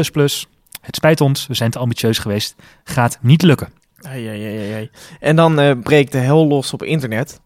het 0.81 0.95
spijt 0.95 1.21
ons, 1.21 1.47
we 1.47 1.53
zijn 1.53 1.71
te 1.71 1.79
ambitieus 1.79 2.19
geweest. 2.19 2.55
Gaat 2.83 3.17
niet 3.21 3.41
lukken. 3.41 3.69
Ai, 4.01 4.27
ai, 4.27 4.73
ai. 4.73 4.89
En 5.19 5.35
dan 5.35 5.59
eh, 5.59 5.71
breekt 5.83 6.11
de 6.11 6.17
hel 6.17 6.47
los 6.47 6.73
op 6.73 6.83
internet. 6.83 7.39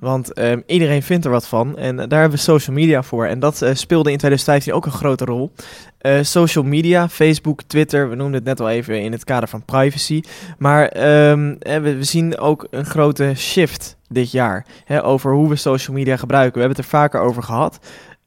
Want 0.00 0.32
ehm, 0.32 0.60
iedereen 0.66 1.02
vindt 1.02 1.24
er 1.24 1.30
wat 1.30 1.46
van. 1.46 1.78
En 1.78 1.96
daar 1.96 2.20
hebben 2.20 2.38
we 2.38 2.44
social 2.44 2.76
media 2.76 3.02
voor. 3.02 3.26
En 3.26 3.38
dat 3.38 3.62
eh, 3.62 3.74
speelde 3.74 4.10
in 4.10 4.16
2015 4.16 4.72
ook 4.72 4.86
een 4.86 4.92
grote 4.92 5.24
rol. 5.24 5.52
Eh, 5.98 6.18
social 6.22 6.64
media, 6.64 7.08
Facebook, 7.08 7.62
Twitter. 7.62 8.08
We 8.08 8.14
noemden 8.14 8.34
het 8.34 8.44
net 8.44 8.60
al 8.60 8.68
even 8.68 9.02
in 9.02 9.12
het 9.12 9.24
kader 9.24 9.48
van 9.48 9.64
privacy. 9.64 10.22
Maar 10.58 10.88
ehm, 10.88 11.54
eh, 11.58 11.80
we, 11.80 11.96
we 11.96 12.04
zien 12.04 12.38
ook 12.38 12.66
een 12.70 12.86
grote 12.86 13.32
shift 13.36 13.96
dit 14.08 14.30
jaar. 14.30 14.66
Hè, 14.84 15.04
over 15.04 15.32
hoe 15.32 15.48
we 15.48 15.56
social 15.56 15.96
media 15.96 16.16
gebruiken. 16.16 16.54
We 16.54 16.60
hebben 16.60 16.76
het 16.76 16.86
er 16.86 16.98
vaker 16.98 17.20
over 17.20 17.42
gehad. 17.42 17.78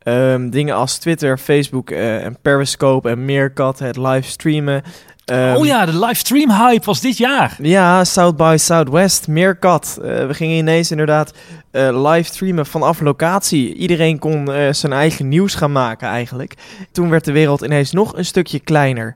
Ehm, 0.03 0.49
dingen 0.49 0.75
als 0.75 0.97
Twitter, 0.97 1.37
Facebook 1.37 1.89
eh, 1.89 2.25
en 2.25 2.37
Periscope 2.41 3.09
en 3.09 3.25
Meerkat, 3.25 3.79
het 3.79 3.97
livestreamen. 3.97 4.83
Ehm, 5.25 5.55
oh 5.55 5.65
ja, 5.65 5.85
de 5.85 5.99
livestream 5.99 6.51
hype 6.51 6.85
was 6.85 7.01
dit 7.01 7.17
jaar. 7.17 7.55
ja, 7.61 8.03
South 8.03 8.37
by 8.37 8.55
Southwest, 8.59 9.27
Meerkat. 9.27 9.99
Eh, 10.01 10.27
we 10.27 10.33
gingen 10.33 10.57
ineens 10.57 10.91
inderdaad 10.91 11.33
eh 11.71 12.03
livestreamen 12.03 12.65
vanaf 12.65 12.99
locatie. 12.99 13.73
Iedereen 13.73 14.19
kon 14.19 14.49
zijn 14.71 14.93
eigen 14.93 15.27
nieuws 15.27 15.55
gaan 15.55 15.71
maken 15.71 16.07
eigenlijk. 16.07 16.53
Toen 16.91 17.09
werd 17.09 17.25
de 17.25 17.31
wereld 17.31 17.61
ineens 17.61 17.91
nog 17.91 18.17
een 18.17 18.25
stukje 18.25 18.59
kleiner. 18.59 19.15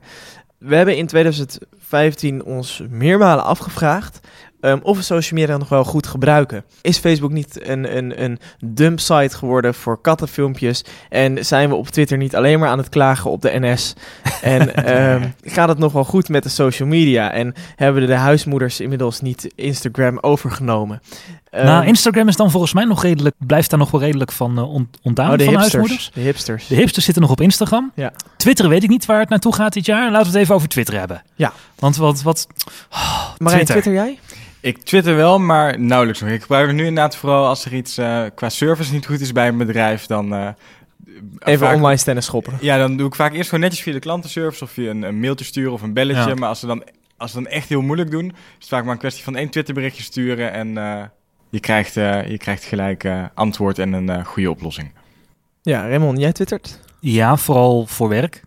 We 0.57 0.75
hebben 0.75 0.97
in 0.97 1.07
2015 1.07 2.43
ons 2.43 2.81
meermalen 2.89 3.43
afgevraagd 3.43 4.19
ehm, 4.61 4.79
of 4.81 4.97
we 4.97 5.03
social 5.03 5.39
media 5.39 5.57
nog 5.57 5.69
wel 5.69 5.83
goed 5.83 6.07
gebruiken. 6.07 6.63
Is 6.81 6.97
Facebook 6.97 7.31
niet 7.31 7.67
een, 7.67 7.97
een, 7.97 8.23
een 8.23 8.39
dumpsite 8.65 9.37
geworden 9.37 9.73
voor 9.73 10.01
kattenfilmpjes? 10.01 10.83
En 11.09 11.45
zijn 11.45 11.69
we 11.69 11.75
op 11.75 11.87
Twitter 11.87 12.17
niet 12.17 12.35
alleen 12.35 12.59
maar 12.59 12.69
aan 12.69 12.77
het 12.77 12.89
klagen 12.89 13.31
op 13.31 13.41
de 13.41 13.59
NS? 13.59 13.93
En 14.41 14.75
ehm, 14.75 15.29
gaat 15.41 15.69
het 15.69 15.77
nog 15.77 15.91
wel 15.91 16.03
goed 16.03 16.29
met 16.29 16.43
de 16.43 16.49
social 16.49 16.87
media? 16.87 17.31
En 17.31 17.53
hebben 17.75 18.07
de 18.07 18.13
huismoeders 18.13 18.79
inmiddels 18.79 19.21
niet 19.21 19.51
Instagram 19.55 20.17
overgenomen? 20.21 21.01
Ehm, 21.49 21.65
nou, 21.65 21.85
Instagram 21.85 22.27
is 22.27 22.35
dan 22.35 22.51
volgens 22.51 22.73
mij 22.73 22.85
nog 22.85 23.03
redelijk, 23.03 23.35
blijft 23.37 23.69
daar 23.69 23.79
nog 23.79 23.91
wel 23.91 24.01
redelijk 24.01 24.31
van 24.31 24.59
uh, 24.59 24.63
ontdaan 25.01 25.31
oh, 25.31 25.37
de 25.37 25.43
van 25.43 25.53
hipsters. 25.53 25.73
huismoeders. 25.73 26.11
De 26.13 26.21
hipsters. 26.21 26.67
De 26.67 26.75
hipsters 26.75 27.05
zitten 27.05 27.23
nog 27.23 27.31
op 27.31 27.41
Instagram. 27.41 27.91
Ja. 27.95 28.11
Twitter 28.37 28.69
weet 28.69 28.83
ik 28.83 28.89
niet 28.89 29.05
waar 29.05 29.19
het 29.19 29.29
naartoe 29.29 29.53
gaat 29.53 29.73
dit 29.73 29.85
jaar. 29.85 30.11
Laten 30.11 30.31
we 30.31 30.31
het 30.31 30.41
even 30.41 30.55
over 30.55 30.67
Twitter 30.67 30.99
hebben. 30.99 31.21
Ja. 31.35 31.53
Want 31.75 31.97
wat, 31.97 32.21
wat 32.21 32.47
Marijn, 33.37 33.65
Twitter. 33.65 33.65
Twitter 33.65 33.93
jij? 33.93 34.19
Ik 34.67 34.83
twitter 34.83 35.15
wel, 35.15 35.39
maar 35.39 35.79
nauwelijks 35.79 36.21
nog. 36.21 36.29
Ik 36.29 36.41
gebruik 36.41 36.67
het 36.67 36.75
nu 36.75 36.85
inderdaad 36.85 37.15
vooral 37.15 37.45
als 37.47 37.65
er 37.65 37.73
iets 37.73 37.97
eh, 37.97 38.23
qua 38.35 38.49
service 38.49 38.93
niet 38.93 39.05
goed 39.05 39.19
is 39.19 39.31
bij 39.31 39.47
een 39.47 39.57
bedrijf. 39.57 40.05
Dan, 40.05 40.33
eh, 40.33 40.47
Even 41.39 41.65
vaak- 41.67 41.75
online 41.75 42.01
tennis 42.01 42.25
schoppen. 42.25 42.53
Ja, 42.61 42.77
dan 42.77 42.97
doe 42.97 43.07
ik 43.07 43.15
vaak 43.15 43.33
eerst 43.33 43.49
gewoon 43.49 43.63
netjes 43.63 43.81
via 43.83 43.93
de 43.93 43.99
klantenservice 43.99 44.63
of 44.63 44.71
via 44.71 44.89
een, 44.89 45.01
een 45.03 45.19
mailtje 45.19 45.45
sturen 45.45 45.71
of 45.71 45.81
een 45.81 45.93
belletje. 45.93 46.27
Ja. 46.29 46.35
Maar 46.35 46.49
als 46.49 46.59
ze, 46.59 46.65
dan, 46.67 46.83
als 47.17 47.31
ze 47.31 47.37
dan 47.37 47.47
echt 47.47 47.69
heel 47.69 47.81
moeilijk 47.81 48.11
doen, 48.11 48.25
is 48.29 48.33
het 48.59 48.67
vaak 48.67 48.83
maar 48.83 48.93
een 48.93 48.99
kwestie 48.99 49.23
van 49.23 49.35
één 49.35 49.49
Twitterberichtje 49.49 50.03
sturen 50.03 50.51
en 50.51 50.77
eh, 50.77 51.03
je, 51.49 51.59
krijgt, 51.59 51.97
eh, 51.97 52.29
je 52.29 52.37
krijgt 52.37 52.63
gelijk 52.63 53.03
eh, 53.03 53.23
antwoord 53.33 53.79
en 53.79 53.93
een 53.93 54.09
eh, 54.09 54.25
goede 54.25 54.49
oplossing. 54.49 54.91
Ja, 55.61 55.87
Raymond, 55.87 56.19
jij 56.19 56.31
twittert? 56.31 56.79
Ja, 56.99 57.37
vooral 57.37 57.85
voor 57.85 58.09
werk. 58.09 58.43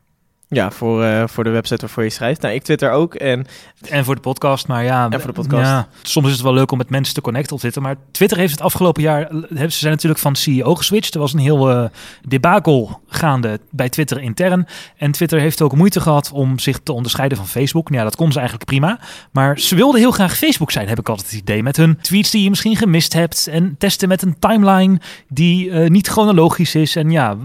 Ja, 0.52 0.70
voor, 0.70 1.04
eh, 1.04 1.22
voor 1.26 1.44
de 1.44 1.50
website 1.50 1.80
waarvoor 1.80 2.02
je 2.02 2.10
schrijft. 2.10 2.40
Nou, 2.40 2.54
ik 2.54 2.62
twitter 2.62 2.90
ook. 2.90 3.14
En 3.14 3.46
En 3.88 4.04
voor 4.04 4.14
de 4.14 4.20
podcast, 4.20 4.66
maar 4.66 4.84
ja. 4.84 5.08
En 5.10 5.20
voor 5.20 5.34
de 5.34 5.40
podcast. 5.40 5.66
Ja, 5.66 5.88
soms 6.02 6.26
is 6.26 6.32
het 6.32 6.42
wel 6.42 6.54
leuk 6.54 6.72
om 6.72 6.78
met 6.78 6.90
mensen 6.90 7.14
te 7.14 7.20
connecten 7.20 7.52
op 7.52 7.60
Twitter. 7.60 7.82
Maar 7.82 7.96
Twitter 8.10 8.38
heeft 8.38 8.52
het 8.52 8.60
afgelopen 8.60 9.02
jaar... 9.02 9.28
Ze 9.50 9.68
zijn 9.68 9.92
natuurlijk 9.92 10.20
van 10.20 10.36
CEO 10.36 10.74
geswitcht. 10.74 11.14
Er 11.14 11.20
was 11.20 11.32
een 11.32 11.38
heel 11.38 11.70
eh 11.70 11.84
debakel 12.28 13.00
gaande 13.06 13.60
bij 13.70 13.88
Twitter 13.88 14.20
intern. 14.20 14.66
En 14.96 15.10
Twitter 15.10 15.40
heeft 15.40 15.62
ook 15.62 15.74
moeite 15.76 16.00
gehad 16.00 16.30
om 16.32 16.58
zich 16.58 16.80
te 16.82 16.92
onderscheiden 16.92 17.38
van 17.38 17.46
Facebook. 17.46 17.88
Nou 17.88 17.98
Ja, 18.02 18.04
dat 18.04 18.16
kon 18.16 18.32
ze 18.32 18.38
eigenlijk 18.38 18.68
prima. 18.68 18.98
Maar 19.32 19.58
ze 19.58 19.74
wilden 19.74 20.00
heel 20.00 20.10
graag 20.10 20.36
Facebook 20.36 20.70
zijn, 20.70 20.88
heb 20.88 20.98
ik 20.98 21.08
altijd 21.08 21.30
het 21.30 21.40
idee. 21.40 21.62
Met 21.62 21.76
hun 21.76 21.98
tweets 22.00 22.30
die 22.30 22.42
je 22.42 22.48
misschien 22.48 22.76
gemist 22.76 23.12
hebt. 23.12 23.46
En 23.46 23.74
testen 23.78 24.08
met 24.08 24.22
een 24.22 24.38
timeline 24.38 25.00
die 25.28 25.70
eh, 25.70 25.90
niet 25.90 26.08
chronologisch 26.08 26.74
is. 26.74 26.96
En 26.96 27.10
ja, 27.10 27.36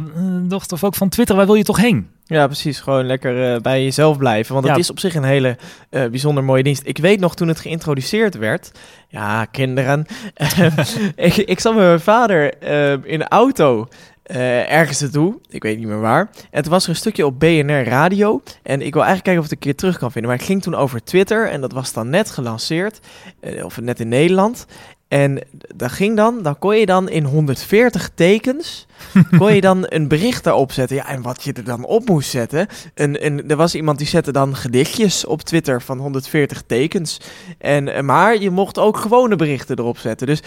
dacht 0.43 0.71
of 0.71 0.83
ook 0.83 0.95
van 0.95 1.09
Twitter, 1.09 1.35
waar 1.35 1.45
wil 1.45 1.55
je 1.55 1.63
toch 1.63 1.77
heen? 1.77 2.13
Ja, 2.25 2.45
precies. 2.45 2.79
Gewoon 2.79 3.05
lekker 3.05 3.53
eh, 3.53 3.61
bij 3.61 3.83
jezelf 3.83 4.17
blijven. 4.17 4.53
Want 4.53 4.65
het 4.65 4.75
Ja. 4.75 4.81
is 4.81 4.89
op 4.89 4.99
zich 4.99 5.15
een 5.15 5.23
hele 5.23 5.57
eh, 5.89 6.05
bijzonder 6.05 6.43
mooie 6.43 6.63
dienst. 6.63 6.81
Ik 6.85 6.97
weet 6.97 7.19
nog 7.19 7.35
toen 7.35 7.47
het 7.47 7.59
geïntroduceerd 7.59 8.35
werd. 8.37 8.71
Ja, 9.07 9.45
kinderen. 9.45 10.05
ik, 11.15 11.35
ik 11.35 11.59
zat 11.59 11.75
met 11.75 11.83
mijn 11.83 11.99
vader 11.99 12.53
eh, 12.57 12.91
in 12.91 13.19
de 13.19 13.27
auto. 13.27 13.87
eh, 14.23 14.71
ergens 14.71 14.99
naartoe, 15.01 15.39
ik 15.49 15.63
weet 15.63 15.77
niet 15.77 15.87
meer 15.87 15.99
waar. 15.99 16.29
En 16.51 16.61
toen 16.63 16.71
was 16.71 16.83
er 16.83 16.89
een 16.89 16.95
stukje 16.95 17.25
op 17.25 17.39
BNR 17.39 17.83
Radio. 17.83 18.41
En 18.63 18.81
ik 18.81 18.93
wil 18.93 19.03
eigenlijk 19.03 19.23
kijken 19.23 19.37
of 19.43 19.45
ik 19.45 19.49
het 19.49 19.51
een 19.51 19.59
keer 19.59 19.75
terug 19.75 19.97
kan 19.97 20.11
vinden. 20.11 20.29
Maar 20.29 20.39
het 20.39 20.47
ging 20.49 20.61
toen 20.61 20.75
over 20.75 21.03
Twitter. 21.03 21.49
En 21.49 21.61
dat 21.61 21.71
was 21.71 21.93
dan 21.93 22.09
net 22.09 22.31
gelanceerd. 22.31 22.99
of 23.63 23.81
net 23.81 23.99
in 23.99 24.07
Nederland. 24.07 24.65
En 25.07 25.41
dat 25.75 25.91
ging 25.91 26.15
dan, 26.15 26.41
dan 26.41 26.59
kon 26.59 26.75
je 26.77 26.85
dan 26.85 27.09
in 27.09 27.23
140 27.23 28.09
tekens, 28.15 28.84
kon 29.37 29.55
je 29.55 29.61
dan 29.61 29.85
een 29.87 30.07
bericht 30.07 30.43
daarop 30.43 30.71
zetten. 30.71 30.95
Ja, 30.95 31.07
en 31.07 31.21
wat 31.21 31.43
je 31.43 31.53
er 31.53 31.63
dan 31.63 31.85
op 31.85 32.07
moest 32.07 32.29
zetten. 32.29 32.67
Een, 32.93 33.25
een, 33.25 33.49
er 33.49 33.55
was 33.55 33.75
iemand 33.75 33.97
die 33.97 34.07
zette 34.07 34.31
dan 34.31 34.55
gedichtjes 34.55 35.25
op 35.25 35.41
Twitter 35.41 35.81
van 35.81 35.97
140 35.97 36.63
tekens. 36.67 37.19
En, 37.57 37.87
eh, 37.87 38.03
maar 38.03 38.41
je 38.41 38.49
mocht 38.49 38.79
ook 38.79 38.97
gewone 38.97 39.35
berichten 39.35 39.79
erop 39.79 39.97
zetten. 39.97 40.27
Dus 40.27 40.41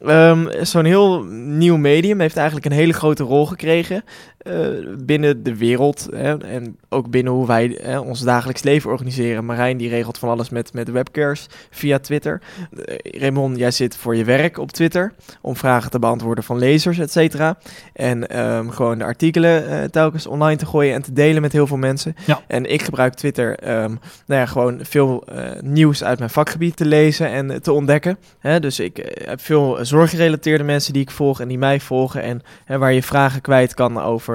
ehm, 0.00 0.64
zo'n 0.64 0.84
heel 0.84 1.22
nieuw 1.32 1.76
medium 1.76 2.20
heeft 2.20 2.36
eigenlijk 2.36 2.66
een 2.66 2.72
hele 2.72 2.92
grote 2.92 3.22
rol 3.22 3.46
gekregen 3.46 4.04
eh, 4.44 4.68
binnen 5.04 5.42
de 5.42 5.56
wereld. 5.56 6.08
Hè, 6.14 6.38
en 6.38 6.78
ook 6.88 7.10
binnen 7.10 7.32
hoe 7.32 7.46
wij 7.46 7.78
eh, 7.78 8.06
ons 8.06 8.20
dagelijks 8.20 8.62
leven 8.62 8.90
organiseren. 8.90 9.44
Marijn 9.44 9.76
die 9.76 9.88
regelt 9.88 10.18
van 10.18 10.28
alles 10.28 10.50
met, 10.50 10.72
met 10.72 10.90
webcares 10.90 11.46
via 11.70 11.98
Twitter. 11.98 12.40
Eh, 12.84 13.20
Raymond, 13.20 13.56
jij 13.58 13.70
zit 13.70 13.96
voor 13.96 14.16
je 14.16 14.24
werk 14.24 14.58
op 14.58 14.72
Twitter 14.72 15.12
om 15.40 15.56
vragen 15.56 15.90
te 15.90 15.98
beantwoorden 15.98 16.44
van 16.44 16.58
lezers, 16.58 16.98
et 16.98 17.12
cetera. 17.12 17.58
En 18.04 18.28
ehm, 18.28 18.68
gewoon 18.68 18.98
de 18.98 19.04
artikelen 19.04 19.68
eh, 19.68 19.88
telkens 19.88 20.26
online 20.26 20.56
te 20.56 20.66
gooien 20.66 20.94
en 20.94 21.02
te 21.02 21.12
delen 21.12 21.42
met 21.42 21.52
heel 21.52 21.66
veel 21.66 21.76
mensen. 21.76 22.16
Ja. 22.26 22.40
En 22.46 22.72
ik 22.72 22.82
gebruik 22.82 23.14
Twitter 23.14 23.58
ehm, 23.58 23.94
nou 24.26 24.40
ja, 24.40 24.46
gewoon 24.46 24.78
veel 24.82 25.24
eh, 25.26 25.60
nieuws 25.60 26.04
uit 26.04 26.18
mijn 26.18 26.30
vakgebied 26.30 26.76
te 26.76 26.84
lezen 26.84 27.28
en 27.28 27.50
eh, 27.50 27.56
te 27.56 27.72
ontdekken. 27.72 28.18
Hè, 28.38 28.60
dus 28.60 28.80
ik 28.80 29.14
heb 29.24 29.40
veel 29.40 29.78
zorggerelateerde 29.82 30.64
mensen 30.64 30.92
die 30.92 31.02
ik 31.02 31.10
volg 31.10 31.40
en 31.40 31.48
die 31.48 31.58
mij 31.58 31.80
volgen. 31.80 32.22
En 32.22 32.42
hè, 32.64 32.78
waar 32.78 32.92
je 32.92 33.02
vragen 33.02 33.40
kwijt 33.40 33.74
kan 33.74 34.00
over 34.00 34.32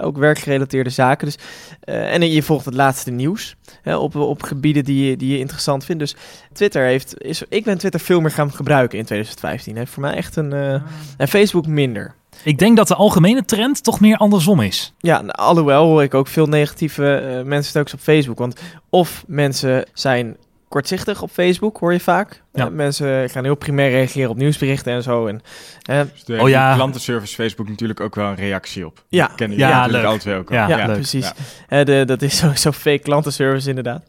ook 0.00 0.18
werkgerelateerde 0.18 0.90
zaken. 0.90 1.26
Dus, 1.26 1.38
en 1.84 2.30
je 2.30 2.42
volgt 2.42 2.64
het 2.64 2.74
laatste 2.74 3.10
nieuws 3.10 3.56
hè, 3.82 3.96
op, 3.96 4.14
op 4.14 4.42
gebieden 4.42 4.84
die 4.84 5.10
je, 5.10 5.16
die 5.16 5.32
je 5.32 5.38
interessant 5.38 5.84
vindt. 5.84 6.00
Dus 6.00 6.16
Twitter 6.52 6.84
heeft, 6.84 7.22
is, 7.22 7.42
ik 7.48 7.64
ben 7.64 7.78
Twitter 7.78 8.00
veel 8.00 8.20
meer 8.20 8.30
gaan 8.30 8.52
gebruiken 8.52 8.98
in 8.98 9.04
2015. 9.04 9.76
Heeft 9.76 9.92
voor 9.92 10.02
mij 10.02 10.14
echt 10.14 10.36
een. 10.36 10.52
eh, 10.52 10.82
en 11.16 11.28
Facebook 11.28 11.66
minder. 11.66 12.14
Ik 12.44 12.58
denk 12.58 12.76
dat 12.76 12.88
de 12.88 12.94
algemene 12.94 13.44
trend 13.44 13.84
toch 13.84 14.00
meer 14.00 14.16
andersom 14.16 14.60
is. 14.60 14.92
Ja, 14.98 15.20
nou, 15.20 15.32
alhoewel 15.38 15.84
hoor 15.84 16.02
ik 16.02 16.14
ook 16.14 16.26
veel 16.26 16.46
negatieve 16.46 17.14
eh, 17.14 17.44
mensen 17.44 17.72
telkens 17.72 17.94
op 17.94 18.00
Facebook. 18.00 18.38
Want 18.38 18.60
of 18.90 19.24
mensen 19.26 19.86
zijn 19.92 20.36
kortzichtig 20.68 21.22
op 21.22 21.30
Facebook, 21.30 21.76
hoor 21.78 21.92
je 21.92 22.00
vaak. 22.00 22.42
Ja. 22.52 22.64
Eh, 22.66 22.70
mensen 22.72 23.30
gaan 23.30 23.44
heel 23.44 23.54
primair 23.54 23.90
reageren 23.90 24.30
op 24.30 24.36
nieuwsberichten 24.36 24.92
en 24.92 25.02
zo. 25.02 25.26
En, 25.26 25.40
eh, 25.82 26.00
Dus 26.12 26.24
daar 26.24 26.40
Oh 26.40 26.48
ja. 26.48 26.68
de 26.70 26.76
klantenservice 26.76 27.34
Facebook 27.34 27.68
natuurlijk 27.68 28.00
ook 28.00 28.14
wel 28.14 28.26
een 28.28 28.34
reactie 28.34 28.86
op. 28.86 29.04
Ja. 29.08 29.26
Kennen 29.36 29.58
Ja, 29.58 29.64
jullie 29.66 29.80
natuurlijk 29.80 30.02
leuk. 30.04 30.12
altijd 30.12 30.36
ook. 30.36 30.50
al. 30.50 30.56
Ja, 30.56 30.68
ja, 30.68 30.86
leuk. 30.86 30.94
precies. 30.94 31.24
Ja. 31.26 31.78
Eh, 31.78 31.84
de, 31.84 32.04
dat 32.04 32.22
is 32.22 32.36
sowieso 32.42 32.72
fake 32.72 32.98
klantenservice 32.98 33.68
inderdaad. 33.68 34.02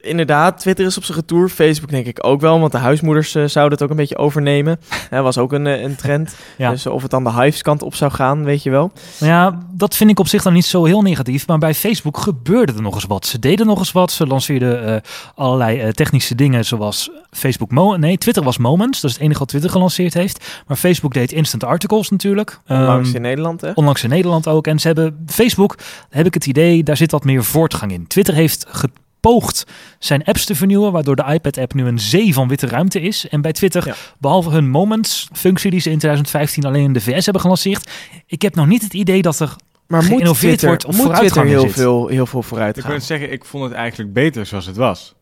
Inderdaad, 0.00 0.58
Twitter 0.58 0.86
is 0.86 0.96
op 0.96 1.04
zijn 1.04 1.18
retour. 1.18 1.48
Facebook 1.48 1.90
denk 1.90 2.06
ik 2.06 2.18
ook 2.26 2.40
wel, 2.40 2.60
want 2.60 2.72
de 2.72 2.78
huismoeders 2.78 3.30
zouden 3.30 3.72
het 3.72 3.82
ook 3.82 3.90
een 3.90 3.96
beetje 3.96 4.16
overnemen. 4.16 4.80
Dat 5.10 5.22
was 5.22 5.38
ook 5.38 5.52
een, 5.52 5.66
een 5.66 5.96
trend. 5.96 6.34
Ja. 6.56 6.70
Dus 6.70 6.86
of 6.86 7.02
het 7.02 7.10
dan 7.10 7.24
de 7.24 7.32
Hives 7.32 7.62
kant 7.62 7.82
op 7.82 7.94
zou 7.94 8.10
gaan, 8.12 8.44
weet 8.44 8.62
je 8.62 8.70
wel. 8.70 8.92
Ja, 9.18 9.58
dat 9.70 9.96
vind 9.96 10.10
ik 10.10 10.18
op 10.18 10.26
zich 10.26 10.42
dan 10.42 10.52
niet 10.52 10.64
zo 10.64 10.84
heel 10.84 11.02
negatief. 11.02 11.46
Maar 11.46 11.58
bij 11.58 11.74
Facebook 11.74 12.16
gebeurde 12.18 12.72
er 12.72 12.82
nog 12.82 12.94
eens 12.94 13.04
wat. 13.04 13.26
Ze 13.26 13.38
deden 13.38 13.66
nog 13.66 13.78
eens 13.78 13.92
wat. 13.92 14.12
Ze 14.12 14.26
lanceerden 14.26 14.84
eh, 14.86 14.96
allerlei 15.34 15.80
eh, 15.80 15.88
technische 16.02 16.34
dingen 16.34 16.64
zoals 16.64 17.10
Facebook... 17.30 17.70
Mo 17.70 17.96
nee, 17.96 18.18
Twitter 18.18 18.42
was 18.42 18.58
Moments. 18.58 19.00
Dat 19.00 19.10
is 19.10 19.16
het 19.16 19.24
enige 19.24 19.38
wat 19.38 19.48
Twitter 19.48 19.70
gelanceerd 19.70 20.14
heeft. 20.14 20.62
Maar 20.66 20.76
Facebook 20.76 21.14
deed 21.14 21.32
instant 21.32 21.64
articles 21.64 22.08
natuurlijk. 22.08 22.60
Onlangs 22.68 23.06
Ehm, 23.08 23.16
in 23.16 23.22
Nederland, 23.22 23.60
hè? 23.60 23.70
Onlangs 23.74 24.02
in 24.02 24.10
Nederland 24.10 24.48
ook. 24.48 24.66
En 24.66 24.78
ze 24.78 24.86
hebben 24.86 25.24
Facebook, 25.26 25.76
heb 26.10 26.26
ik 26.26 26.34
het 26.34 26.46
idee, 26.46 26.82
daar 26.82 26.96
zit 26.96 27.10
wat 27.10 27.24
meer 27.24 27.44
voortgang 27.44 27.92
in. 27.92 28.06
Twitter 28.06 28.34
heeft 28.34 28.66
gepoogd 28.68 29.64
zijn 29.98 30.24
apps 30.24 30.44
te 30.44 30.54
vernieuwen, 30.54 30.92
waardoor 30.92 31.16
de 31.16 31.24
iPad-app 31.32 31.74
nu 31.74 31.86
een 31.86 31.98
zee 31.98 32.34
van 32.34 32.48
witte 32.48 32.66
ruimte 32.66 33.00
is. 33.00 33.28
En 33.28 33.40
bij 33.40 33.52
Twitter, 33.52 33.86
Ja. 33.86 33.94
behalve 34.18 34.50
hun 34.50 34.70
Moments-functie 34.70 35.70
die 35.70 35.80
ze 35.80 35.90
in 35.90 35.98
2015 35.98 36.64
alleen 36.64 36.84
in 36.84 36.92
de 36.92 37.00
VS 37.00 37.24
hebben 37.24 37.42
gelanceerd, 37.42 37.90
ik 38.26 38.42
heb 38.42 38.54
nog 38.54 38.66
niet 38.66 38.82
het 38.82 38.94
idee 38.94 39.22
dat 39.22 39.38
er 39.40 39.56
Maar 39.86 40.00
moet 40.00 40.08
geïnnoveerd 40.10 40.58
Twitter, 40.58 40.68
wordt 40.68 40.84
of 40.84 40.96
moet 40.96 41.14
Twitter 41.14 41.44
heel 41.44 41.68
veel, 41.68 42.06
heel 42.06 42.26
veel 42.26 42.42
vooruit 42.42 42.76
Ik 42.76 42.84
wil 42.84 43.00
zeggen, 43.00 43.32
ik 43.32 43.44
vond 43.44 43.64
het 43.64 43.72
eigenlijk 43.72 44.12
beter 44.12 44.46
zoals 44.46 44.66
het 44.66 44.76
was. 44.76 45.14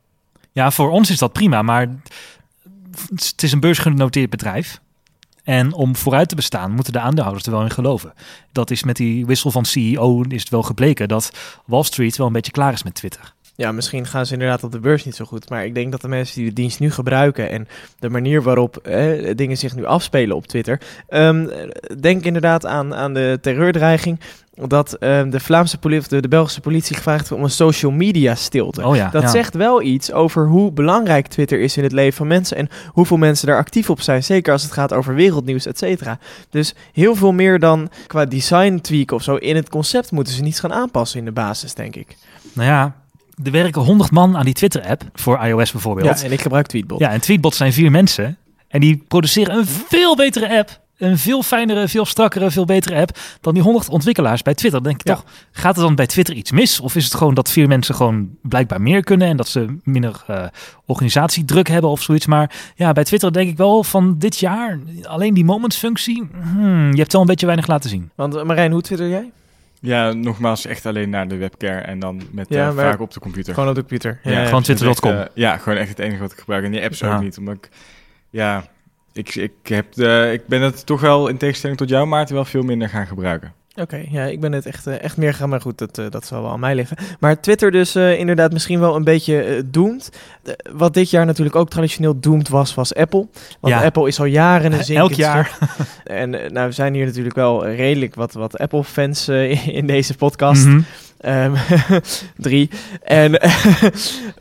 Ja, 0.60 0.70
voor 0.70 0.90
ons 0.90 1.10
is 1.10 1.18
dat 1.18 1.32
prima, 1.32 1.62
maar 1.62 1.88
het 3.14 3.42
is 3.42 3.52
een 3.52 3.60
beursgenoteerd 3.60 4.30
bedrijf. 4.30 4.80
En 5.44 5.72
om 5.72 5.96
vooruit 5.96 6.28
te 6.28 6.34
bestaan, 6.34 6.72
moeten 6.72 6.92
de 6.92 7.00
aandeelhouders 7.00 7.46
er 7.46 7.52
wel 7.52 7.62
in 7.62 7.70
geloven. 7.70 8.12
Dat 8.52 8.70
is 8.70 8.82
met 8.82 8.96
die 8.96 9.26
wissel 9.26 9.50
van 9.50 9.64
CEO 9.64 10.22
is 10.22 10.40
het 10.40 10.50
wel 10.50 10.62
gebleken 10.62 11.08
dat 11.08 11.32
Wall 11.66 11.82
Street 11.82 12.16
wel 12.16 12.26
een 12.26 12.32
beetje 12.32 12.52
klaar 12.52 12.72
is 12.72 12.82
met 12.82 12.94
Twitter. 12.94 13.34
Ja, 13.60 13.72
misschien 13.72 14.06
gaan 14.06 14.26
ze 14.26 14.32
inderdaad 14.32 14.64
op 14.64 14.72
de 14.72 14.78
beurs 14.78 15.04
niet 15.04 15.14
zo 15.14 15.24
goed. 15.24 15.48
Maar 15.50 15.64
ik 15.64 15.74
denk 15.74 15.90
dat 15.90 16.00
de 16.00 16.08
mensen 16.08 16.36
die 16.36 16.48
de 16.48 16.54
dienst 16.54 16.80
nu 16.80 16.90
gebruiken 16.90 17.50
en 17.50 17.68
de 17.98 18.10
manier 18.10 18.42
waarop 18.42 18.76
eh, 18.76 19.30
dingen 19.36 19.56
zich 19.56 19.76
nu 19.76 19.84
afspelen 19.84 20.36
op 20.36 20.46
Twitter. 20.46 20.80
ehm, 21.08 21.46
denk 22.00 22.24
inderdaad 22.24 22.66
aan, 22.66 22.94
aan 22.94 23.14
de 23.14 23.38
terreurdreiging. 23.40 24.20
Dat 24.66 24.92
ehm, 24.92 25.30
de 25.30 25.40
Vlaamse 25.40 25.78
politie, 25.78 26.08
de, 26.08 26.20
de 26.20 26.28
Belgische 26.28 26.60
politie 26.60 26.96
gevraagd 26.96 27.20
heeft 27.20 27.32
om 27.32 27.42
een 27.42 27.50
social 27.50 27.92
media 27.92 28.34
stilte. 28.34 28.86
Oh 28.86 28.96
ja, 28.96 29.08
Dat 29.10 29.22
ja. 29.22 29.28
zegt 29.28 29.54
wel 29.54 29.82
iets 29.82 30.12
over 30.12 30.46
hoe 30.46 30.72
belangrijk 30.72 31.26
Twitter 31.26 31.60
is 31.60 31.76
in 31.76 31.82
het 31.82 31.92
leven 31.92 32.16
van 32.16 32.26
mensen 32.26 32.56
en 32.56 32.68
hoeveel 32.86 33.16
mensen 33.16 33.46
daar 33.46 33.56
actief 33.58 33.90
op 33.90 34.00
zijn. 34.00 34.24
Zeker 34.24 34.52
als 34.52 34.62
het 34.62 34.72
gaat 34.72 34.92
over 34.92 35.14
wereldnieuws, 35.14 35.66
et 35.66 35.78
cetera. 35.78 36.18
Dus 36.50 36.74
heel 36.92 37.14
veel 37.14 37.32
meer 37.32 37.58
dan 37.58 37.90
qua 38.06 38.24
design 38.24 38.78
tweak 38.78 39.10
of 39.10 39.22
zo 39.22 39.36
in 39.36 39.56
het 39.56 39.68
concept 39.68 40.10
moeten 40.10 40.32
ze 40.34 40.42
niets 40.42 40.60
gaan 40.60 40.72
aanpassen 40.72 41.18
in 41.18 41.24
de 41.24 41.32
basis, 41.32 41.74
denk 41.74 41.96
ik. 41.96 42.16
Nou 42.52 42.68
ja, 42.68 42.94
er 43.44 43.50
werken 43.52 43.82
100 43.82 44.10
man 44.10 44.36
aan 44.36 44.44
die 44.44 44.54
Twitter-app 44.54 45.02
voor 45.14 45.44
iOS 45.44 45.72
bijvoorbeeld. 45.72 46.18
Ja, 46.20 46.24
en 46.26 46.32
ik 46.32 46.40
gebruik 46.40 46.66
Tweetbot. 46.66 46.98
Ja, 47.00 47.10
en 47.10 47.20
Tweetbot 47.20 47.54
zijn 47.54 47.72
vier 47.72 47.90
mensen. 47.90 48.36
En 48.68 48.80
die 48.80 49.04
produceren 49.08 49.56
een 49.56 49.66
veel 49.66 50.16
betere 50.16 50.58
app. 50.58 50.80
Een 50.98 51.18
veel 51.18 51.42
fijnere, 51.42 51.88
veel 51.88 52.04
strakkere, 52.04 52.50
veel 52.50 52.64
betere 52.64 53.00
app 53.00 53.18
dan 53.40 53.54
die 53.54 53.62
100 53.62 53.88
ontwikkelaars 53.88 54.42
bij 54.42 54.54
Twitter. 54.54 54.82
Dan 54.82 54.88
denk 54.90 55.00
ik 55.00 55.08
Ja. 55.08 55.14
toch, 55.14 55.24
gaat 55.52 55.76
er 55.76 55.82
dan 55.82 55.94
bij 55.94 56.06
Twitter 56.06 56.34
iets 56.34 56.50
mis? 56.50 56.80
Of 56.80 56.96
is 56.96 57.04
het 57.04 57.14
gewoon 57.14 57.34
dat 57.34 57.50
vier 57.50 57.68
mensen 57.68 57.94
gewoon 57.94 58.28
blijkbaar 58.42 58.80
meer 58.80 59.04
kunnen 59.04 59.28
en 59.28 59.36
dat 59.36 59.48
ze 59.48 59.76
minder 59.84 60.22
eh, 60.26 60.44
organisatiedruk 60.86 61.68
hebben 61.68 61.90
of 61.90 62.02
zoiets? 62.02 62.26
Maar 62.26 62.50
ja, 62.74 62.92
bij 62.92 63.04
Twitter 63.04 63.32
denk 63.32 63.50
ik 63.50 63.56
wel 63.56 63.84
van 63.84 64.18
dit 64.18 64.38
jaar, 64.38 64.78
alleen 65.02 65.34
die 65.34 65.44
moments-functie, 65.44 66.28
hmm, 66.52 66.90
je 66.92 66.98
hebt 66.98 67.12
wel 67.12 67.20
een 67.20 67.26
beetje 67.26 67.46
weinig 67.46 67.66
laten 67.66 67.90
zien. 67.90 68.10
Want 68.14 68.34
eh, 68.36 68.42
Marijn, 68.44 68.72
hoe 68.72 68.82
twitter 68.82 69.08
jij? 69.08 69.30
Ja, 69.80 70.12
nogmaals, 70.12 70.66
echt 70.66 70.86
alleen 70.86 71.10
naar 71.10 71.28
de 71.28 71.36
webcam 71.36 71.76
en 71.78 71.98
dan 71.98 72.22
met 72.32 72.48
Ja, 72.48 72.68
eh, 72.68 72.74
vaak 72.76 73.00
op 73.00 73.12
de 73.12 73.20
computer. 73.20 73.54
Gewoon 73.54 73.68
op 73.68 73.74
de 73.74 73.80
computer. 73.80 74.20
Ja, 74.22 74.44
gewoon 74.44 74.60
het 74.60 74.68
is 74.68 74.76
twitter.com. 74.76 75.10
echt, 75.12 75.28
eh, 75.28 75.34
ja, 75.34 75.56
gewoon 75.56 75.78
echt 75.78 75.88
het 75.88 75.98
enige 75.98 76.20
wat 76.20 76.32
ik 76.32 76.38
gebruik. 76.38 76.64
En 76.64 76.70
die 76.70 76.82
apps 76.82 76.98
Ja. 76.98 77.14
ook 77.14 77.22
niet, 77.22 77.38
omdat 77.38 77.54
ik... 77.54 77.68
Ja, 78.30 78.64
ik, 79.12 79.34
ik, 79.34 79.52
heb 79.62 79.94
ik 80.32 80.46
ben 80.46 80.62
het 80.62 80.86
toch 80.86 81.00
wel, 81.00 81.28
in 81.28 81.36
tegenstelling 81.36 81.78
tot 81.78 81.88
jou 81.88 82.06
Maarten, 82.06 82.34
wel 82.34 82.44
veel 82.44 82.62
minder 82.62 82.88
gaan 82.88 83.06
gebruiken. 83.06 83.52
Oké, 83.74 84.04
ja, 84.10 84.24
ik 84.24 84.40
ben 84.40 84.52
het 84.52 84.66
echt, 84.66 84.86
eh, 84.86 85.02
echt 85.02 85.16
meer 85.16 85.34
gaan, 85.34 85.48
maar 85.48 85.60
goed, 85.60 85.78
dat, 85.78 85.98
eh, 85.98 86.04
dat 86.10 86.26
zal 86.26 86.42
wel 86.42 86.50
aan 86.50 86.60
mij 86.60 86.74
liggen. 86.74 86.96
Maar 87.20 87.40
Twitter 87.40 87.70
dus 87.70 87.94
eh, 87.94 88.18
inderdaad 88.18 88.52
misschien 88.52 88.80
wel 88.80 88.96
een 88.96 89.04
beetje 89.04 89.62
doomed. 89.66 90.10
De- 90.42 90.58
wat 90.72 90.94
dit 90.94 91.10
jaar 91.10 91.26
natuurlijk 91.26 91.56
ook 91.56 91.70
traditioneel 91.70 92.20
doomed 92.20 92.48
was, 92.48 92.74
was 92.74 92.94
Apple. 92.94 93.28
Want 93.60 93.74
Ja. 93.74 93.82
Apple 93.84 94.06
is 94.08 94.18
al 94.18 94.24
jaren 94.24 94.66
een 94.72 94.78
Elk 94.78 94.84
zinkend 94.84 95.16
jaar. 95.16 95.58
En 96.04 96.30
nou, 96.30 96.66
we 96.66 96.72
zijn 96.72 96.94
hier 96.94 97.06
natuurlijk 97.06 97.34
wel 97.34 97.66
redelijk 97.68 98.14
wat, 98.14 98.32
wat 98.32 98.58
Apple-fans 98.58 99.28
in 99.80 99.86
deze 99.86 100.14
podcast. 100.16 100.64
Mhm. 100.66 100.80
Ehm, 101.18 101.54
drie. 102.36 102.70
En, 103.02 103.40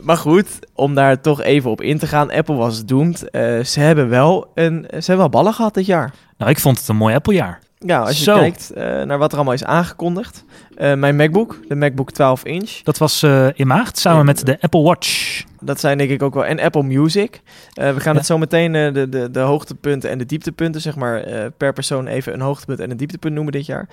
maar 0.00 0.16
goed, 0.16 0.46
om 0.74 0.94
daar 0.94 1.20
toch 1.20 1.42
even 1.42 1.70
op 1.70 1.80
in 1.80 1.98
te 1.98 2.06
gaan. 2.06 2.30
Apple 2.30 2.54
was 2.54 2.84
doomed. 2.84 3.30
Eh, 3.30 3.60
ze 3.64 3.80
hebben 3.80 4.08
wel 4.08 4.50
een, 4.54 4.84
ze 4.88 4.94
hebben 4.96 5.16
wel 5.16 5.28
ballen 5.28 5.54
gehad 5.54 5.74
dit 5.74 5.86
jaar. 5.86 6.12
Nou, 6.38 6.50
ik 6.50 6.58
vond 6.58 6.78
het 6.78 6.88
een 6.88 6.96
mooi 6.96 7.14
Apple-jaar. 7.14 7.60
Ja, 7.86 8.00
als 8.00 8.18
je 8.18 8.24
Zo. 8.24 8.38
kijkt 8.38 8.70
eh, 8.70 8.84
naar 9.02 9.18
wat 9.18 9.30
er 9.30 9.36
allemaal 9.36 9.54
is 9.54 9.64
aangekondigd. 9.64 10.44
Eh, 10.76 10.94
mijn 10.94 11.16
MacBook, 11.16 11.58
de 11.68 11.74
MacBook 11.74 12.10
12 12.10 12.44
inch. 12.44 12.70
Dat 12.82 12.98
was 12.98 13.22
eh, 13.22 13.46
in 13.54 13.66
maart 13.66 13.98
samen 13.98 14.24
met 14.24 14.46
de 14.46 14.56
Apple 14.60 14.82
Watch. 14.82 15.42
Dat 15.60 15.80
zijn 15.80 15.98
denk 15.98 16.10
ik 16.10 16.22
ook 16.22 16.34
wel. 16.34 16.44
En 16.44 16.60
Apple 16.60 16.82
Music. 16.82 17.40
We 17.74 17.82
gaan 18.00 18.12
Ja. 18.12 18.18
het 18.18 18.26
zo 18.26 18.38
meteen 18.38 18.72
de, 18.72 19.06
de, 19.08 19.30
de 19.30 19.38
hoogtepunten 19.40 20.10
en 20.10 20.18
de 20.18 20.26
dieptepunten, 20.26 20.80
zeg 20.80 20.96
maar, 20.96 21.24
per 21.56 21.72
persoon 21.72 22.06
even 22.06 22.32
een 22.32 22.40
hoogtepunt 22.40 22.80
en 22.80 22.90
een 22.90 22.96
dieptepunt 22.96 23.34
noemen 23.34 23.52
dit 23.52 23.66
jaar. 23.66 23.88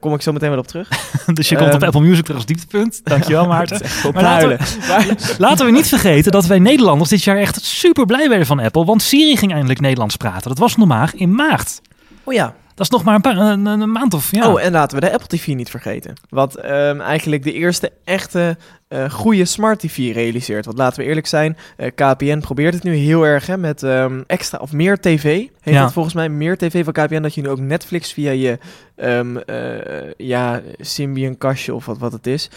Kom 0.00 0.14
ik 0.14 0.22
zo 0.22 0.32
meteen 0.32 0.50
wel 0.50 0.58
op 0.58 0.66
terug. 0.66 0.88
dus 1.34 1.48
je 1.48 1.56
komt 1.56 1.68
op 1.74 1.80
Ehm. 1.80 1.84
Apple 1.84 2.00
Music 2.00 2.22
terug 2.22 2.36
als 2.36 2.46
dieptepunt. 2.46 3.00
Dankjewel 3.04 3.46
Maarten. 3.54 3.80
Op 4.06 4.14
Maar 4.14 4.22
laten 4.22 4.48
we-. 4.48 5.34
Laten 5.38 5.66
we 5.66 5.72
niet 5.72 5.88
vergeten 5.88 6.32
dat 6.32 6.46
wij 6.46 6.58
Nederlanders 6.58 7.10
dit 7.10 7.22
jaar 7.24 7.36
echt 7.36 7.62
super 7.64 8.06
blij 8.06 8.28
werden 8.28 8.46
van 8.46 8.60
Apple. 8.60 8.84
Want 8.84 9.02
Siri 9.02 9.36
ging 9.36 9.52
eindelijk 9.52 9.80
Nederlands 9.80 10.16
praten. 10.16 10.48
Dat 10.48 10.58
was 10.58 10.76
nog 10.76 10.88
maar 10.88 11.12
in 11.16 11.34
maart. 11.34 11.80
Oh 12.24 12.34
ja. 12.34 12.54
Dat 12.74 12.86
is 12.86 12.92
nog 12.92 13.04
maar 13.04 13.14
een, 13.14 13.20
paar, 13.20 13.36
een, 13.36 13.66
een 13.66 13.92
maand 13.92 14.14
of 14.14 14.30
ja. 14.30 14.52
Oh, 14.52 14.62
en 14.62 14.72
laten 14.72 14.98
we 15.00 15.06
de 15.06 15.12
Apple 15.12 15.38
TV 15.38 15.46
niet 15.46 15.70
vergeten. 15.70 16.14
Wat 16.28 16.54
ehm, 16.54 17.00
eigenlijk 17.00 17.42
de 17.42 17.52
eerste 17.52 17.92
echte 18.04 18.56
eh 18.88 19.10
goede 19.10 19.44
smart 19.44 19.78
TV 19.78 19.96
realiseert. 20.14 20.64
Want 20.64 20.78
laten 20.78 21.00
we 21.02 21.08
eerlijk 21.08 21.26
zijn, 21.26 21.56
eh, 21.76 21.90
KPN 21.94 22.38
probeert 22.38 22.74
het 22.74 22.82
nu 22.82 22.94
heel 22.94 23.22
erg 23.26 23.46
hè, 23.46 23.56
met 23.56 23.82
ehm, 23.82 24.22
extra 24.26 24.58
of 24.58 24.72
meer 24.72 25.00
tv. 25.00 25.22
Heet 25.22 25.74
Ja. 25.74 25.82
het 25.82 25.92
volgens 25.92 26.14
mij 26.14 26.28
meer 26.28 26.56
tv 26.56 26.84
van 26.84 26.92
KPN 26.92 27.22
dat 27.22 27.34
je 27.34 27.42
nu 27.42 27.48
ook 27.48 27.58
Netflix 27.58 28.12
via 28.12 28.30
je 28.30 28.58
eh, 28.96 30.10
ja, 30.16 30.60
Symbian 30.78 31.38
kastje 31.38 31.74
of 31.74 31.86
wat, 31.86 31.98
wat 31.98 32.12
het 32.12 32.26
is 32.26 32.50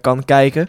kan 0.00 0.24
kijken. 0.24 0.68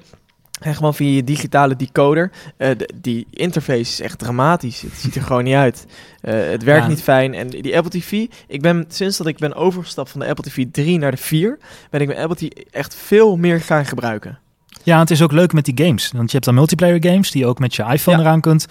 En 0.60 0.76
gewoon 0.76 0.94
via 0.96 1.10
je 1.16 1.24
digitale 1.24 1.76
decoder. 1.76 2.32
De- 2.58 2.90
die 3.02 3.28
interface 3.30 3.80
is 3.80 4.00
echt 4.02 4.20
dramatisch. 4.20 4.82
Het 4.82 4.94
ziet 4.94 5.16
er 5.16 5.22
gewoon 5.22 5.44
niet 5.44 5.56
uit. 5.56 5.86
Eh, 6.22 6.34
het 6.50 6.64
werkt 6.64 6.84
Ja. 6.84 6.90
niet 6.90 7.02
fijn. 7.02 7.34
En 7.34 7.48
die 7.50 7.78
Apple 7.78 8.00
TV, 8.00 8.26
ik 8.48 8.62
ben 8.62 8.86
sinds 8.88 9.18
dat 9.18 9.28
ik 9.28 9.38
ben 9.38 9.54
overgestapt 9.56 10.10
van 10.10 10.20
de 10.20 10.28
Apple 10.28 10.44
TV 10.52 10.66
3 10.72 10.98
naar 10.98 11.12
de 11.12 11.18
4, 11.18 11.58
ben 11.90 12.02
ik 12.02 12.08
mijn 12.08 12.20
Apple 12.20 12.36
TV 12.36 12.50
echt 12.72 12.96
veel 12.96 13.38
meer 13.38 13.62
gaan 13.62 13.86
gebruiken. 13.86 14.40
Ja, 14.84 15.00
het 15.00 15.12
is 15.12 15.22
ook 15.22 15.32
leuk 15.32 15.54
met 15.54 15.66
die 15.66 15.86
games. 15.86 16.12
Want 16.12 16.26
je 16.26 16.32
hebt 16.34 16.46
dan 16.46 16.54
multiplayer 16.54 16.98
games 17.04 17.32
die 17.32 17.42
je 17.42 17.48
ook 17.48 17.60
met 17.60 17.76
je 17.76 17.84
iPhone 17.84 18.18
Ja. 18.18 18.24
eraan 18.24 18.42
kunt 18.42 18.66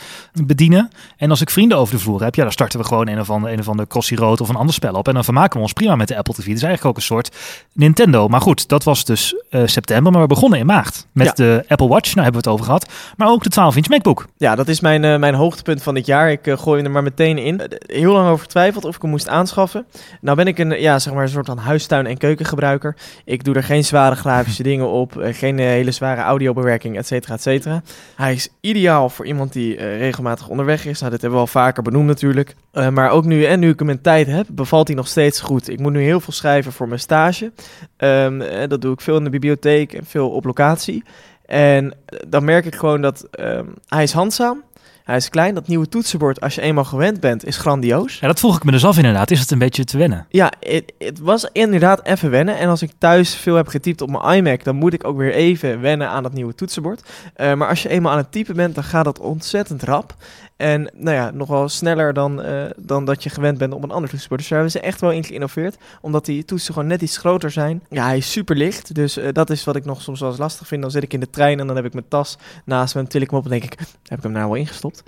bedienen. 0.46 0.90
En 1.16 1.30
als 1.30 1.40
ik 1.40 1.50
vrienden 1.50 1.78
over 1.78 1.94
de 1.94 2.00
vloer 2.00 2.22
heb, 2.22 2.34
ja, 2.34 2.42
dan 2.42 2.52
starten 2.52 2.78
we 2.80 2.86
gewoon 2.86 3.08
een 3.08 3.20
of 3.20 3.30
ander, 3.30 3.52
een 3.52 3.58
of 3.58 3.68
ander 3.68 3.86
Crossy 3.86 4.14
Road 4.14 4.40
of 4.40 4.48
een 4.48 4.54
ander 4.56 4.74
spel 4.74 4.94
op. 4.94 5.08
En 5.08 5.14
dan 5.14 5.24
vermaken 5.24 5.56
we 5.56 5.62
ons 5.62 5.72
prima 5.72 5.96
met 5.96 6.08
de 6.08 6.16
Apple 6.16 6.34
TV. 6.34 6.46
Het 6.46 6.56
is 6.56 6.62
eigenlijk 6.62 6.84
ook 6.84 6.96
een 6.96 7.02
soort 7.08 7.36
Nintendo. 7.72 8.28
Maar 8.28 8.40
goed, 8.40 8.68
dat 8.68 8.84
was 8.84 9.04
dus 9.04 9.42
eh, 9.50 9.62
september. 9.64 10.12
Maar 10.12 10.20
we 10.20 10.26
begonnen 10.26 10.58
in 10.58 10.66
maart 10.66 11.06
met 11.12 11.26
Ja. 11.26 11.32
de 11.32 11.64
Apple 11.68 11.88
Watch. 11.88 12.14
Nou 12.14 12.22
hebben 12.22 12.42
we 12.42 12.48
het 12.50 12.58
over 12.58 12.64
gehad. 12.64 12.88
Maar 13.16 13.28
ook 13.28 13.42
de 13.42 13.50
12-inch 13.50 13.88
MacBook. 13.88 14.26
Ja, 14.36 14.54
dat 14.54 14.68
is 14.68 14.80
mijn, 14.80 15.04
eh, 15.04 15.18
mijn 15.18 15.34
hoogtepunt 15.34 15.82
van 15.82 15.94
dit 15.94 16.06
jaar. 16.06 16.30
Ik 16.30 16.46
eh, 16.46 16.58
gooi 16.58 16.76
hem 16.76 16.86
er 16.86 16.92
maar 16.92 17.02
meteen 17.02 17.38
in. 17.38 17.60
Heel 17.86 18.12
lang 18.12 18.28
over 18.28 18.42
getwijfeld 18.44 18.84
of 18.84 18.96
ik 18.96 19.02
hem 19.02 19.10
moest 19.10 19.28
aanschaffen. 19.28 19.84
Nou 20.20 20.36
ben 20.36 20.46
ik 20.46 20.58
een, 20.58 20.80
ja, 20.80 20.98
zeg 20.98 21.12
maar 21.14 21.22
een 21.22 21.28
soort 21.28 21.46
van 21.46 21.58
huistuin- 21.58 22.06
en 22.06 22.16
keukengebruiker. 22.18 22.96
Ik 23.24 23.44
doe 23.44 23.54
er 23.54 23.64
geen 23.64 23.84
zware 23.84 24.14
grafische 24.14 24.62
dingen 24.72 24.88
op. 24.90 25.12
geen 25.32 25.58
hele 25.58 25.92
zware 25.98 26.20
audiobewerking, 26.20 26.96
et 26.96 27.06
cetera, 27.06 27.34
et 27.34 27.42
cetera. 27.42 27.82
Hij 28.16 28.32
is 28.32 28.48
ideaal 28.60 29.10
voor 29.10 29.26
iemand 29.26 29.52
die 29.52 29.76
eh, 29.76 29.98
regelmatig 29.98 30.48
onderweg 30.48 30.86
is. 30.86 31.00
Nou, 31.00 31.12
dit 31.12 31.20
hebben 31.20 31.38
we 31.38 31.44
al 31.44 31.50
vaker 31.50 31.82
benoemd 31.82 32.06
natuurlijk. 32.06 32.54
Eh, 32.72 32.88
maar 32.88 33.10
ook 33.10 33.24
nu, 33.24 33.44
en 33.44 33.60
nu 33.60 33.68
ik 33.70 33.78
hem 33.78 33.90
in 33.90 34.00
tijd 34.00 34.26
heb, 34.26 34.46
bevalt 34.50 34.86
hij 34.86 34.96
nog 34.96 35.08
steeds 35.08 35.40
goed. 35.40 35.68
Ik 35.68 35.80
moet 35.80 35.92
nu 35.92 36.02
heel 36.02 36.20
veel 36.20 36.32
schrijven 36.32 36.72
voor 36.72 36.88
mijn 36.88 37.00
stage. 37.00 37.52
Eh, 37.96 38.28
dat 38.68 38.80
doe 38.80 38.92
ik 38.92 39.00
veel 39.00 39.16
in 39.16 39.24
de 39.24 39.30
bibliotheek 39.30 39.92
en 39.92 40.04
veel 40.04 40.30
op 40.30 40.44
locatie. 40.44 41.04
En 41.46 41.94
dan 42.28 42.44
merk 42.44 42.64
ik 42.64 42.74
gewoon 42.74 43.00
dat 43.00 43.26
ehm, 43.30 43.66
hij 43.86 44.02
is 44.02 44.12
handzaam. 44.12 44.62
Hij 45.08 45.16
is 45.16 45.28
klein. 45.28 45.54
Dat 45.54 45.68
nieuwe 45.68 45.88
toetsenbord, 45.88 46.40
als 46.40 46.54
je 46.54 46.60
eenmaal 46.60 46.84
gewend 46.84 47.20
bent, 47.20 47.44
is 47.44 47.56
grandioos. 47.56 48.18
Ja, 48.18 48.26
dat 48.26 48.38
vroeg 48.38 48.56
ik 48.56 48.64
me 48.64 48.70
dus 48.70 48.84
af 48.84 48.96
inderdaad. 48.96 49.30
Is 49.30 49.40
het 49.40 49.50
een 49.50 49.58
beetje 49.58 49.84
te 49.84 49.98
wennen? 49.98 50.26
Ja, 50.28 50.52
het, 50.98 51.18
was 51.20 51.48
inderdaad 51.52 52.06
even 52.06 52.30
wennen. 52.30 52.58
En 52.58 52.68
als 52.68 52.82
ik 52.82 52.90
thuis 52.98 53.34
veel 53.34 53.54
heb 53.54 53.68
getypt 53.68 54.00
op 54.00 54.10
mijn 54.10 54.36
iMac, 54.36 54.64
dan 54.64 54.76
moet 54.76 54.92
ik 54.92 55.04
ook 55.04 55.16
weer 55.16 55.32
even 55.32 55.80
wennen 55.80 56.08
aan 56.08 56.22
dat 56.22 56.32
nieuwe 56.32 56.54
toetsenbord. 56.54 57.02
Eh, 57.34 57.54
maar 57.54 57.68
als 57.68 57.82
je 57.82 57.88
eenmaal 57.88 58.12
aan 58.12 58.18
het 58.18 58.32
typen 58.32 58.56
bent, 58.56 58.74
dan 58.74 58.84
gaat 58.84 59.04
dat 59.04 59.20
ontzettend 59.20 59.82
rap. 59.82 60.14
En 60.58 60.90
nou 60.94 61.16
ja, 61.16 61.30
nog 61.30 61.48
wel 61.48 61.68
sneller 61.68 62.12
dan, 62.12 62.42
eh, 62.42 62.62
dan 62.76 63.04
dat 63.04 63.22
je 63.22 63.30
gewend 63.30 63.58
bent 63.58 63.72
op 63.72 63.82
een 63.82 63.90
ander 63.90 64.10
toetsenbord. 64.10 64.40
Dus 64.40 64.48
daar 64.48 64.58
hebben 64.58 64.80
ze 64.80 64.86
echt 64.86 65.00
wel 65.00 65.10
in 65.10 65.24
geïnnoveerd. 65.24 65.76
Omdat 66.00 66.24
die 66.24 66.44
toetsen 66.44 66.74
gewoon 66.74 66.88
net 66.88 67.02
iets 67.02 67.16
groter 67.16 67.50
zijn. 67.50 67.82
Ja, 67.90 68.06
hij 68.06 68.16
is 68.16 68.32
super 68.32 68.56
licht. 68.56 68.94
Dus 68.94 69.16
eh, 69.16 69.28
dat 69.32 69.50
is 69.50 69.64
wat 69.64 69.76
ik 69.76 69.84
nog 69.84 70.02
soms 70.02 70.20
wel 70.20 70.28
eens 70.28 70.38
lastig 70.38 70.66
vind. 70.66 70.82
Dan 70.82 70.90
zit 70.90 71.02
ik 71.02 71.12
in 71.12 71.20
de 71.20 71.30
trein 71.30 71.60
en 71.60 71.66
dan 71.66 71.76
heb 71.76 71.84
ik 71.84 71.92
mijn 71.92 72.08
tas 72.08 72.38
naast 72.64 72.94
me. 72.94 73.00
En 73.00 73.08
til 73.08 73.20
ik 73.20 73.30
hem 73.30 73.38
op 73.38 73.44
en 73.44 73.50
denk 73.50 73.64
ik, 73.64 73.78
heb 74.04 74.18
ik 74.18 74.24
hem 74.24 74.32
nou 74.32 74.46
wel 74.46 74.54
ingestopt? 74.54 75.02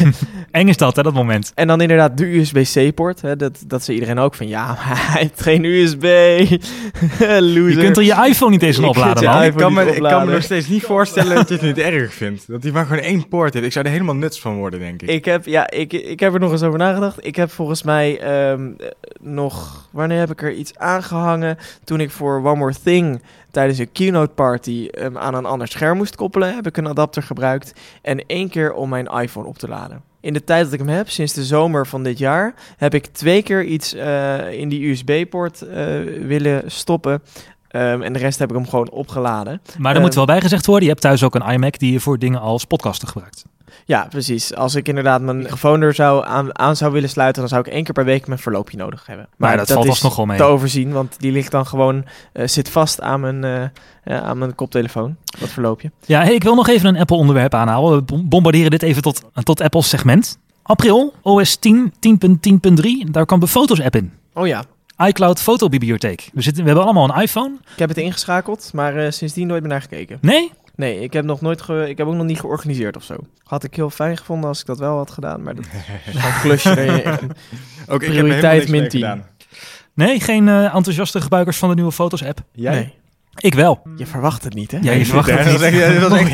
Eng 0.50 0.68
is 0.68 0.76
dat, 0.76 0.96
hè, 0.96 1.02
dat 1.02 1.14
moment. 1.14 1.52
En 1.54 1.66
dan 1.66 1.80
inderdaad 1.80 2.16
de 2.16 2.36
USB-C-poort. 2.36 3.20
Dat, 3.38 3.62
dat 3.66 3.84
ze 3.84 3.92
iedereen 3.92 4.18
ook 4.18 4.34
van, 4.34 4.48
ja, 4.48 4.66
maar 4.66 5.06
hij 5.12 5.20
heeft 5.20 5.42
geen 5.42 5.64
USB. 5.64 6.02
Loser. 7.20 7.68
Je 7.68 7.76
kunt 7.76 7.96
er 7.96 8.02
je 8.02 8.26
iPhone 8.28 8.50
niet 8.50 8.62
eens 8.62 8.78
opladen, 8.78 9.24
man. 9.24 9.42
ik, 9.42 9.54
kan 9.54 9.72
me, 9.72 9.96
ik 9.96 10.02
kan 10.02 10.26
me 10.26 10.32
nog 10.32 10.42
steeds 10.42 10.68
niet 10.68 10.82
voorstellen 10.82 11.34
dat 11.34 11.48
je 11.48 11.54
het 11.54 11.62
niet 11.62 11.78
erg 11.78 12.14
vindt. 12.14 12.44
Dat 12.48 12.62
hij 12.62 12.72
maar 12.72 12.86
gewoon 12.86 13.02
één 13.02 13.28
poort 13.28 13.54
heeft. 13.54 13.66
Ik 13.66 13.72
zou 13.72 13.84
er 13.84 13.90
helemaal 13.92 14.14
nuts 14.14 14.40
van 14.40 14.56
worden, 14.56 14.78
denk 14.78 14.90
ik. 14.91 14.91
Ik 14.96 15.24
heb, 15.24 15.44
ja, 15.44 15.70
ik, 15.70 15.92
ik 15.92 16.20
heb 16.20 16.34
er 16.34 16.40
nog 16.40 16.50
eens 16.50 16.62
over 16.62 16.78
nagedacht. 16.78 17.26
Ik 17.26 17.36
heb 17.36 17.50
volgens 17.50 17.82
mij 17.82 18.20
ehm, 18.20 18.72
eh, 18.78 18.86
nog... 19.20 19.88
Wanneer 19.90 20.18
heb 20.18 20.30
ik 20.30 20.42
er 20.42 20.52
iets 20.52 20.78
aangehangen? 20.78 21.58
Toen 21.84 22.00
ik 22.00 22.10
voor 22.10 22.36
One 22.36 22.56
More 22.56 22.74
Thing 22.82 23.22
tijdens 23.50 23.78
een 23.78 23.92
keynote 23.92 24.32
party 24.32 24.88
ehm, 24.90 25.18
aan 25.18 25.34
een 25.34 25.46
ander 25.46 25.68
scherm 25.68 25.96
moest 25.96 26.16
koppelen, 26.16 26.54
heb 26.54 26.66
ik 26.66 26.76
een 26.76 26.88
adapter 26.88 27.22
gebruikt. 27.22 27.72
En 28.02 28.26
één 28.26 28.48
keer 28.48 28.72
om 28.72 28.88
mijn 28.88 29.06
iPhone 29.06 29.46
op 29.46 29.58
te 29.58 29.68
laden. 29.68 30.02
In 30.22 30.32
de 30.32 30.44
tijd 30.44 30.64
dat 30.64 30.72
ik 30.72 30.78
hem 30.78 30.88
heb, 30.88 31.08
sinds 31.08 31.32
de 31.32 31.44
zomer 31.44 31.86
van 31.86 32.02
dit 32.02 32.18
jaar, 32.18 32.54
heb 32.76 32.94
ik 32.94 33.06
twee 33.06 33.42
keer 33.42 33.64
iets 33.64 33.94
eh, 33.94 34.52
in 34.52 34.68
die 34.68 34.90
USB-poort 34.90 35.62
eh, 35.62 35.76
willen 36.26 36.70
stoppen. 36.70 37.22
Ehm, 37.72 38.02
en 38.02 38.12
de 38.12 38.18
rest 38.18 38.38
heb 38.38 38.50
ik 38.50 38.56
hem 38.56 38.68
gewoon 38.68 38.90
opgeladen. 38.90 39.60
Maar 39.78 39.90
er 39.90 39.96
Eh, 39.96 40.02
moet 40.02 40.14
wel 40.14 40.24
bij 40.24 40.40
gezegd 40.40 40.66
worden, 40.66 40.84
je 40.84 40.90
hebt 40.90 41.02
thuis 41.02 41.22
ook 41.22 41.34
een 41.34 41.52
iMac 41.52 41.78
die 41.78 41.92
je 41.92 42.00
voor 42.00 42.18
dingen 42.18 42.40
als 42.40 42.64
podcasten 42.64 43.08
gebruikt. 43.08 43.44
Ja, 43.84 44.06
precies. 44.10 44.54
Als 44.54 44.74
ik 44.74 44.88
inderdaad 44.88 45.20
mijn 45.20 45.36
microfoon 45.36 45.80
er 45.80 45.94
zou 45.94 46.26
aan, 46.26 46.58
aan 46.58 46.76
zou 46.76 46.92
willen 46.92 47.08
sluiten, 47.08 47.40
dan 47.40 47.50
zou 47.50 47.60
ik 47.66 47.72
één 47.72 47.84
keer 47.84 47.94
per 47.94 48.04
week 48.04 48.26
mijn 48.26 48.38
verloopje 48.38 48.76
nodig 48.76 49.06
hebben. 49.06 49.28
Maar 49.36 49.56
dat 49.56 49.72
valt 49.72 49.86
is 49.86 50.16
wel 50.16 50.26
mee. 50.26 50.36
te 50.36 50.42
overzien, 50.42 50.92
want 50.92 51.20
die 51.20 51.32
ligt 51.32 51.50
dan 51.50 51.66
gewoon, 51.66 52.04
eh, 52.32 52.46
zit 52.46 52.68
vast 52.68 53.00
aan 53.00 53.20
mijn, 53.20 53.44
eh, 53.44 53.62
ja, 54.04 54.20
aan 54.20 54.38
mijn 54.38 54.54
koptelefoon, 54.54 55.16
dat 55.40 55.48
verloopje. 55.48 55.90
Ja, 56.06 56.22
hey, 56.22 56.34
ik 56.34 56.42
wil 56.42 56.54
nog 56.54 56.68
even 56.68 56.88
een 56.88 57.00
Apple 57.00 57.16
onderwerp 57.16 57.54
aanhalen. 57.54 57.94
We 57.94 58.02
bom- 58.02 58.28
bombarderen 58.28 58.70
dit 58.70 58.82
even 58.82 59.02
tot, 59.02 59.22
tot 59.42 59.60
Apple's 59.60 59.88
segment. 59.88 60.38
April, 60.62 61.14
OS 61.22 61.56
10, 61.56 61.92
10.10.3, 62.00 63.04
daar 63.10 63.26
kwam 63.26 63.40
de 63.40 63.46
Foto's 63.48 63.80
app 63.80 63.96
in. 63.96 64.12
Oh 64.34 64.46
ja, 64.46 64.64
iCloud 65.06 65.40
fotobibliotheek. 65.40 66.30
We, 66.32 66.42
zitten, 66.42 66.62
we 66.62 66.68
hebben 66.68 66.84
allemaal 66.88 67.10
een 67.16 67.22
iPhone. 67.22 67.54
ik 67.72 67.78
heb 67.78 67.88
het 67.88 67.98
ingeschakeld, 67.98 68.70
maar 68.72 68.96
eh, 68.96 69.10
sindsdien 69.10 69.46
nooit 69.46 69.60
meer 69.62 69.70
naar 69.70 69.80
gekeken. 69.82 70.18
Nee? 70.20 70.52
Nee, 70.76 71.00
ik 71.00 71.12
heb 71.12 71.24
nog 71.24 71.40
nooit, 71.40 71.62
ge, 71.62 71.86
ik 71.88 71.98
heb 71.98 72.06
ook 72.06 72.14
nog 72.14 72.26
niet 72.26 72.40
georganiseerd 72.40 72.96
of 72.96 73.02
zo. 73.04 73.14
Had 73.44 73.64
ik 73.64 73.76
heel 73.76 73.90
fijn 73.90 74.16
gevonden 74.16 74.48
als 74.48 74.60
ik 74.60 74.66
dat 74.66 74.78
wel 74.78 74.96
had 74.96 75.10
gedaan, 75.10 75.42
maar 75.42 75.54
dat 75.54 75.64
is 76.06 76.12
zo'n 76.22 76.32
klusje. 76.42 76.70
Ook 77.88 78.02
ik 78.02 78.12
heb 78.12 78.18
prioriteit 78.24 78.68
min 78.68 78.80
mee 78.80 78.88
10. 78.90 79.00
gedaan. 79.00 79.26
Nee, 79.94 80.20
geen 80.20 80.48
eh, 80.48 80.74
enthousiaste 80.74 81.20
gebruikers 81.20 81.56
van 81.58 81.68
de 81.68 81.74
nieuwe 81.74 81.92
Foto's 81.92 82.24
app. 82.24 82.40
Jij? 82.52 82.72
Nee, 82.74 82.94
Ik 83.38 83.54
wel. 83.54 83.82
je 83.96 84.06
verwacht 84.06 84.44
het 84.44 84.54
niet, 84.54 84.70
hè? 84.70 84.78
Ja, 84.82 84.92
je 84.92 85.06
verwacht 85.06 85.30
het 85.30 85.46
niet. 85.52 85.60
echt, 85.62 86.00
dat 86.00 86.10
was 86.10 86.18
echt 86.20 86.32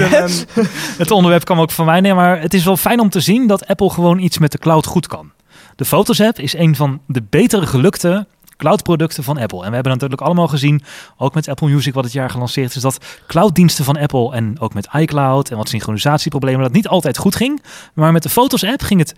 een, 0.56 0.62
een- 0.62 0.68
Het 0.98 1.10
onderwerp 1.10 1.44
kwam 1.44 1.60
ook 1.60 1.70
van 1.70 1.86
mij. 1.86 2.00
Nee, 2.00 2.14
maar 2.14 2.40
het 2.40 2.54
is 2.54 2.64
wel 2.64 2.76
fijn 2.76 3.00
om 3.00 3.08
te 3.10 3.20
zien 3.20 3.46
dat 3.46 3.66
Apple 3.66 3.90
gewoon 3.90 4.18
iets 4.18 4.38
met 4.38 4.52
de 4.52 4.58
cloud 4.58 4.86
goed 4.86 5.06
kan. 5.06 5.30
De 5.76 5.84
Fotos 5.84 6.20
app 6.20 6.38
is 6.38 6.54
een 6.54 6.76
van 6.76 7.00
de 7.06 7.22
betere 7.30 7.66
gelukte 7.66 8.26
cloudproducten 8.58 9.24
van 9.24 9.38
Apple. 9.38 9.62
En 9.62 9.68
we 9.68 9.74
hebben 9.74 9.92
natuurlijk 9.92 10.20
allemaal 10.20 10.48
gezien, 10.48 10.82
ook 11.16 11.34
met 11.34 11.48
Apple 11.48 11.68
Music 11.68 11.94
wat 11.94 12.04
het 12.04 12.12
jaar 12.12 12.30
gelanceerd 12.30 12.74
is, 12.74 12.82
dat 12.82 12.98
clouddiensten 13.26 13.84
van 13.84 13.98
Apple 13.98 14.32
en 14.32 14.60
ook 14.60 14.74
met 14.74 14.88
iCloud 14.92 15.50
en 15.50 15.56
wat 15.56 15.68
synchronisatieproblemen, 15.68 16.62
dat 16.62 16.72
niet 16.72 16.88
altijd 16.88 17.18
goed 17.18 17.36
ging. 17.36 17.62
Maar 17.94 18.12
met 18.12 18.22
de 18.22 18.28
Fotos 18.28 18.64
app 18.64 18.82
ging 18.82 19.00
het 19.00 19.14
99% 19.14 19.16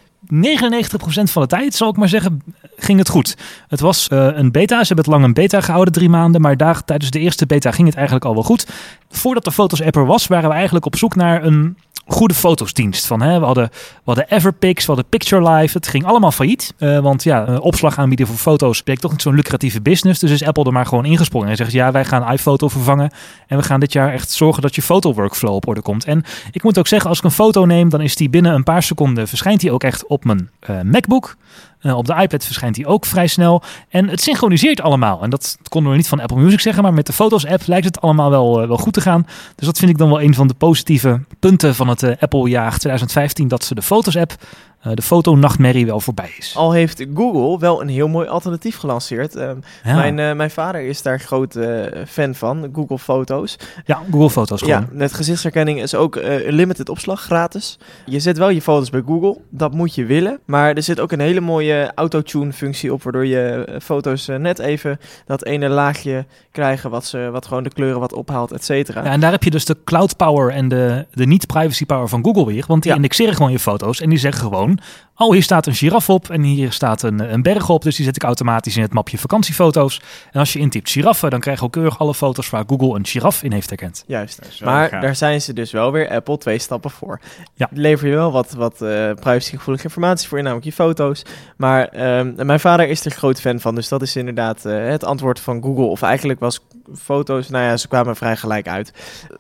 van 1.22 1.42
de 1.42 1.48
tijd, 1.48 1.74
zal 1.74 1.90
ik 1.90 1.96
maar 1.96 2.08
zeggen, 2.08 2.42
ging 2.76 2.98
het 2.98 3.08
goed. 3.08 3.36
Het 3.68 3.80
was 3.80 4.08
eh, 4.08 4.28
een 4.32 4.50
beta, 4.50 4.80
ze 4.80 4.86
hebben 4.86 5.04
het 5.04 5.14
lang 5.14 5.24
een 5.24 5.34
beta 5.34 5.60
gehouden, 5.60 5.92
drie 5.92 6.08
maanden, 6.08 6.40
maar 6.40 6.56
daar, 6.56 6.84
tijdens 6.84 7.10
de 7.10 7.18
eerste 7.18 7.46
beta 7.46 7.70
ging 7.70 7.86
het 7.86 7.96
eigenlijk 7.96 8.26
al 8.26 8.34
wel 8.34 8.42
goed. 8.42 8.66
Voordat 9.10 9.44
de 9.44 9.52
Fotos 9.52 9.82
app 9.82 9.96
er 9.96 10.06
was, 10.06 10.26
waren 10.26 10.48
we 10.48 10.54
eigenlijk 10.54 10.86
op 10.86 10.96
zoek 10.96 11.14
naar 11.14 11.44
een 11.44 11.76
goede 12.12 12.34
fotosdienst. 12.34 13.06
Van, 13.06 13.22
hè, 13.22 13.38
we, 13.38 13.44
hadden, 13.44 13.68
we 13.72 14.00
hadden 14.04 14.26
Everpix, 14.28 14.80
we 14.80 14.92
hadden 14.92 15.10
Picture 15.10 15.50
Live. 15.50 15.76
Het 15.76 15.86
ging 15.86 16.04
allemaal 16.04 16.32
failliet. 16.32 16.74
Eh, 16.78 16.98
want 16.98 17.22
ja, 17.22 17.46
eh, 17.46 17.60
opslag 17.60 17.98
aanbieden 17.98 18.26
voor 18.26 18.36
foto's 18.36 18.82
bleek 18.82 18.98
toch 18.98 19.10
niet 19.10 19.22
zo'n 19.22 19.34
lucratieve 19.34 19.80
business. 19.80 20.20
Dus 20.20 20.30
is 20.30 20.44
Apple 20.44 20.64
er 20.64 20.72
maar 20.72 20.86
gewoon 20.86 21.04
ingesprongen 21.04 21.48
en 21.48 21.56
zegt 21.56 21.72
ja, 21.72 21.92
wij 21.92 22.04
gaan 22.04 22.32
iPhoto 22.32 22.68
vervangen. 22.68 23.10
En 23.46 23.56
we 23.56 23.62
gaan 23.62 23.80
dit 23.80 23.92
jaar 23.92 24.12
echt 24.12 24.30
zorgen 24.30 24.62
dat 24.62 24.74
je 24.74 24.82
fotoworkflow 24.82 25.54
op 25.54 25.68
orde 25.68 25.82
komt. 25.82 26.04
En 26.04 26.24
ik 26.50 26.62
moet 26.62 26.78
ook 26.78 26.86
zeggen, 26.86 27.08
als 27.08 27.18
ik 27.18 27.24
een 27.24 27.30
foto 27.30 27.64
neem, 27.64 27.88
dan 27.88 28.00
is 28.00 28.16
die 28.16 28.30
binnen 28.30 28.54
een 28.54 28.64
paar 28.64 28.82
seconden 28.82 29.28
verschijnt 29.28 29.60
die 29.60 29.72
ook 29.72 29.84
echt 29.84 30.06
op 30.06 30.24
mijn 30.24 30.50
eh, 30.60 30.80
MacBook. 30.80 31.36
Eh, 31.80 31.96
op 31.96 32.06
de 32.06 32.14
iPad 32.14 32.44
verschijnt 32.44 32.74
die 32.74 32.86
ook 32.86 33.06
vrij 33.06 33.26
snel. 33.26 33.62
En 33.88 34.08
het 34.08 34.20
synchroniseert 34.20 34.80
allemaal. 34.80 35.22
En 35.22 35.30
dat 35.30 35.58
konden 35.68 35.90
we 35.90 35.96
niet 35.96 36.08
van 36.08 36.20
Apple 36.20 36.40
Music 36.40 36.60
zeggen. 36.60 36.82
Maar 36.82 36.92
met 36.94 37.06
de 37.06 37.12
Foto's-app 37.12 37.66
lijkt 37.66 37.84
het 37.84 38.00
allemaal 38.00 38.30
wel, 38.30 38.60
eh, 38.60 38.68
wel 38.68 38.76
goed 38.76 38.92
te 38.92 39.00
gaan. 39.00 39.26
Dus 39.54 39.66
dat 39.66 39.78
vind 39.78 39.90
ik 39.90 39.98
dan 39.98 40.08
wel 40.08 40.22
een 40.22 40.34
van 40.34 40.46
de 40.46 40.54
positieve 40.54 41.20
punten 41.38 41.74
van 41.74 41.88
het 41.88 42.02
eh, 42.02 42.16
Apple-jaar 42.20 42.78
2015. 42.78 43.48
Dat 43.48 43.64
ze 43.64 43.74
de 43.74 43.82
Foto's-app, 43.82 44.34
eh, 44.80 44.92
de 44.94 45.02
fotonachtmerrie, 45.02 45.86
wel 45.86 46.00
voorbij 46.00 46.32
is. 46.38 46.56
Al 46.56 46.72
heeft 46.72 47.06
Google 47.14 47.58
wel 47.58 47.80
een 47.80 47.88
heel 47.88 48.08
mooi 48.08 48.28
alternatief 48.28 48.76
gelanceerd. 48.76 49.36
Ehm, 49.36 49.56
Ja, 49.84 49.94
mijn, 49.94 50.18
eh, 50.18 50.32
mijn 50.32 50.50
vader 50.50 50.80
is 50.80 51.02
daar 51.02 51.20
groot 51.20 51.56
eh, 51.56 51.82
fan 52.06 52.34
van, 52.34 52.70
Google 52.72 52.98
Foto's. 52.98 53.56
ja 53.84 54.02
Google 54.10 54.30
Foto's 54.30 54.62
gewoon. 54.62 54.80
Ja, 54.80 54.88
met 54.92 55.12
gezichtsherkenning 55.12 55.82
is 55.82 55.94
ook 55.94 56.16
een 56.16 56.52
limited 56.52 56.88
opslag, 56.88 57.20
gratis. 57.20 57.78
Je 58.06 58.20
zet 58.20 58.38
wel 58.38 58.50
je 58.50 58.62
foto's 58.62 58.90
bij 58.90 59.02
Google, 59.06 59.36
dat 59.50 59.72
moet 59.72 59.94
je 59.94 60.04
willen. 60.04 60.38
Maar 60.44 60.74
er 60.74 60.82
zit 60.82 61.00
ook 61.00 61.12
een 61.12 61.20
hele 61.20 61.40
mooie 61.40 61.92
autotune 61.94 62.52
functie 62.52 62.92
op, 62.92 63.02
waardoor 63.02 63.26
je 63.26 63.68
foto's 63.82 64.26
net 64.26 64.58
even 64.58 64.98
dat 65.26 65.44
ene 65.44 65.68
laagje 65.68 66.26
krijgen 66.52 66.90
wat, 66.90 67.04
ze, 67.04 67.28
wat 67.32 67.46
gewoon 67.46 67.62
de 67.62 67.70
kleuren 67.72 68.00
wat 68.00 68.12
ophaalt, 68.12 68.52
et 68.52 68.64
cetera. 68.64 69.04
Ja, 69.04 69.10
en 69.10 69.20
daar 69.20 69.30
heb 69.32 69.42
je 69.44 69.50
dus 69.50 69.64
de 69.64 69.76
cloud 69.84 70.16
power 70.16 70.50
en 70.52 70.68
de, 70.68 71.06
de 71.12 71.26
niet-privacy 71.26 71.86
power 71.86 72.08
van 72.08 72.24
Google 72.24 72.46
weer. 72.46 72.64
Want 72.66 72.82
die 72.82 72.90
Ja. 72.90 72.96
indexeren 72.96 73.34
gewoon 73.34 73.52
je 73.52 73.58
foto's 73.58 74.00
en 74.00 74.08
die 74.08 74.18
zeggen 74.18 74.40
gewoon... 74.42 74.69
Oh, 75.16 75.32
hier 75.32 75.42
staat 75.42 75.66
een 75.66 75.74
giraf 75.74 76.08
op 76.08 76.30
en 76.30 76.42
hier 76.42 76.72
staat 76.72 77.02
een, 77.02 77.32
een 77.32 77.42
berg 77.42 77.68
op. 77.68 77.82
Dus 77.82 77.96
die 77.96 78.04
zet 78.04 78.16
ik 78.16 78.22
automatisch 78.22 78.76
in 78.76 78.82
het 78.82 78.92
mapje 78.92 79.18
vakantiefoto's. 79.18 80.00
En 80.30 80.40
als 80.40 80.52
je 80.52 80.58
intypt 80.58 80.90
giraffen, 80.90 81.30
dan 81.30 81.40
krijg 81.40 81.58
je 81.58 81.64
ook 81.64 81.72
keurig 81.72 81.98
alle 81.98 82.14
foto's 82.14 82.50
waar 82.50 82.64
Google 82.66 82.94
een 82.94 83.06
giraf 83.06 83.42
in 83.42 83.52
heeft 83.52 83.68
herkend. 83.68 84.04
Juist. 84.06 84.60
Maar 84.64 84.88
gaaf. 84.88 85.02
daar 85.02 85.16
zijn 85.16 85.42
ze 85.42 85.52
dus 85.52 85.70
wel 85.70 85.92
weer 85.92 86.08
Apple 86.08 86.38
twee 86.38 86.58
stappen 86.58 86.90
voor. 86.90 87.20
Ja. 87.54 87.68
Lever 87.72 88.08
je 88.08 88.14
wel 88.14 88.32
wat, 88.32 88.52
wat 88.52 88.82
eh 88.82 89.10
privacygevoelige 89.14 89.84
informatie 89.84 90.28
voor, 90.28 90.42
namelijk 90.42 90.64
je 90.64 90.72
foto's. 90.72 91.22
Maar 91.56 91.88
ehm, 91.88 92.46
mijn 92.46 92.60
vader 92.60 92.88
is 92.88 93.04
er 93.04 93.10
groot 93.10 93.40
fan 93.40 93.60
van, 93.60 93.74
dus 93.74 93.88
dat 93.88 94.02
is 94.02 94.16
inderdaad 94.16 94.64
eh, 94.64 94.86
het 94.86 95.04
antwoord 95.04 95.40
van 95.40 95.62
Google. 95.62 95.84
Of 95.84 96.02
eigenlijk 96.02 96.40
was 96.40 96.60
foto's, 96.96 97.48
nou 97.48 97.64
ja, 97.64 97.76
ze 97.76 97.88
kwamen 97.88 98.16
vrij 98.16 98.36
gelijk 98.36 98.68
uit. 98.68 98.92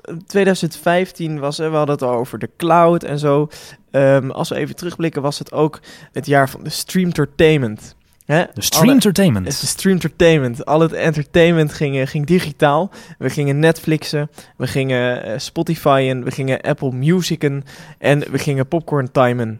Eh, 0.02 0.14
2015 0.26 1.38
was, 1.38 1.58
eh, 1.58 1.70
we 1.70 1.76
hadden 1.76 1.94
het 1.94 2.04
al 2.04 2.14
over 2.14 2.38
de 2.38 2.50
cloud 2.56 3.02
en 3.02 3.18
zo. 3.18 3.48
Ehm, 3.90 4.30
als 4.30 4.48
we 4.48 4.54
even 4.56 4.76
terugblikken, 4.76 5.22
was 5.22 5.38
het 5.38 5.52
ook 5.52 5.80
het 6.12 6.26
jaar 6.26 6.50
van 6.50 6.62
de 6.64 6.70
streamtertainment. 6.70 7.94
Hè? 8.24 8.44
De 8.54 8.62
stream 8.62 8.82
Alle- 8.84 8.92
entertainment. 8.92 9.44
het 9.44 9.54
is 9.54 9.60
de 9.60 9.66
streamtertainment. 9.66 10.64
Al 10.64 10.80
het 10.80 10.92
entertainment 10.92 11.72
ging, 11.72 11.96
eh, 11.96 12.06
ging 12.06 12.26
digitaal. 12.26 12.90
We 13.18 13.30
gingen 13.30 13.58
Netflixen, 13.58 14.30
we 14.56 14.66
gingen 14.66 15.24
eh, 15.24 15.38
Spotify'en, 15.38 16.24
we 16.24 16.30
gingen 16.30 16.60
Apple 16.60 16.92
Musicen 16.92 17.64
en 17.98 18.18
we 18.30 18.38
gingen 18.38 18.68
popcorn 18.68 19.10
timen. 19.10 19.58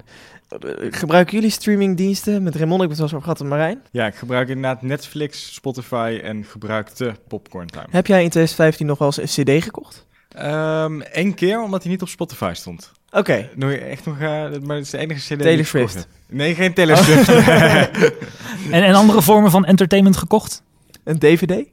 Eh, 0.49 0.59
Gebruiken 0.91 1.35
jullie 1.35 1.51
streamingdiensten? 1.51 2.43
Met 2.43 2.55
Raymond, 2.57 2.83
ik 2.83 2.89
heb 2.89 2.99
het 2.99 2.99
wel 2.99 3.07
eens 3.07 3.17
over 3.17 3.23
gehad 3.23 3.39
met 3.39 3.49
Marijn. 3.49 3.83
Ja, 3.91 4.07
ik 4.07 4.15
gebruik 4.15 4.49
inderdaad 4.49 4.83
Netflix, 4.83 5.55
Spotify 5.55 6.21
en 6.23 6.45
gebruikte 6.45 7.15
Popcorn 7.29 7.67
Time. 7.67 7.87
Heb 7.91 8.07
jij 8.07 8.23
in 8.23 8.29
2015 8.31 8.87
nog 8.87 8.99
wel 8.99 9.13
eens 9.17 9.37
een 9.37 9.45
cd 9.45 9.63
gekocht? 9.65 10.07
Ehm 10.29 11.01
Eén 11.13 11.35
keer, 11.35 11.63
omdat 11.63 11.83
hij 11.83 11.93
niet 11.93 12.03
op 12.03 12.09
Spotify 12.09 12.53
stond. 12.55 12.93
Oké, 13.11 13.49
Nog 13.55 13.71
echt 13.71 14.05
nog, 14.07 14.15
eh, 14.19 14.21
maar 14.63 14.77
het 14.77 14.85
is 14.85 14.91
de 14.91 14.99
enige 14.99 15.35
CD 15.35 15.43
Taylor 15.43 15.65
Swift. 15.65 16.09
Nee, 16.29 16.55
geen 16.55 16.75
Taylor 16.75 16.97
Swift. 16.97 17.29
En, 18.71 18.83
en 18.83 18.95
andere 18.95 19.23
vormen 19.23 19.51
van 19.51 19.65
entertainment 19.65 20.17
gekocht? 20.17 20.63
een 21.05 21.19
DVD? 21.19 21.65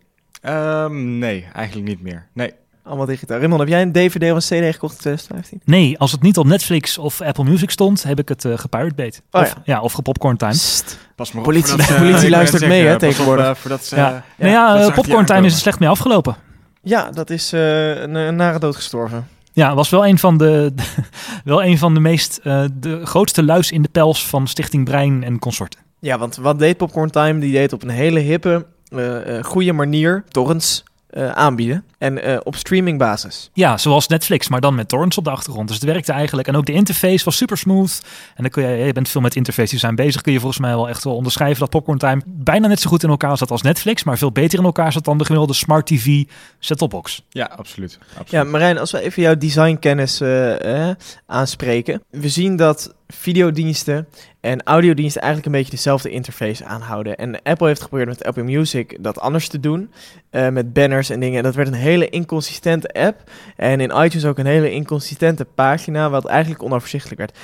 Ehm, 0.42 1.18
nee, 1.20 1.46
eigenlijk 1.54 1.88
niet 1.88 2.02
meer. 2.02 2.28
Nee. 2.34 2.52
Allemaal 2.84 3.06
digitaal. 3.06 3.38
Raymond, 3.38 3.60
heb 3.60 3.70
jij 3.70 3.82
een 3.82 3.92
DVD 3.92 4.32
of 4.32 4.36
een 4.50 4.60
cd 4.62 4.74
gekocht 4.74 4.94
in 4.94 5.00
2015? 5.00 5.62
Nee, 5.66 5.98
als 6.00 6.12
het 6.12 6.22
niet 6.22 6.38
op 6.38 6.46
Netflix 6.46 6.98
of 6.98 7.22
Apple 7.22 7.44
Music 7.44 7.70
stond, 7.70 8.04
heb 8.04 8.20
ik 8.20 8.30
het 8.30 8.44
uh, 8.44 8.58
gepirate 8.58 9.22
Oh 9.32 9.42
of, 9.42 9.56
ja. 9.64 9.82
of 9.82 9.94
gepopcorn 9.94 10.38
time. 10.38 10.52
Psst. 10.52 10.98
Pas 11.16 11.32
maar 11.32 11.44
Politie- 11.44 11.70
voordat 11.70 11.88
ze- 11.88 11.94
politie 11.96 12.20
net 12.22 12.30
luistert 12.30 12.68
mee, 12.68 12.86
hè, 12.86 12.94
op, 12.94 13.00
tegenwoordig. 13.00 13.46
eh, 13.46 13.56
voordat 13.56 13.86
ze, 13.86 13.96
Ja. 13.96 14.08
eh, 14.08 14.22
nou 14.38 14.52
ja, 14.52 14.72
dat 14.74 14.82
eh, 14.82 14.88
je 14.88 14.94
popcorn 14.94 15.26
time 15.26 15.46
is 15.46 15.54
er 15.54 15.60
slecht 15.60 15.80
mee 15.80 15.90
afgelopen. 15.90 16.36
Ja, 16.82 17.12
dat 17.12 17.30
is 17.30 17.54
eh, 17.54 17.90
een, 18.02 18.16
een 18.16 18.36
nare 18.36 18.60
dood 18.60 18.76
gestorven. 18.76 19.28
Ja, 19.58 19.76
was 19.76 19.90
wel 19.90 20.08
een 20.08 20.18
van 20.18 20.38
de, 20.38 20.74
wel 21.44 21.64
een 21.64 21.78
van 21.78 21.94
de 21.94 22.00
meest, 22.00 22.40
eh, 22.44 22.64
de 22.74 23.06
grootste 23.06 23.44
luis 23.44 23.72
in 23.72 23.82
de 23.82 23.90
pels 23.90 24.28
van 24.28 24.48
Stichting 24.48 24.86
Brein 24.86 25.24
en 25.24 25.40
consorten. 25.40 25.80
Ja, 26.00 26.18
want 26.18 26.36
wat 26.36 26.60
deed 26.60 26.78
Popcorn 26.78 27.10
Time? 27.10 27.40
Die 27.40 27.52
deed 27.52 27.74
op 27.74 27.84
een 27.84 27.90
hele 27.90 28.20
hippe, 28.20 28.66
eh, 28.90 29.44
goede 29.44 29.74
manier 29.74 30.24
torrents 30.28 30.84
eh, 31.08 31.32
aanbieden. 31.32 31.84
En 31.98 32.24
eh, 32.24 32.38
op 32.44 32.56
streamingbasis. 32.56 33.50
Ja, 33.54 33.78
zoals 33.78 34.08
Netflix, 34.08 34.48
maar 34.48 34.62
dan 34.62 34.76
met 34.76 34.90
torrents 34.90 35.18
op 35.18 35.24
de 35.24 35.30
achtergrond. 35.30 35.68
Dus 35.68 35.78
het 35.78 35.86
werkte 35.86 36.12
eigenlijk. 36.12 36.48
En 36.48 36.56
ook 36.56 36.66
de 36.66 36.72
interface 36.72 37.26
was 37.26 37.38
super 37.38 37.58
smooth. 37.58 38.02
En 38.36 38.44
dan 38.44 38.52
kun 38.52 38.64
je, 38.64 38.86
je 38.86 38.94
bent 38.94 39.10
veel 39.10 39.22
met 39.22 39.36
interface 39.36 39.72
design 39.72 39.96
bezig. 39.96 40.22
Kun 40.22 40.34
je 40.34 40.40
volgens 40.40 40.62
mij 40.62 40.76
wel 40.76 40.90
echt 40.90 41.04
wel 41.04 41.16
onderschrijven 41.16 41.60
dat 41.60 41.70
Popcorn 41.70 41.98
Time 41.98 42.22
bijna 42.26 42.68
net 42.68 42.80
zo 42.80 42.90
goed 42.90 43.04
in 43.04 43.10
elkaar 43.10 43.38
zat 43.38 43.52
als 43.52 43.62
Netflix. 43.62 44.04
Maar 44.04 44.18
veel 44.18 44.32
beter 44.32 44.60
in 44.60 44.66
elkaar 44.66 44.92
zat 44.92 45.06
dan 45.06 45.18
de 45.18 45.26
gemiddelde 45.26 45.54
Smart 45.54 45.86
TV 45.86 46.24
set-top 46.60 46.90
box. 46.90 47.24
Ja, 47.30 47.46
absoluut. 47.46 47.98
absoluut. 48.08 48.30
Ja, 48.30 48.44
Marijn, 48.44 48.78
als 48.78 48.92
we 48.92 49.00
even 49.00 49.22
jouw 49.22 49.36
designkennis 49.38 50.22
eh, 50.22 50.90
eh, 50.90 50.96
aanspreken. 51.26 52.04
We 52.10 52.30
zien 52.30 52.56
dat 52.56 52.96
videodiensten 53.08 54.08
en 54.40 54.64
audiodiensten 54.64 55.22
eigenlijk 55.22 55.54
een 55.54 55.60
beetje 55.60 55.76
dezelfde 55.76 56.10
interface 56.10 56.66
aanhouden. 56.66 57.18
En 57.18 57.42
Apple 57.44 57.68
heeft 57.68 57.82
geprobeerd 57.82 58.10
met 58.10 58.24
Apple 58.24 58.44
Music 58.44 58.98
dat 59.04 59.20
anders 59.20 59.48
te 59.48 59.60
doen. 59.60 59.92
eh, 60.30 60.50
met 60.50 60.74
banners 60.74 61.10
en 61.10 61.20
dingen. 61.20 61.38
En 61.38 61.44
dat 61.44 61.56
werd 61.56 61.68
een 61.68 61.74
hele 61.74 62.10
inconsistente 62.10 62.94
app. 62.94 63.32
En 63.56 63.80
in 63.80 64.04
iTunes 64.04 64.26
ook 64.26 64.38
een 64.38 64.46
hele 64.46 64.72
inconsistente 64.72 65.46
pagina, 65.46 66.10
wat 66.10 66.26
eigenlijk 66.26 66.64
onoverzichtelijk 66.64 67.20
werd. 67.20 67.38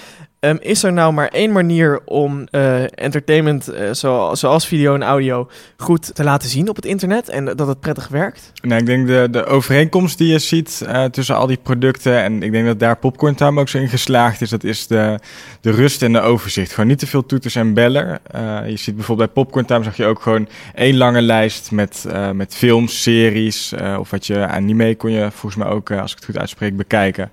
Ehm, 0.43 0.57
is 0.59 0.83
er 0.83 0.93
nou 0.93 1.13
maar 1.13 1.27
één 1.27 1.51
manier 1.51 1.99
om 2.05 2.47
eh, 2.51 2.81
entertainment 2.99 3.67
eh, 3.67 3.91
zo- 3.93 4.35
zoals 4.35 4.67
video 4.67 4.93
en 4.95 5.03
audio 5.03 5.49
goed 5.77 6.15
te 6.15 6.23
laten 6.23 6.49
zien 6.49 6.69
op 6.69 6.75
het 6.75 6.85
internet 6.85 7.29
en 7.29 7.45
dat 7.45 7.67
het 7.67 7.79
prettig 7.79 8.07
werkt? 8.07 8.51
Nou, 8.61 8.79
ik 8.79 8.85
denk 8.85 9.07
de, 9.07 9.27
de 9.31 9.45
overeenkomst 9.45 10.17
die 10.17 10.27
je 10.31 10.39
ziet 10.39 10.83
eh, 10.87 11.05
tussen 11.05 11.35
al 11.35 11.47
die 11.47 11.59
producten. 11.63 12.21
En 12.23 12.43
ik 12.43 12.51
denk 12.51 12.65
dat 12.65 12.79
daar 12.79 12.97
Popcorn 12.97 13.35
Time 13.35 13.59
ook 13.59 13.69
zo 13.69 13.77
in 13.77 13.87
geslaagd 13.89 14.41
is. 14.41 14.49
Dat 14.49 14.63
is 14.63 14.87
de, 14.87 15.19
de 15.61 15.71
rust 15.71 16.01
en 16.01 16.13
de 16.13 16.21
overzicht. 16.21 16.71
Gewoon 16.73 16.89
niet 16.89 16.99
te 16.99 17.07
veel 17.07 17.25
toeters 17.25 17.55
en 17.55 17.73
beller. 17.73 18.19
Eh, 18.23 18.59
je 18.69 18.77
ziet 18.77 18.95
bijvoorbeeld 18.95 19.33
bij 19.33 19.43
Popcorn 19.43 19.65
Time 19.65 19.83
zag 19.83 19.97
je 19.97 20.05
ook 20.05 20.21
gewoon 20.21 20.47
één 20.75 20.97
lange 20.97 21.21
lijst 21.21 21.71
met, 21.71 22.05
met 22.33 22.55
films, 22.55 23.01
series. 23.01 23.73
of 23.99 24.09
wat 24.09 24.27
je 24.27 24.47
anime 24.47 24.95
kon 24.95 25.11
je 25.11 25.31
volgens 25.31 25.63
mij 25.63 25.67
ook, 25.73 25.91
als 25.91 26.11
ik 26.11 26.17
het 26.17 26.25
goed 26.25 26.37
uitspreek, 26.37 26.77
bekijken. 26.77 27.31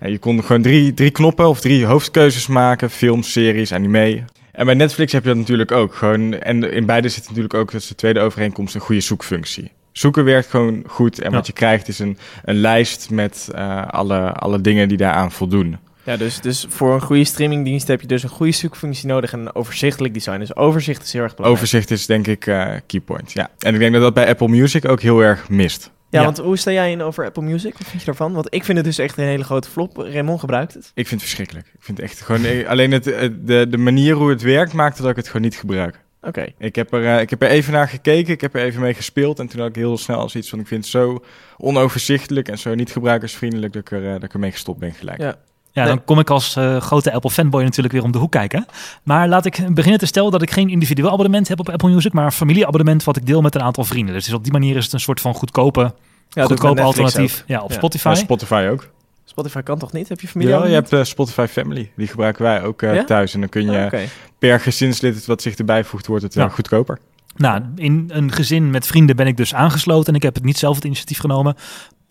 En 0.00 0.10
je 0.10 0.18
kon 0.18 0.44
gewoon 0.44 0.62
drie, 0.62 0.94
drie 0.94 1.10
knoppen 1.10 1.48
of 1.48 1.60
drie 1.60 1.84
hoofdkeuzes 1.84 2.46
maken. 2.46 2.90
Films, 2.90 3.32
series, 3.32 3.72
anime. 3.72 4.24
En 4.52 4.64
bij 4.64 4.74
Netflix 4.74 5.12
heb 5.12 5.22
je 5.22 5.28
dat 5.28 5.38
natuurlijk 5.38 5.72
ook. 5.72 5.94
Gewoon, 5.94 6.32
en 6.34 6.72
in 6.72 6.86
beide 6.86 7.08
zit 7.08 7.26
natuurlijk 7.28 7.54
ook, 7.54 7.72
dat 7.72 7.80
is 7.80 7.88
de 7.88 7.94
tweede 7.94 8.20
overeenkomst, 8.20 8.74
een 8.74 8.80
goede 8.80 9.00
zoekfunctie. 9.00 9.72
Zoeken 9.92 10.24
werkt 10.24 10.50
gewoon 10.50 10.82
goed. 10.86 11.20
En 11.20 11.30
Ja. 11.30 11.36
wat 11.36 11.46
je 11.46 11.52
krijgt 11.52 11.88
is 11.88 11.98
een, 11.98 12.18
een 12.44 12.56
lijst 12.56 13.10
met 13.10 13.48
eh, 13.54 13.86
alle, 13.86 14.32
alle 14.32 14.60
dingen 14.60 14.88
die 14.88 14.96
daaraan 14.96 15.32
voldoen. 15.32 15.76
Ja, 16.04 16.16
dus, 16.16 16.40
dus 16.40 16.66
voor 16.68 16.94
een 16.94 17.00
goede 17.00 17.24
streamingdienst 17.24 17.88
heb 17.88 18.00
je 18.00 18.06
dus 18.06 18.22
een 18.22 18.28
goede 18.28 18.52
zoekfunctie 18.52 19.06
nodig 19.08 19.32
en 19.32 19.38
een 19.40 19.54
overzichtelijk 19.54 20.14
design. 20.14 20.38
Dus 20.38 20.56
overzicht 20.56 21.02
is 21.02 21.12
heel 21.12 21.22
erg 21.22 21.34
belangrijk. 21.34 21.62
Overzicht 21.64 21.90
is 21.90 22.06
denk 22.06 22.26
ik 22.26 22.46
eh 22.46 22.70
keypoint. 22.86 23.32
Ja. 23.32 23.50
En 23.58 23.74
ik 23.74 23.80
denk 23.80 23.92
dat 23.92 24.02
dat 24.02 24.14
bij 24.14 24.28
Apple 24.28 24.48
Music 24.48 24.88
ook 24.88 25.00
heel 25.00 25.20
erg 25.20 25.48
mist. 25.48 25.90
Ja, 26.10 26.18
Ja. 26.18 26.24
want 26.24 26.38
hoe 26.38 26.56
sta 26.56 26.70
jij 26.70 26.90
in 26.90 27.02
over 27.02 27.24
Apple 27.24 27.42
Music? 27.42 27.72
Wat 27.78 27.86
vind 27.88 28.00
je 28.00 28.06
daarvan? 28.06 28.32
Want 28.32 28.54
ik 28.54 28.64
vind 28.64 28.76
het 28.78 28.86
dus 28.86 28.98
echt 28.98 29.18
een 29.18 29.24
hele 29.24 29.44
grote 29.44 29.70
flop. 29.70 29.96
Raymond 29.96 30.40
gebruikt 30.40 30.74
het. 30.74 30.84
Ik 30.94 31.06
vind 31.06 31.10
het 31.10 31.20
verschrikkelijk. 31.20 31.66
Ik 31.66 31.82
vind 31.82 31.98
het 31.98 32.06
echt 32.06 32.20
gewoon. 32.20 32.44
eh, 32.44 32.68
Alleen 32.68 32.92
het, 32.92 33.06
eh, 33.06 33.28
de, 33.40 33.66
de 33.68 33.78
manier 33.78 34.14
hoe 34.14 34.30
het 34.30 34.42
werkt 34.42 34.72
maakt 34.72 34.98
dat 34.98 35.10
ik 35.10 35.16
het 35.16 35.26
gewoon 35.26 35.42
niet 35.42 35.56
gebruik. 35.56 36.00
Oké. 36.22 36.46
Ik 36.58 36.74
heb, 36.76 36.92
er, 36.92 37.06
eh, 37.06 37.20
ik 37.20 37.30
heb 37.30 37.42
er 37.42 37.48
even 37.48 37.72
naar 37.72 37.88
gekeken, 37.88 38.32
ik 38.32 38.40
heb 38.40 38.54
er 38.54 38.62
even 38.62 38.80
mee 38.80 38.94
gespeeld. 38.94 39.38
En 39.38 39.46
toen 39.48 39.60
had 39.60 39.68
ik 39.68 39.74
heel 39.74 39.98
snel 39.98 40.18
als 40.18 40.36
iets 40.36 40.48
van: 40.48 40.60
ik 40.60 40.66
vind 40.66 40.82
het 40.82 40.90
zo 40.92 41.24
onoverzichtelijk 41.56 42.48
en 42.48 42.58
zo 42.58 42.74
niet 42.74 42.92
gebruikersvriendelijk 42.92 43.72
dat 43.72 43.82
ik, 43.82 43.90
er, 43.90 44.02
dat 44.12 44.22
ik 44.22 44.32
ermee 44.32 44.50
gestopt 44.50 44.78
ben 44.78 44.92
gelijk. 44.92 45.20
Ja. 45.20 45.36
Ja, 45.78 45.84
Nee. 45.84 45.94
dan 45.94 46.04
kom 46.04 46.18
ik 46.18 46.30
als 46.30 46.56
eh, 46.56 46.76
grote 46.80 47.12
Apple 47.12 47.30
fanboy 47.30 47.62
natuurlijk 47.62 47.94
weer 47.94 48.02
om 48.04 48.12
de 48.12 48.18
hoek 48.18 48.30
kijken. 48.30 48.66
Maar 49.02 49.28
laat 49.28 49.44
ik 49.46 49.74
beginnen 49.74 50.00
te 50.00 50.06
stellen 50.06 50.30
dat 50.30 50.42
ik 50.42 50.50
geen 50.50 50.68
individueel 50.68 51.10
abonnement 51.12 51.48
heb 51.48 51.60
op 51.60 51.68
Apple 51.68 51.90
Music, 51.90 52.12
maar 52.12 52.24
een 52.24 52.32
familieabonnement 52.32 53.04
wat 53.04 53.16
ik 53.16 53.26
deel 53.26 53.40
met 53.40 53.54
een 53.54 53.62
aantal 53.62 53.84
vrienden. 53.84 54.14
Dus 54.14 54.32
op 54.32 54.42
die 54.42 54.52
manier 54.52 54.76
is 54.76 54.84
het 54.84 54.92
een 54.92 55.00
soort 55.00 55.20
van 55.20 55.34
goedkope, 55.34 55.94
Ja, 56.28 56.44
goedkope 56.44 56.80
alternatief 56.82 57.38
ook. 57.40 57.48
ja, 57.48 57.60
op 57.62 57.70
Ja. 57.70 57.76
Spotify. 57.76 58.08
Ja, 58.08 58.14
Spotify 58.14 58.68
ook. 58.70 58.88
Spotify 59.24 59.60
kan 59.62 59.78
toch 59.78 59.92
niet? 59.92 60.08
Heb 60.08 60.20
je 60.20 60.28
familie? 60.28 60.54
Ja, 60.54 60.66
je 60.66 60.72
hebt 60.74 60.92
eh, 60.92 61.02
Spotify 61.04 61.46
Family. 61.50 61.90
Die 61.96 62.06
gebruiken 62.06 62.42
wij 62.42 62.62
ook 62.62 62.82
eh, 62.82 62.94
Ja? 62.94 63.04
thuis. 63.04 63.34
En 63.34 63.40
dan 63.40 63.48
kun 63.48 63.70
je 63.70 63.84
Oké. 63.84 64.00
per 64.38 64.60
gezinslid 64.60 65.26
wat 65.26 65.42
zich 65.42 65.54
erbij 65.56 65.84
voegt, 65.84 66.06
wordt 66.06 66.22
het 66.22 66.34
Ja. 66.34 66.48
goedkoper. 66.48 66.98
Nou, 67.36 67.62
in 67.76 68.10
een 68.12 68.32
gezin 68.32 68.70
met 68.70 68.86
vrienden 68.86 69.16
ben 69.16 69.26
ik 69.26 69.36
dus 69.36 69.54
aangesloten 69.54 70.08
en 70.08 70.14
ik 70.14 70.22
heb 70.22 70.34
het 70.34 70.44
niet 70.44 70.58
zelf 70.58 70.74
het 70.76 70.84
initiatief 70.84 71.18
genomen. 71.18 71.54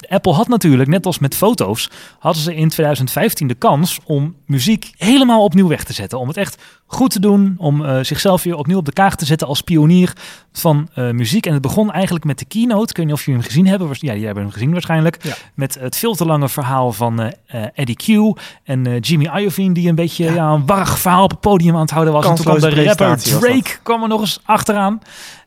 Apple 0.10 0.34
had 0.34 0.48
natuurlijk, 0.48 0.90
net 0.90 1.06
als 1.06 1.20
met 1.20 1.36
foto's, 1.36 1.90
hadden 2.20 2.42
ze 2.42 2.56
in 2.56 2.70
2015 2.70 3.48
de 3.48 3.54
kans 3.54 4.00
om 4.04 4.36
muziek 4.46 4.92
helemaal 4.98 5.44
opnieuw 5.44 5.68
weg 5.68 5.84
te 5.84 5.94
zetten. 5.94 6.20
Om 6.20 6.28
het 6.28 6.38
echt 6.38 6.64
goed 6.86 7.12
te 7.12 7.20
doen, 7.20 7.56
om 7.58 7.86
eh, 7.86 8.04
zichzelf 8.04 8.44
weer 8.44 8.56
opnieuw 8.56 8.78
op 8.78 8.86
de 8.86 8.92
kaart 8.94 9.18
te 9.20 9.26
zetten 9.26 9.48
als 9.48 9.62
pionier 9.62 10.14
van 10.52 10.90
eh, 10.94 11.10
muziek. 11.10 11.46
En 11.46 11.54
het 11.54 11.62
begon 11.62 11.92
eigenlijk 11.92 12.26
met 12.26 12.40
de 12.40 12.46
keynote. 12.46 12.90
Ik 12.90 12.98
weet 12.98 13.06
niet 13.06 13.16
of 13.16 13.20
jullie 13.26 13.40
hem 13.40 13.50
gezien 13.50 13.68
hebben. 13.68 13.88
Ja, 13.92 14.14
jij 14.16 14.26
hebt 14.26 14.38
hem 14.38 14.52
gezien 14.52 14.72
waarschijnlijk. 14.72 15.24
Ja. 15.24 15.34
Met 15.54 15.78
het 15.80 15.98
veel 15.98 16.16
te 16.16 16.26
lange 16.26 16.50
verhaal 16.50 16.92
van 16.94 17.20
eh, 17.22 17.66
Eddie 17.74 17.96
Q 17.96 18.38
en 18.64 19.00
Jimmy 19.00 19.30
Iovine, 19.40 19.74
die 19.74 19.90
een 19.90 19.96
beetje 19.96 20.24
Ja. 20.24 20.34
ja. 20.34 20.50
een 20.52 20.66
warrig 20.66 21.00
verhaal 21.00 21.24
op 21.24 21.32
het 21.32 21.40
podium 21.40 21.76
aan 21.76 21.82
het 21.82 21.92
houden 21.92 22.14
was. 22.14 22.26
En 22.26 22.36
toen 22.36 22.44
kwam 22.44 22.60
Kansloze 22.60 22.82
de 22.82 22.88
rapper. 22.88 23.40
Drake 23.40 23.78
kwam 23.84 24.02
er 24.02 24.08
nog 24.08 24.22
eens 24.22 24.40
achteraan. 24.44 25.02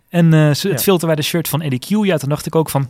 En 0.08 0.30
ze- 0.56 0.68
het 0.68 0.76
Ja. 0.78 0.78
filterwijde 0.78 1.22
shirt 1.22 1.48
van 1.48 1.62
Eddie 1.62 1.78
Q. 1.78 2.04
Ja, 2.04 2.16
toen 2.16 2.28
dacht 2.28 2.46
ik 2.46 2.54
ook 2.54 2.70
van... 2.70 2.88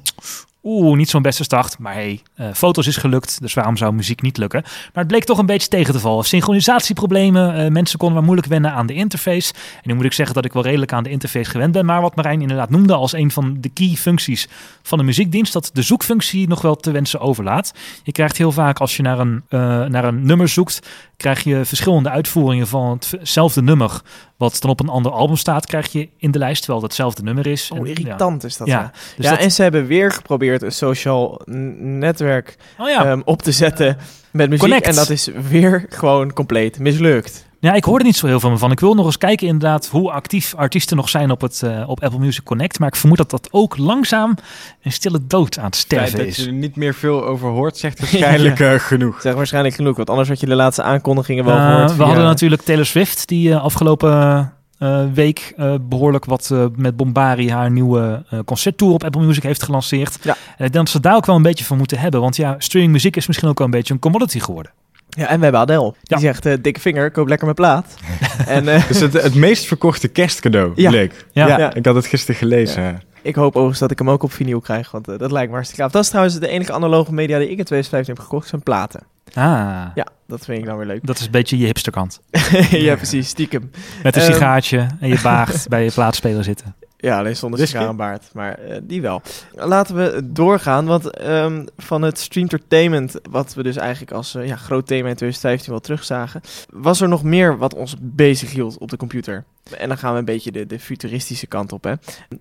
Oeh, 0.63 0.97
niet 0.97 1.11
zo'n 1.11 1.23
beste 1.23 1.45
start. 1.45 1.79
Maar 1.79 1.93
hey, 1.93 2.21
eh, 2.35 2.47
foto's 2.55 2.87
is 2.87 2.97
gelukt. 2.97 3.41
Dus 3.41 3.55
waarom 3.55 3.77
zou 3.77 3.93
muziek 3.93 4.23
niet 4.23 4.37
lukken? 4.37 4.63
Maar 4.63 4.91
het 4.93 5.07
bleek 5.07 5.25
toch 5.25 5.39
een 5.39 5.47
beetje 5.47 5.69
tegen 5.69 5.93
te 5.93 6.01
vallen. 6.01 6.25
Synchronisatieproblemen. 6.25 7.55
eh, 7.55 7.71
mensen 7.71 7.99
konden 7.99 8.17
maar 8.17 8.27
moeilijk 8.27 8.49
wennen 8.49 8.73
aan 8.73 8.87
de 8.87 8.95
interface. 8.95 9.53
En 9.55 9.83
nu 9.83 9.95
moet 9.95 10.05
ik 10.05 10.13
zeggen 10.13 10.35
dat 10.35 10.45
ik 10.45 10.53
wel 10.53 10.63
redelijk 10.63 10.93
aan 10.93 11.03
de 11.03 11.11
interface 11.11 11.51
gewend 11.51 11.73
ben. 11.73 11.87
Maar 11.87 12.01
wat 12.01 12.17
Marijn 12.17 12.41
inderdaad 12.41 12.71
noemde 12.71 12.95
als 12.95 13.13
een 13.13 13.31
van 13.31 13.57
de 13.61 13.69
key 13.69 13.95
functies 13.97 14.49
van 14.83 14.99
de 14.99 15.05
muziekdienst... 15.05 15.53
dat 15.53 15.71
de 15.73 15.83
zoekfunctie 15.83 16.49
nog 16.49 16.63
wel 16.63 16.77
te 16.77 16.91
wensen 16.91 17.21
overlaat. 17.21 17.75
Je 18.03 18.13
krijgt 18.13 18.37
heel 18.37 18.53
vaak 18.53 18.79
als 18.79 18.97
je 18.97 19.03
naar 19.03 19.19
een, 19.19 19.43
eh, 19.49 19.61
naar 19.85 20.05
een 20.05 20.27
nummer 20.27 20.49
zoekt... 20.49 20.81
krijg 21.21 21.43
je 21.45 21.65
verschillende 21.65 22.11
uitvoeringen 22.11 22.67
van 22.67 23.01
hetzelfde 23.11 23.63
nummer... 23.63 24.01
wat 24.37 24.61
dan 24.61 24.71
op 24.71 24.81
een 24.81 24.89
ander 24.89 25.13
album 25.13 25.37
staat, 25.37 25.67
krijg 25.67 25.93
je 25.93 26.09
in 26.17 26.31
de 26.31 26.39
lijst... 26.39 26.59
terwijl 26.63 26.83
het 26.83 26.91
hetzelfde 26.91 27.23
nummer 27.23 27.47
is. 27.47 27.71
Oh, 27.71 27.79
En, 27.79 27.85
ja. 27.85 27.91
irritant 27.91 28.45
is 28.45 28.57
dat. 28.57 28.67
Ja, 28.67 28.79
Ja, 28.81 28.91
dus 29.17 29.25
ja 29.25 29.31
dat- 29.31 29.41
en 29.41 29.51
ze 29.53 29.63
hebben 29.63 29.87
weer 29.87 30.13
geprobeerd 30.13 30.63
een 30.63 30.73
social 30.73 31.41
netwerk 31.79 32.57
Oh 32.79 32.89
ja. 32.89 33.05
ehm, 33.05 33.21
op 33.25 33.43
te 33.43 33.53
zetten 33.53 33.97
met 34.31 34.49
muziek. 34.49 34.65
Connect. 34.65 34.87
En 34.87 34.95
dat 34.95 35.11
is 35.11 35.29
weer 35.49 35.87
gewoon 35.89 36.33
compleet 36.33 36.79
mislukt. 36.79 37.49
Ja, 37.61 37.73
ik 37.73 37.85
hoor 37.85 37.99
er 37.99 38.05
niet 38.05 38.17
zo 38.17 38.27
heel 38.27 38.41
veel 38.41 38.59
van. 38.59 38.71
Ik 38.71 38.81
wil 38.81 38.95
nog 38.95 39.07
eens 39.07 39.19
kijken 39.19 39.47
inderdaad 39.47 39.87
hoe 39.87 40.11
actief 40.11 40.55
artiesten 40.55 40.97
nog 40.97 41.09
zijn 41.09 41.31
op, 41.31 41.41
het, 41.41 41.63
eh, 41.63 41.89
op 41.89 42.03
Apple 42.03 42.19
Music 42.19 42.45
Connect. 42.45 42.79
Maar 42.79 42.89
ik 42.89 42.97
vermoed 42.97 43.19
dat 43.19 43.31
dat 43.31 43.49
ook 43.51 43.77
langzaam 43.77 44.35
een 44.83 44.93
stille 44.93 45.19
dood 45.27 45.59
aan 45.59 45.65
het 45.65 45.77
sterven 45.77 46.19
dat 46.19 46.27
is. 46.27 46.37
je 46.37 46.47
er 46.47 46.53
niet 46.53 46.77
meer 46.77 46.95
veel 46.95 47.25
over 47.25 47.49
hoort, 47.49 47.77
zegt 47.77 47.99
waarschijnlijk 48.01 48.61
eh, 48.61 48.75
genoeg. 48.75 49.21
Zeg 49.21 49.35
waarschijnlijk 49.35 49.75
genoeg, 49.75 49.97
want 49.97 50.11
anders 50.11 50.29
had 50.29 50.41
je 50.41 50.47
de 50.47 50.55
laatste 50.55 50.83
aankondigingen 50.83 51.45
wel 51.45 51.57
Eh, 51.57 51.67
gehoord. 51.71 51.91
we 51.91 51.95
via- 51.97 52.05
hadden 52.05 52.25
natuurlijk 52.25 52.63
Taylor 52.63 52.87
Swift, 52.87 53.29
die 53.29 53.57
afgelopen 53.57 54.53
eh, 54.79 55.03
week 55.15 55.53
eh, 55.57 55.75
behoorlijk 55.81 56.25
wat 56.25 56.51
eh, 56.53 56.65
met 56.77 56.97
Bombari 56.97 57.51
haar 57.51 57.71
nieuwe 57.71 58.25
eh, 58.31 58.39
concerttour 58.45 58.93
op 58.93 59.05
Apple 59.05 59.23
Music 59.23 59.43
heeft 59.43 59.63
gelanceerd. 59.63 60.19
Ja. 60.23 60.37
En 60.57 60.65
ik 60.67 60.73
denk 60.73 60.75
dat 60.85 60.89
ze 60.89 61.01
daar 61.01 61.17
ook 61.17 61.27
wel 61.27 61.37
een 61.37 61.43
beetje 61.43 61.65
van 61.65 61.77
moeten 61.77 61.99
hebben. 61.99 62.21
Want 62.21 62.37
ja, 62.37 62.55
streaming 62.59 62.93
muziek 62.93 63.17
is 63.17 63.27
misschien 63.27 63.49
ook 63.49 63.59
wel 63.59 63.67
een 63.67 63.73
beetje 63.73 63.95
een 63.95 64.01
commodity 64.01 64.39
geworden. 64.41 64.73
Ja, 65.11 65.27
en 65.29 65.37
we 65.37 65.43
hebben 65.43 65.61
Adele. 65.61 65.95
Ja. 66.03 66.17
Die 66.17 66.19
zegt, 66.19 66.47
eh, 66.47 66.55
dikke 66.61 66.81
vinger, 66.81 67.11
koop 67.11 67.27
lekker 67.29 67.45
mijn 67.45 67.57
plaat. 67.57 67.95
en 68.47 68.69
eh, 68.69 68.89
Dus 68.89 69.01
het, 69.01 69.13
het 69.13 69.35
meest 69.35 69.65
verkochte 69.67 70.09
kerstcadeau, 70.09 70.73
Ja. 70.75 70.91
bleek. 70.91 71.27
Ja. 71.33 71.47
Ja. 71.59 71.75
Ik 71.75 71.85
had 71.87 71.95
het 71.95 72.07
gisteren 72.07 72.37
gelezen. 72.37 73.03
ik 73.23 73.35
hoop 73.35 73.51
overigens 73.55 73.79
dat 73.79 73.91
ik 73.91 73.99
hem 73.99 74.11
ook 74.11 74.23
op 74.23 74.33
vinyl 74.33 74.61
krijg, 74.61 74.91
want 74.91 75.09
eh, 75.09 75.19
dat 75.19 75.31
lijkt 75.33 75.49
me 75.49 75.55
hartstikke 75.55 75.83
gaaf. 75.83 75.93
Dat 75.93 76.03
is 76.03 76.09
trouwens 76.09 76.39
de 76.39 76.49
enige 76.49 76.73
analoge 76.73 77.13
media 77.13 77.39
die 77.39 77.51
ik 77.51 77.59
in 77.59 77.65
2015 77.65 78.15
heb 78.15 78.23
gekocht, 78.25 78.49
zijn 78.49 78.63
platen. 78.63 79.01
Ah, 79.35 79.87
Ja, 79.95 80.07
dat 80.27 80.45
vind 80.45 80.59
ik 80.59 80.65
dan 80.65 80.77
weer 80.77 80.87
leuk. 80.87 81.07
dat 81.07 81.19
is 81.19 81.25
een 81.25 81.31
beetje 81.31 81.59
je 81.59 81.65
hipsterkant. 81.67 82.21
ja, 82.71 82.97
precies, 82.97 83.29
stiekem. 83.29 83.71
Met 84.03 84.17
een 84.17 84.23
Ehm. 84.23 84.33
sigaartje 84.33 84.87
en 85.01 85.09
je 85.09 85.19
baard 85.23 85.67
bij 85.69 85.85
je 85.85 85.91
plaatspeler 85.93 86.45
zitten. 86.45 86.75
Ja, 87.01 87.19
alleen 87.19 87.37
zonder 87.37 87.59
Whisky? 87.59 87.77
sigaar 87.77 87.91
en 87.91 87.97
baard, 87.97 88.31
maar 88.33 88.59
eh, 88.59 88.77
die 88.83 89.03
wel. 89.03 89.23
Laten 89.55 89.97
we 89.97 90.21
doorgaan, 90.25 90.87
want 90.87 91.11
ehm, 91.11 91.67
van 91.77 92.03
het 92.03 92.19
streamtertainment, 92.19 93.21
wat 93.31 93.55
we 93.55 93.63
dus 93.63 93.77
eigenlijk 93.77 94.13
als 94.13 94.35
eh, 94.35 94.47
ja, 94.47 94.57
groot 94.57 94.87
thema 94.87 95.09
in 95.09 95.15
2015 95.15 95.71
wel 95.71 95.81
terugzagen, 95.81 96.41
was 96.73 97.01
er 97.01 97.09
nog 97.09 97.23
meer 97.23 97.59
wat 97.59 97.75
ons 97.75 97.95
bezig 98.01 98.53
hield 98.53 98.79
op 98.79 98.91
de 98.91 98.97
computer. 98.97 99.45
En 99.79 99.89
dan 99.89 99.99
gaan 99.99 100.13
we 100.13 100.19
een 100.19 100.25
beetje 100.25 100.53
de, 100.53 100.67
de 100.67 100.81
futuristische 100.81 101.47
kant 101.47 101.73
op. 101.73 101.85
Hè. 101.85 101.95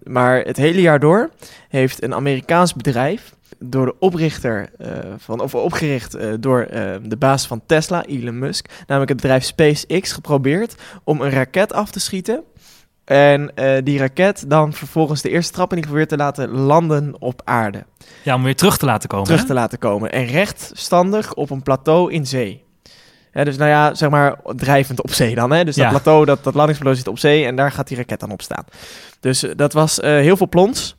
Maar 0.03 0.41
het 0.41 0.57
hele 0.57 0.81
jaar 0.81 0.99
door 0.99 1.29
heeft 1.69 2.03
een 2.03 2.13
Amerikaans 2.13 2.73
bedrijf 2.73 3.33
door 3.59 3.85
de 3.85 3.95
oprichter 3.99 4.69
eh, 4.77 4.89
van, 5.17 5.39
of 5.39 5.55
opgericht 5.55 6.41
door 6.41 6.61
eh, 6.61 6.95
de 7.03 7.17
baas 7.17 7.47
van 7.47 7.61
Tesla, 7.65 8.05
Elon 8.05 8.39
Musk, 8.39 8.69
namelijk 8.87 9.11
het 9.11 9.21
bedrijf 9.21 9.43
SpaceX, 9.43 10.11
geprobeerd 10.11 10.75
om 11.03 11.21
een 11.21 11.31
raket 11.31 11.73
af 11.73 11.91
te 11.91 11.99
schieten 11.99 12.43
En 13.09 13.51
eh, 13.55 13.77
die 13.83 13.99
raket 13.99 14.49
dan 14.49 14.73
vervolgens 14.73 15.21
de 15.21 15.29
eerste 15.29 15.53
trap 15.53 15.71
in 15.71 15.75
ieder 15.77 15.91
geval 15.91 16.05
weer 16.07 16.17
te 16.17 16.23
laten 16.23 16.49
landen 16.49 17.15
op 17.19 17.41
aarde. 17.43 17.83
Ja, 18.23 18.35
om 18.35 18.43
weer 18.43 18.55
terug 18.55 18.77
te 18.77 18.85
laten 18.85 19.09
komen. 19.09 19.25
terug 19.25 19.41
hè? 19.41 19.47
te 19.47 19.53
laten 19.53 19.77
komen. 19.79 20.11
En 20.11 20.25
rechtstandig 20.25 21.33
op 21.33 21.49
een 21.49 21.63
plateau 21.63 22.11
in 22.11 22.25
zee. 22.25 22.63
Hè, 23.31 23.45
dus 23.45 23.57
nou 23.57 23.69
ja, 23.69 23.93
zeg 23.93 24.09
maar 24.09 24.35
drijvend 24.55 25.01
op 25.01 25.11
zee 25.11 25.35
dan. 25.35 25.51
Hè? 25.51 25.63
Dus 25.63 25.75
Ja. 25.75 25.81
dat 25.81 25.91
plateau, 25.91 26.25
dat, 26.25 26.43
dat 26.43 26.53
landingsplateau 26.53 26.99
zit 27.03 27.11
op 27.11 27.19
zee 27.19 27.45
en 27.45 27.55
daar 27.55 27.71
gaat 27.71 27.87
die 27.87 27.97
raket 27.97 28.19
dan 28.19 28.31
op 28.31 28.41
staan. 28.41 28.63
Dus 29.19 29.43
eh, 29.43 29.51
dat 29.55 29.73
was 29.73 29.99
eh, 29.99 30.11
heel 30.11 30.37
veel 30.37 30.49
plons. 30.49 30.95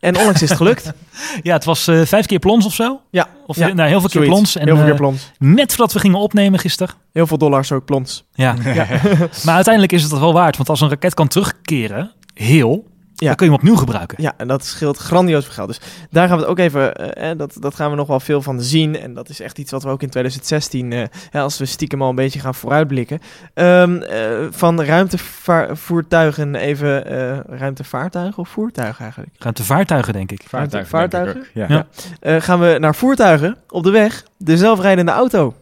En 0.00 0.16
onlangs 0.18 0.42
is 0.42 0.48
het 0.48 0.58
gelukt. 0.58 0.92
Ja, 1.42 1.52
het 1.54 1.64
was 1.64 1.86
eh, 1.88 2.00
vijf 2.04 2.26
keer 2.26 2.38
plons 2.38 2.66
of 2.66 2.74
zo. 2.74 3.00
Ja, 3.10 3.28
Of 3.46 3.56
ja, 3.56 3.66
nou, 3.72 3.88
heel 3.88 4.00
veel 4.00 4.08
keer 4.08 4.10
zoiets. 4.10 4.30
plons. 4.30 4.56
En 4.56 4.66
heel 4.66 4.74
veel 4.74 4.84
keer 4.84 4.92
eh, 4.92 4.98
plons. 4.98 5.30
net 5.38 5.68
voordat 5.74 5.92
we 5.92 5.98
gingen 6.00 6.18
opnemen 6.18 6.58
gisteren. 6.58 6.94
Heel 7.12 7.26
veel 7.26 7.38
dollars 7.38 7.72
ook 7.72 7.84
plons. 7.84 8.24
Ja. 8.34 8.54
maar 9.44 9.54
uiteindelijk 9.54 9.92
is 9.92 10.02
het 10.02 10.10
dat 10.10 10.20
wel 10.20 10.32
waard. 10.32 10.56
Want 10.56 10.68
als 10.68 10.80
een 10.80 10.88
raket 10.88 11.14
kan 11.14 11.28
terugkeren, 11.28 12.12
heel, 12.34 12.84
Ja. 13.18 13.26
dan 13.26 13.36
kun 13.36 13.46
je 13.46 13.52
hem 13.52 13.60
opnieuw 13.60 13.76
gebruiken. 13.76 14.22
Ja, 14.22 14.32
en 14.36 14.48
dat 14.48 14.64
scheelt 14.64 14.96
grandioos 14.96 15.44
veel 15.44 15.54
geld. 15.54 15.68
Dus 15.68 15.80
daar 16.10 16.28
gaan 16.28 16.36
we 16.36 16.42
het 16.42 16.50
ook 16.50 16.58
even, 16.58 16.94
eh, 16.94 17.30
eh, 17.30 17.38
dat, 17.38 17.56
dat 17.60 17.74
gaan 17.74 17.90
we 17.90 17.96
nog 17.96 18.06
wel 18.06 18.20
veel 18.20 18.42
van 18.42 18.60
zien. 18.60 19.00
En 19.00 19.14
dat 19.14 19.28
is 19.28 19.40
echt 19.40 19.58
iets 19.58 19.70
wat 19.70 19.82
we 19.82 19.88
ook 19.88 20.02
in 20.02 20.10
2016, 20.10 20.92
eh, 20.92 21.02
hè, 21.30 21.40
als 21.40 21.58
we 21.58 21.66
stiekem 21.66 22.02
al 22.02 22.08
een 22.08 22.14
beetje 22.14 22.40
gaan 22.40 22.54
vooruitblikken. 22.54 23.18
Ehm, 23.54 23.96
eh, 24.02 24.46
van 24.50 24.82
ruimtevoertuigen 24.82 26.54
even, 26.54 27.06
eh, 27.06 27.58
ruimtevaartuigen 27.58 28.38
of 28.38 28.48
voertuigen 28.48 29.02
eigenlijk? 29.02 29.34
Ruimtevaartuigen, 29.38 30.12
denk 30.12 30.32
ik. 30.32 30.42
Vaartuigen, 30.48 30.90
Vaartuigen? 30.90 31.34
denk 31.34 31.46
ik 31.46 31.62
ook. 31.62 31.68
Ja. 31.68 31.76
Ja. 31.76 31.86
Eh, 32.34 32.42
gaan 32.42 32.60
we 32.60 32.76
naar 32.80 32.94
voertuigen 32.94 33.56
op 33.68 33.82
de 33.84 33.90
weg, 33.90 34.24
de 34.36 34.56
zelfrijdende 34.56 35.12
auto. 35.12 35.54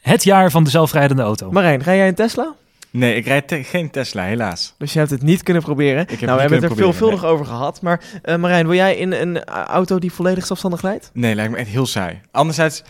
Het 0.00 0.24
jaar 0.24 0.50
van 0.50 0.64
de 0.64 0.70
zelfrijdende 0.70 1.22
auto. 1.22 1.50
Marijn, 1.50 1.82
ga 1.82 1.94
jij 1.94 2.08
een 2.08 2.14
Tesla? 2.14 2.54
Nee, 2.96 3.14
ik 3.14 3.26
rijd 3.26 3.48
te- 3.48 3.64
geen 3.64 3.90
Tesla, 3.90 4.24
helaas. 4.24 4.74
Dus 4.78 4.92
je 4.92 4.98
hebt 4.98 5.10
het 5.10 5.22
niet 5.22 5.42
kunnen 5.42 5.62
proberen. 5.62 5.98
heb 5.98 6.08
nou, 6.08 6.34
we 6.34 6.40
hebben 6.40 6.52
het 6.52 6.52
er 6.52 6.66
proberen, 6.68 6.94
veelvuldig 6.94 7.24
over 7.24 7.46
gehad. 7.46 7.80
Maar 7.82 8.00
eh, 8.22 8.36
Marijn, 8.36 8.66
wil 8.66 8.76
jij 8.76 8.96
in 8.96 9.12
een 9.12 9.44
auto 9.44 9.98
die 9.98 10.12
volledig 10.12 10.46
zelfstandig 10.46 10.80
rijdt? 10.80 11.10
Nee, 11.12 11.34
lijkt 11.34 11.50
me 11.52 11.56
echt 11.58 11.68
heel 11.68 11.86
saai. 11.86 12.20
Anderzijds, 12.30 12.82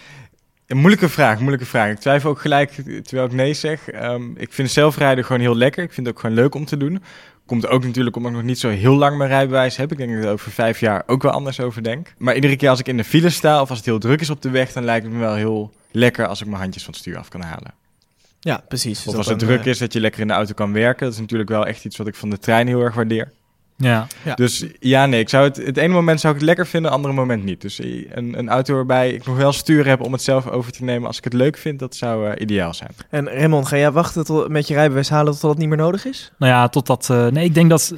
een 0.66 0.76
moeilijke 0.76 1.08
vraag, 1.08 1.38
moeilijke 1.38 1.66
vraag. 1.66 1.90
Ik 1.90 1.98
twijfel 1.98 2.30
ook 2.30 2.40
gelijk 2.40 2.70
terwijl 3.02 3.26
ik 3.26 3.32
nee 3.32 3.54
zeg. 3.54 3.88
Ehm, 3.88 4.22
ik 4.36 4.52
vind 4.52 4.70
zelfrijden 4.70 5.24
gewoon 5.24 5.40
heel 5.40 5.56
lekker. 5.56 5.82
Ik 5.84 5.92
vind 5.92 6.06
het 6.06 6.14
ook 6.16 6.20
gewoon 6.22 6.36
leuk 6.36 6.54
om 6.54 6.64
te 6.64 6.76
doen. 6.76 7.02
Komt 7.46 7.66
ook 7.66 7.84
natuurlijk 7.84 8.16
omdat 8.16 8.30
ik 8.30 8.36
nog 8.38 8.46
niet 8.46 8.58
zo 8.58 8.68
heel 8.68 8.94
lang 8.94 9.16
mijn 9.16 9.30
rijbewijs 9.30 9.76
heb. 9.76 9.92
Ik 9.92 9.98
denk 9.98 10.10
dat 10.10 10.18
ik 10.18 10.24
er 10.24 10.32
over 10.32 10.50
vijf 10.50 10.80
jaar 10.80 11.02
ook 11.06 11.22
wel 11.22 11.32
anders 11.32 11.60
over 11.60 11.82
denk. 11.82 12.14
Maar 12.18 12.34
iedere 12.34 12.56
keer 12.56 12.68
als 12.68 12.78
ik 12.80 12.88
in 12.88 12.96
de 12.96 13.04
file 13.04 13.30
sta 13.30 13.60
of 13.60 13.68
als 13.68 13.78
het 13.78 13.86
heel 13.86 13.98
druk 13.98 14.20
is 14.20 14.30
op 14.30 14.42
de 14.42 14.50
weg, 14.50 14.72
dan 14.72 14.84
lijkt 14.84 15.04
het 15.04 15.14
me 15.14 15.18
wel 15.20 15.34
heel 15.34 15.72
lekker 15.90 16.26
als 16.26 16.40
ik 16.40 16.46
mijn 16.46 16.60
handjes 16.60 16.84
van 16.84 16.92
het 16.92 17.02
stuur 17.02 17.18
af 17.18 17.28
kan 17.28 17.40
halen. 17.42 17.74
Ja, 18.44 18.64
precies. 18.68 19.02
Dus 19.02 19.12
Of 19.12 19.16
als 19.16 19.26
het 19.26 19.38
dan, 19.38 19.48
druk 19.48 19.60
eh, 19.60 19.66
is, 19.66 19.78
dat 19.78 19.92
je 19.92 20.00
lekker 20.00 20.20
in 20.20 20.26
de 20.26 20.32
auto 20.32 20.54
kan 20.54 20.72
werken. 20.72 21.04
Dat 21.04 21.14
is 21.14 21.20
natuurlijk 21.20 21.50
wel 21.50 21.66
echt 21.66 21.84
iets 21.84 21.96
wat 21.96 22.06
ik 22.06 22.14
van 22.14 22.30
de 22.30 22.38
trein 22.38 22.66
heel 22.66 22.80
erg 22.80 22.94
waardeer. 22.94 23.32
Ja. 23.76 24.06
Ja. 24.24 24.34
Dus 24.34 24.64
ja, 24.80 25.06
nee, 25.06 25.20
ik 25.20 25.28
zou 25.28 25.44
het, 25.44 25.56
het 25.56 25.76
ene 25.76 25.92
moment 25.94 26.20
zou 26.20 26.32
ik 26.34 26.38
het 26.38 26.48
lekker 26.48 26.66
vinden, 26.66 26.90
het 26.90 27.00
andere 27.00 27.14
moment 27.20 27.44
niet. 27.44 27.60
Dus 27.60 27.78
een, 27.78 28.38
een 28.38 28.48
auto 28.48 28.74
waarbij 28.74 29.12
ik 29.12 29.26
nog 29.26 29.36
wel 29.36 29.52
stuur 29.52 29.86
heb 29.86 30.00
om 30.00 30.12
het 30.12 30.22
zelf 30.22 30.48
over 30.48 30.72
te 30.72 30.84
nemen 30.84 31.06
als 31.06 31.18
ik 31.18 31.24
het 31.24 31.32
leuk 31.32 31.56
vind, 31.56 31.78
dat 31.78 31.96
zou 31.96 32.30
eh, 32.30 32.42
ideaal 32.42 32.74
zijn. 32.74 32.90
En 33.10 33.28
Raymond, 33.28 33.66
ga 33.66 33.76
jij 33.76 33.92
wachten 33.92 34.24
tot, 34.24 34.48
met 34.48 34.68
je 34.68 34.74
rijbewijs 34.74 35.08
halen 35.08 35.32
tot 35.32 35.40
dat 35.40 35.58
niet 35.58 35.68
meer 35.68 35.76
nodig 35.76 36.04
is? 36.04 36.32
Nou 36.38 36.52
ja, 36.52 36.68
totdat... 36.68 37.10
eh 37.10 37.26
nee, 37.26 37.44
ik 37.44 37.54
denk 37.54 37.70
dat 37.70 37.94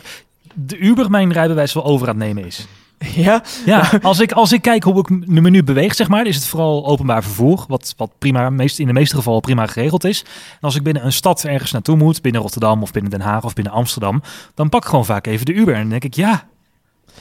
de 0.54 0.78
Uber 0.78 1.10
mijn 1.10 1.32
rijbewijs 1.32 1.72
wel 1.72 1.84
over 1.84 2.08
aan 2.08 2.16
het 2.16 2.26
nemen 2.26 2.44
is. 2.44 2.66
ja? 3.26 3.42
Ja, 3.64 3.90
als 4.02 4.20
ik, 4.20 4.32
als 4.32 4.52
ik 4.52 4.62
kijk 4.62 4.82
hoe 4.82 4.98
ik 4.98 5.28
me 5.28 5.50
nu 5.50 5.62
beweeg, 5.62 5.94
zeg 5.94 6.08
maar, 6.08 6.26
is 6.26 6.34
het 6.34 6.46
vooral 6.46 6.86
openbaar 6.86 7.22
vervoer. 7.22 7.64
Wat, 7.68 7.94
wat 7.96 8.10
prima, 8.18 8.50
meest, 8.50 8.78
in 8.78 8.86
de 8.86 8.92
meeste 8.92 9.16
gevallen 9.16 9.40
prima 9.40 9.66
geregeld 9.66 10.04
is. 10.04 10.20
En 10.50 10.60
als 10.60 10.74
ik 10.74 10.82
binnen 10.82 11.04
een 11.04 11.12
stad 11.12 11.44
ergens 11.44 11.72
naartoe 11.72 11.96
moet, 11.96 12.22
binnen 12.22 12.40
Rotterdam 12.40 12.82
of 12.82 12.92
binnen 12.92 13.10
Den 13.10 13.20
Haag 13.20 13.44
of 13.44 13.54
binnen 13.54 13.72
Amsterdam, 13.72 14.22
dan 14.54 14.68
pak 14.68 14.82
ik 14.82 14.88
gewoon 14.88 15.04
vaak 15.04 15.26
even 15.26 15.46
de 15.46 15.52
Uber. 15.52 15.74
En 15.74 15.80
dan 15.80 15.90
denk 15.90 16.04
ik, 16.04 16.14
ja, 16.14 16.46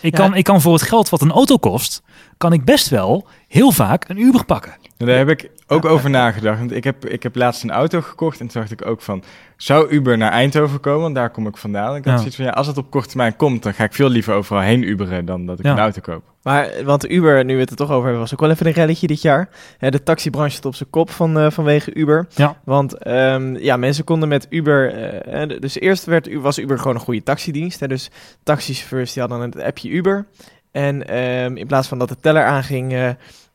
ik, 0.02 0.18
Ja. 0.18 0.24
Kan, 0.24 0.36
ik 0.36 0.44
kan 0.44 0.62
voor 0.62 0.74
het 0.74 0.82
geld 0.82 1.10
wat 1.10 1.22
een 1.22 1.32
auto 1.32 1.58
kost, 1.58 2.02
kan 2.38 2.54
ik 2.54 2.66
best 2.66 2.90
wel 2.90 3.28
heel 3.48 3.72
vaak 3.72 4.10
een 4.10 4.20
Uber 4.20 4.46
pakken. 4.46 4.74
En 4.98 5.06
daar 5.06 5.18
heb 5.18 5.30
ik 5.30 5.50
ook 5.68 5.86
over 5.86 6.10
nagedacht. 6.10 6.60
Want 6.60 6.72
ik 6.72 6.84
heb, 6.84 7.06
ik 7.06 7.24
heb 7.24 7.36
laatst 7.36 7.64
een 7.64 7.72
auto 7.72 8.02
gekocht 8.02 8.40
en 8.40 8.48
toen 8.48 8.62
dacht 8.62 8.74
ik 8.74 8.86
ook 8.86 9.02
van... 9.02 9.24
Zou 9.58 9.90
Uber 9.90 10.18
naar 10.18 10.32
Eindhoven 10.32 10.80
komen? 10.80 11.02
Want 11.02 11.16
daar 11.16 11.30
kom 11.30 11.48
ik 11.48 11.58
vandaan. 11.58 11.96
Ik 11.96 12.04
had 12.04 12.14
Ja. 12.14 12.18
zoiets 12.18 12.36
van, 12.36 12.46
ja, 12.46 12.52
als 12.52 12.68
het 12.68 12.78
op 12.78 12.92
korte 12.92 13.08
termijn 13.08 13.36
komt... 13.36 13.64
dan 13.64 13.74
ga 13.74 13.84
ik 13.84 13.94
veel 13.94 14.10
liever 14.10 14.34
overal 14.34 14.62
heen 14.62 14.84
Uberen 14.90 15.26
dan 15.26 15.46
dat 15.46 15.60
ik 15.60 15.66
Ja. 15.66 15.72
een 15.72 15.80
auto 15.80 16.02
koop. 16.02 16.24
Maar, 16.44 16.70
want 16.84 17.10
Uber, 17.10 17.46
nu 17.46 17.54
we 17.56 17.60
het 17.62 17.70
er 17.70 17.76
toch 17.76 17.90
over 17.92 18.02
hebben, 18.04 18.20
was 18.20 18.34
ook 18.34 18.40
wel 18.40 18.50
even 18.50 18.66
een 18.68 18.72
relletje 18.72 19.08
dit 19.08 19.22
jaar. 19.22 19.50
Hè, 19.78 19.92
de 19.92 20.04
taxibranche 20.04 20.56
zit 20.56 20.66
op 20.66 20.76
zijn 20.76 20.90
kop 20.90 21.10
van, 21.10 21.40
eh, 21.40 21.52
vanwege 21.52 21.94
Uber. 21.96 22.28
Ja. 22.36 22.58
Want 22.64 22.98
ehm, 22.98 23.56
ja, 23.58 23.78
mensen 23.78 24.04
konden 24.04 24.30
met 24.30 24.48
Uber... 24.50 24.94
eh, 24.94 25.34
hè, 25.34 25.60
dus 25.60 25.80
eerst 25.80 26.06
werd, 26.06 26.28
U- 26.28 26.40
was 26.40 26.60
Uber 26.60 26.78
gewoon 26.78 26.96
een 26.96 27.02
goede 27.02 27.24
taxidienst. 27.24 27.80
Hè, 27.80 27.88
dus 27.88 28.10
taxichauffeurs 28.44 29.14
die 29.14 29.22
hadden 29.22 29.42
het 29.42 29.62
appje 29.62 29.90
Uber. 29.90 30.26
En 30.72 31.08
ehm, 31.08 31.56
in 31.58 31.68
plaats 31.68 31.88
van 31.88 32.00
dat 32.00 32.10
de 32.10 32.18
teller 32.22 32.44
aanging... 32.44 32.94
eh, 32.94 33.10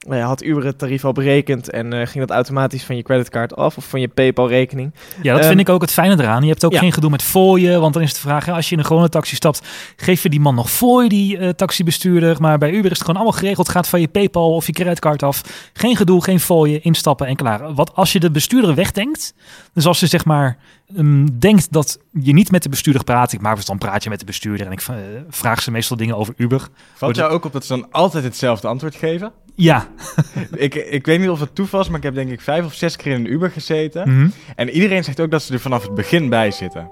eh, 0.09 0.24
had 0.24 0.42
Uber 0.42 0.64
het 0.64 0.78
tarief 0.78 1.05
al 1.05 1.12
berekend 1.12 1.70
en 1.70 1.92
eh, 1.92 2.07
ging 2.07 2.26
dat 2.26 2.30
automatisch 2.30 2.84
van 2.84 2.96
je 2.96 3.03
creditcard 3.03 3.57
af 3.57 3.76
of 3.76 3.84
van 3.84 4.01
je 4.01 4.09
PayPal-rekening. 4.09 4.94
Ja, 5.22 5.32
dat 5.32 5.40
Ehm, 5.40 5.48
vind 5.48 5.61
ik 5.61 5.68
ook 5.68 5.80
het 5.80 5.92
fijne 5.92 6.22
eraan. 6.22 6.42
Je 6.42 6.48
hebt 6.48 6.64
ook 6.64 6.72
ja. 6.72 6.78
geen 6.78 6.92
gedoe 6.92 7.11
met 7.11 7.22
fooien, 7.22 7.80
want 7.80 7.94
dan 7.94 8.03
is 8.03 8.14
de 8.14 8.20
vraag, 8.20 8.44
hè, 8.44 8.53
als 8.53 8.66
je 8.68 8.72
in 8.72 8.78
een 8.78 8.86
gewone 8.86 9.09
taxi 9.09 9.34
stapt, 9.34 9.66
geef 9.96 10.22
je 10.22 10.28
die 10.28 10.40
man 10.40 10.55
nog 10.55 10.70
fooi, 10.70 11.09
die 11.09 11.38
eh, 11.38 11.48
taxibestuurder. 11.48 12.36
Maar 12.40 12.59
bij 12.59 12.70
Uber 12.70 12.90
is 12.90 12.98
het 12.98 13.01
gewoon 13.07 13.16
allemaal 13.16 13.38
geregeld, 13.38 13.68
gaat 13.68 13.88
van 13.88 14.01
je 14.01 14.09
PayPal 14.09 14.55
of 14.55 14.66
je 14.66 14.72
creditcard 14.72 15.22
af. 15.22 15.42
Geen 15.72 15.96
gedoe, 15.96 16.24
geen 16.24 16.40
fooien, 16.40 16.82
instappen 16.82 17.26
en 17.26 17.36
klaar. 17.36 17.74
Wat 17.74 17.94
als 17.94 18.12
je 18.12 18.20
de 18.20 18.30
bestuurder 18.30 18.74
wegdenkt, 18.74 19.34
dus 19.74 19.86
als 19.86 20.01
je 20.01 20.07
zeg 20.07 20.24
maar 20.24 20.59
ehm, 20.97 21.26
denkt 21.38 21.72
dat 21.72 21.99
je 22.12 22.32
niet 22.32 22.51
met 22.51 22.62
de 22.62 22.68
bestuurder 22.68 23.05
praat, 23.05 23.32
ik 23.32 23.41
maak 23.41 23.57
dus 23.57 23.64
dan 23.64 23.78
praat 23.78 24.03
je 24.03 24.09
met 24.09 24.18
de 24.18 24.24
bestuurder 24.24 24.66
en 24.66 24.72
ik 24.72 24.80
eh, 24.80 24.97
vraag 25.28 25.62
ze 25.62 25.70
meestal 25.70 25.97
dingen 25.97 26.16
over 26.16 26.34
Uber. 26.36 26.68
Valt 26.95 27.16
jou 27.16 27.32
ook 27.32 27.45
op 27.45 27.53
dat 27.53 27.64
ze 27.64 27.72
dan 27.72 27.91
altijd 27.91 28.24
hetzelfde 28.24 28.68
antwoord 28.68 28.95
geven? 28.95 29.32
Ja, 29.55 29.88
ik, 30.55 30.74
ik 30.74 31.07
weet 31.07 31.20
niet 31.20 31.28
of 31.28 31.41
het 31.41 31.55
toeval 31.55 31.80
is, 31.80 31.88
maar 31.88 31.97
ik 31.97 32.03
heb 32.03 32.14
denk 32.14 32.30
ik 32.30 32.41
vijf 32.41 32.64
of 32.64 32.74
zes 32.74 32.97
keer 32.97 33.12
in 33.12 33.20
een 33.20 33.32
Uber 33.32 33.51
gezeten. 33.51 34.14
Mhm. 34.16 34.28
En 34.57 34.70
iedereen 34.70 35.05
zegt 35.05 35.20
ook 35.20 35.30
dat 35.30 35.43
ze 35.43 35.53
er 35.53 35.61
vanaf 35.61 35.82
het 35.82 35.95
begin 35.95 36.28
bij 36.28 36.51
zitten. 36.51 36.91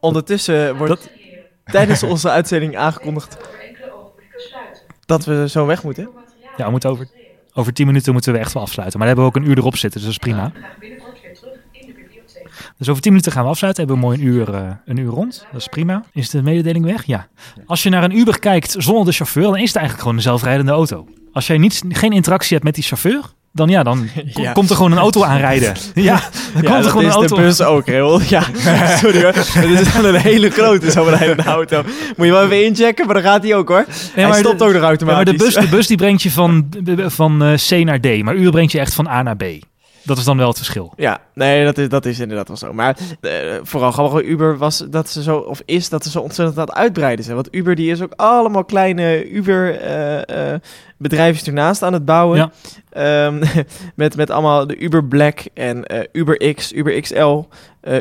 Ondertussen 0.00 0.76
wordt 0.76 1.10
tijdens 1.64 2.02
onze 2.02 2.30
uitzending 2.30 2.76
aangekondigd 2.76 3.36
dat 5.06 5.24
we 5.24 5.48
zo 5.48 5.66
weg 5.66 5.82
moeten. 5.82 6.08
ja 6.56 6.64
we 6.64 6.70
moeten 6.70 6.90
over, 6.90 7.08
over 7.52 7.72
tien 7.72 7.86
minuten 7.86 8.12
moeten 8.12 8.32
we 8.32 8.38
echt 8.38 8.52
wel 8.52 8.62
afsluiten. 8.62 8.98
Maar 8.98 9.08
dan 9.08 9.16
hebben 9.16 9.34
we 9.34 9.40
ook 9.40 9.46
een 9.46 9.52
uur 9.52 9.58
erop 9.58 9.76
zitten, 9.76 10.00
dus 10.00 10.16
dat 10.16 10.24
is 10.24 10.32
prima. 10.32 10.52
Dus 12.78 12.88
over 12.88 13.02
10 13.02 13.10
minuten 13.12 13.32
gaan 13.32 13.44
we 13.44 13.50
afsluiten. 13.50 13.84
Hebben 13.86 14.02
we 14.02 14.08
mooi 14.08 14.20
een 14.20 14.26
uur, 14.34 14.54
eh, 14.54 14.60
een 14.84 14.96
uur 14.96 15.10
rond. 15.10 15.46
Dat 15.52 15.60
is 15.60 15.66
prima. 15.68 16.02
Is 16.12 16.30
de 16.30 16.42
mededeling 16.42 16.84
weg? 16.84 17.04
Ja. 17.06 17.26
Als 17.66 17.82
je 17.82 17.88
naar 17.90 18.04
een 18.04 18.18
Uber 18.18 18.38
kijkt 18.38 18.74
zonder 18.78 19.04
de 19.04 19.12
chauffeur, 19.12 19.42
dan 19.42 19.56
is 19.56 19.66
het 19.68 19.76
eigenlijk 19.76 19.98
gewoon 20.00 20.16
een 20.16 20.22
zelfrijdende 20.22 20.72
auto. 20.72 21.06
Als 21.32 21.46
jij 21.46 21.58
niet, 21.58 21.82
geen 21.88 22.12
interactie 22.12 22.52
hebt 22.52 22.64
met 22.64 22.74
die 22.74 22.84
chauffeur, 22.84 23.20
dan 23.52 23.68
ja, 23.68 23.82
dan 23.82 24.08
Ja. 24.24 24.52
komt 24.52 24.70
er 24.70 24.76
gewoon 24.76 24.92
een 24.92 24.98
auto 24.98 25.22
aanrijden. 25.24 25.74
Ja, 25.94 26.02
dan 26.02 26.12
Ja, 26.14 26.20
komt 26.52 26.64
er 26.64 26.82
dat 26.82 26.86
gewoon 26.86 27.02
een 27.04 27.08
is 27.10 27.14
auto. 27.16 27.36
de 27.36 27.42
bus 27.42 27.62
ook, 27.62 27.86
Raoul. 27.86 28.20
Ja, 28.36 28.42
sorry 28.96 29.22
hoor. 29.22 29.32
Dit 29.32 29.80
is 29.80 29.94
een 29.94 30.14
hele 30.14 30.50
grote 30.50 30.90
zo'n 30.90 31.40
auto. 31.44 31.82
Moet 32.16 32.26
je 32.26 32.32
wel 32.32 32.44
even 32.44 32.64
inchecken, 32.64 33.04
maar 33.06 33.14
dan 33.14 33.24
gaat 33.24 33.42
hij 33.42 33.54
ook 33.54 33.68
hoor. 33.68 33.84
Hij 34.14 34.24
maar 34.28 34.34
stopt 34.38 34.58
de- 34.58 34.64
ook 34.64 34.72
nog 34.72 34.80
Ja, 34.82 34.86
automatisch. 34.88 35.24
maar 35.24 35.36
de 35.38 35.44
bus, 35.44 35.54
de 35.54 35.68
bus 35.76 35.86
die 35.86 35.96
brengt 35.96 36.22
je 36.22 36.30
van, 36.30 36.68
van 37.06 37.42
eh, 37.44 37.54
C 37.54 37.84
naar 37.84 38.00
D, 38.00 38.22
maar 38.22 38.34
Uber 38.34 38.50
brengt 38.50 38.72
je 38.72 38.78
echt 38.80 38.94
van 38.94 39.08
A 39.08 39.22
naar 39.22 39.36
B. 39.36 39.44
Dat 40.06 40.18
is 40.18 40.24
dan 40.24 40.36
wel 40.36 40.48
het 40.48 40.56
verschil. 40.56 40.92
Ja, 40.96 41.20
nee, 41.34 41.64
dat 41.64 41.78
is, 41.78 41.88
dat 41.88 42.04
is 42.04 42.18
inderdaad 42.18 42.48
wel 42.48 42.56
zo. 42.56 42.72
Maar 42.72 42.96
eh, 43.20 43.30
vooral 43.62 43.92
grappig 43.92 44.20
bij 44.20 44.30
Uber 44.30 44.58
was 44.58 44.84
dat 44.90 45.10
ze 45.10 45.22
zo, 45.22 45.36
of 45.36 45.62
is 45.64 45.88
dat 45.88 46.04
ze 46.04 46.10
zo 46.10 46.20
ontzettend 46.20 46.58
aan 46.58 46.64
het 46.64 46.74
uitbreiden 46.74 47.24
zijn. 47.24 47.36
Want 47.36 47.54
Uber 47.54 47.74
die 47.74 47.90
is 47.90 48.02
ook 48.02 48.12
allemaal 48.16 48.64
kleine 48.64 49.30
Uber 49.30 49.80
eh, 49.80 50.52
eh, 50.52 50.60
bedrijfjes 50.96 51.46
ernaast 51.46 51.82
aan 51.82 51.92
het 51.92 52.04
bouwen. 52.04 52.38
Ja. 52.38 52.50
Ehm, 52.90 53.44
met, 53.94 54.16
met 54.16 54.30
allemaal 54.30 54.66
de 54.66 54.78
Uber 54.78 55.04
Black 55.04 55.40
en 55.54 55.84
Uber 56.12 56.54
X, 56.54 56.72
Uber 56.72 57.00
XL, 57.00 57.44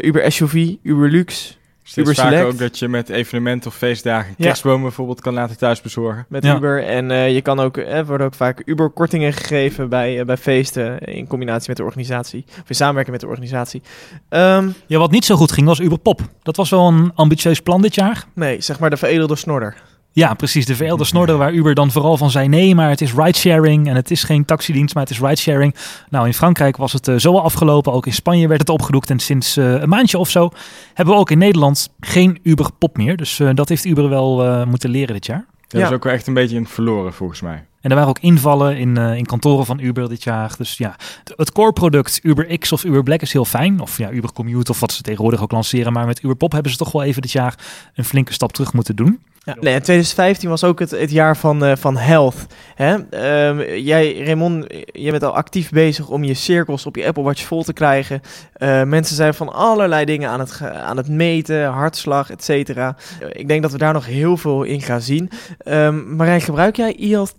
Uber 0.02 0.32
SUV, 0.32 0.74
Uber 0.84 1.10
Luxe. 1.10 1.54
Uber 1.96 2.16
Select. 2.16 2.46
ook 2.46 2.58
dat 2.58 2.80
je 2.80 2.88
met 2.88 3.10
evenementen 3.10 3.70
of 3.70 3.76
feestdagen 3.78 4.34
Ja. 4.38 4.46
kerstbomen 4.46 4.82
bijvoorbeeld 4.82 5.22
kan 5.22 5.34
laten 5.34 5.58
thuis 5.58 5.82
bezorgen. 5.82 6.26
met 6.30 6.44
Ja. 6.44 6.56
Uber. 6.56 6.84
En 6.84 7.12
eh, 7.12 7.34
je 7.34 7.42
kan 7.42 7.60
ook, 7.60 7.78
er 7.78 8.06
worden 8.06 8.28
ook 8.28 8.34
vaak 8.34 8.62
Uber-kortingen 8.66 9.34
gegeven 9.34 9.90
bij, 9.90 10.20
eh, 10.20 10.26
bij 10.26 10.38
feesten 10.38 11.00
in 11.00 11.28
combinatie 11.28 11.68
met 11.68 11.78
de 11.78 11.84
organisatie. 11.84 12.46
Of 12.48 12.70
in 12.70 12.76
samenwerking 12.76 13.12
met 13.12 13.22
de 13.22 13.28
organisatie. 13.32 13.82
Ehm, 14.30 14.70
Ja, 14.88 14.98
wat 14.98 15.12
niet 15.12 15.26
zo 15.26 15.36
goed 15.36 15.52
ging 15.52 15.68
was 15.68 15.80
Uber 15.80 16.00
Pop. 16.00 16.22
Dat 16.44 16.56
was 16.56 16.70
wel 16.70 16.88
een 16.88 17.12
ambitieus 17.16 17.60
plan 17.60 17.82
dit 17.82 17.96
jaar. 17.96 18.24
nee, 18.34 18.62
zeg 18.62 18.80
maar 18.80 18.90
de 18.90 18.98
veredelde 18.98 19.36
snorder. 19.36 19.76
Ja, 20.16 20.34
precies. 20.34 20.66
De 20.66 20.76
vereelde 20.76 21.04
snorder 21.04 21.38
waar 21.38 21.54
Uber 21.54 21.76
dan 21.76 21.92
vooral 21.92 22.18
van 22.18 22.32
zei... 22.32 22.48
nee, 22.48 22.76
maar 22.76 22.90
het 22.90 23.02
is 23.02 23.14
ridesharing 23.14 23.88
en 23.88 23.96
het 23.96 24.12
is 24.12 24.24
geen 24.24 24.46
taxidienst, 24.46 24.94
maar 24.94 25.04
het 25.04 25.12
is 25.12 25.20
ridesharing. 25.20 25.76
Nou, 26.10 26.26
in 26.26 26.34
Frankrijk 26.34 26.78
was 26.78 26.94
het 26.94 27.08
eh, 27.08 27.16
zo 27.16 27.32
al 27.32 27.42
afgelopen. 27.44 27.94
Ook 27.94 28.06
in 28.06 28.14
Spanje 28.14 28.48
werd 28.48 28.60
het 28.60 28.70
opgedoekt. 28.70 29.10
En 29.10 29.20
sinds 29.20 29.58
eh, 29.58 29.74
een 29.82 29.90
maandje 29.90 30.18
of 30.18 30.30
zo 30.30 30.50
hebben 30.94 31.14
we 31.14 31.20
ook 31.20 31.32
in 31.32 31.38
Nederland 31.38 31.90
geen 32.00 32.40
Uber 32.44 32.70
Pop 32.80 32.98
meer. 32.98 33.18
Dus 33.18 33.40
eh, 33.40 33.50
dat 33.54 33.70
heeft 33.70 33.86
Uber 33.86 34.10
wel 34.10 34.44
eh, 34.46 34.66
moeten 34.66 34.90
leren 34.90 35.14
dit 35.14 35.26
jaar. 35.26 35.46
Dat 35.68 35.82
Ja. 35.82 35.88
is 35.88 35.94
ook 35.94 36.04
wel 36.04 36.14
echt 36.14 36.28
een 36.28 36.34
beetje 36.34 36.56
in 36.56 36.68
verloren 36.68 37.14
volgens 37.14 37.42
mij. 37.42 37.66
En 37.86 37.92
er 37.92 37.98
waren 37.98 38.10
ook 38.10 38.20
invallen 38.20 38.78
in, 38.78 38.98
eh, 38.98 39.16
in 39.16 39.26
kantoren 39.26 39.66
van 39.66 39.80
Uber 39.80 40.10
dit 40.10 40.24
jaar. 40.24 40.54
Dus 40.58 40.78
ja, 40.78 40.96
het 41.36 41.52
core 41.52 41.74
product 41.74 42.20
Uber 42.24 42.58
X 42.58 42.72
of 42.72 42.84
Uber 42.84 43.04
Black 43.04 43.22
is 43.22 43.34
heel 43.34 43.46
fijn. 43.46 43.80
Of 43.80 43.98
ja, 43.98 44.12
Uber 44.12 44.32
Commute 44.34 44.72
of 44.72 44.80
wat 44.80 44.92
ze 44.92 45.02
tegenwoordig 45.02 45.42
ook 45.42 45.52
lanceren. 45.52 45.94
Maar 45.94 46.06
met 46.06 46.24
Uber 46.24 46.36
Pop 46.36 46.52
hebben 46.52 46.72
ze 46.72 46.78
toch 46.78 46.92
wel 46.92 47.04
even 47.04 47.22
dit 47.22 47.32
jaar 47.32 47.56
een 47.96 48.06
flinke 48.06 48.34
stap 48.34 48.52
terug 48.52 48.74
moeten 48.74 48.96
doen. 48.96 49.20
Ja, 49.46 49.56
nee, 49.60 49.74
en 49.74 49.82
2015 49.82 50.50
was 50.50 50.64
ook 50.64 50.80
het, 50.80 50.92
het 50.92 51.12
jaar 51.12 51.38
van, 51.38 51.64
eh, 51.66 51.76
van 51.76 51.98
health. 51.98 52.46
Hè? 52.76 52.96
Ehm, 53.10 53.78
jij, 53.80 54.24
Raymond, 54.24 54.66
je 54.92 55.12
bent 55.12 55.24
al 55.24 55.36
actief 55.36 55.70
bezig 55.70 56.10
om 56.10 56.24
je 56.24 56.34
cirkels 56.34 56.86
op 56.86 56.96
je 56.96 57.06
Apple 57.06 57.24
Watch 57.24 57.44
vol 57.44 57.64
te 57.64 57.74
krijgen. 57.74 58.22
Eh, 58.54 58.84
mensen 58.84 59.16
zijn 59.16 59.34
van 59.34 59.54
allerlei 59.54 60.06
dingen 60.06 60.30
aan 60.30 60.40
het, 60.40 60.62
aan 60.62 60.98
het 60.98 61.10
meten, 61.10 61.66
hartslag, 61.66 62.32
et 62.32 62.44
cetera. 62.44 62.96
Ik 63.32 63.48
denk 63.48 63.62
dat 63.62 63.72
we 63.72 63.78
daar 63.78 63.94
nog 63.94 64.06
heel 64.06 64.38
veel 64.38 64.64
in 64.64 64.82
gaan 64.82 65.02
zien. 65.02 65.30
Ehm 65.58 66.16
Marijn, 66.16 66.42
gebruik 66.42 66.76
jij 66.76 66.96
e-health? 67.00 67.34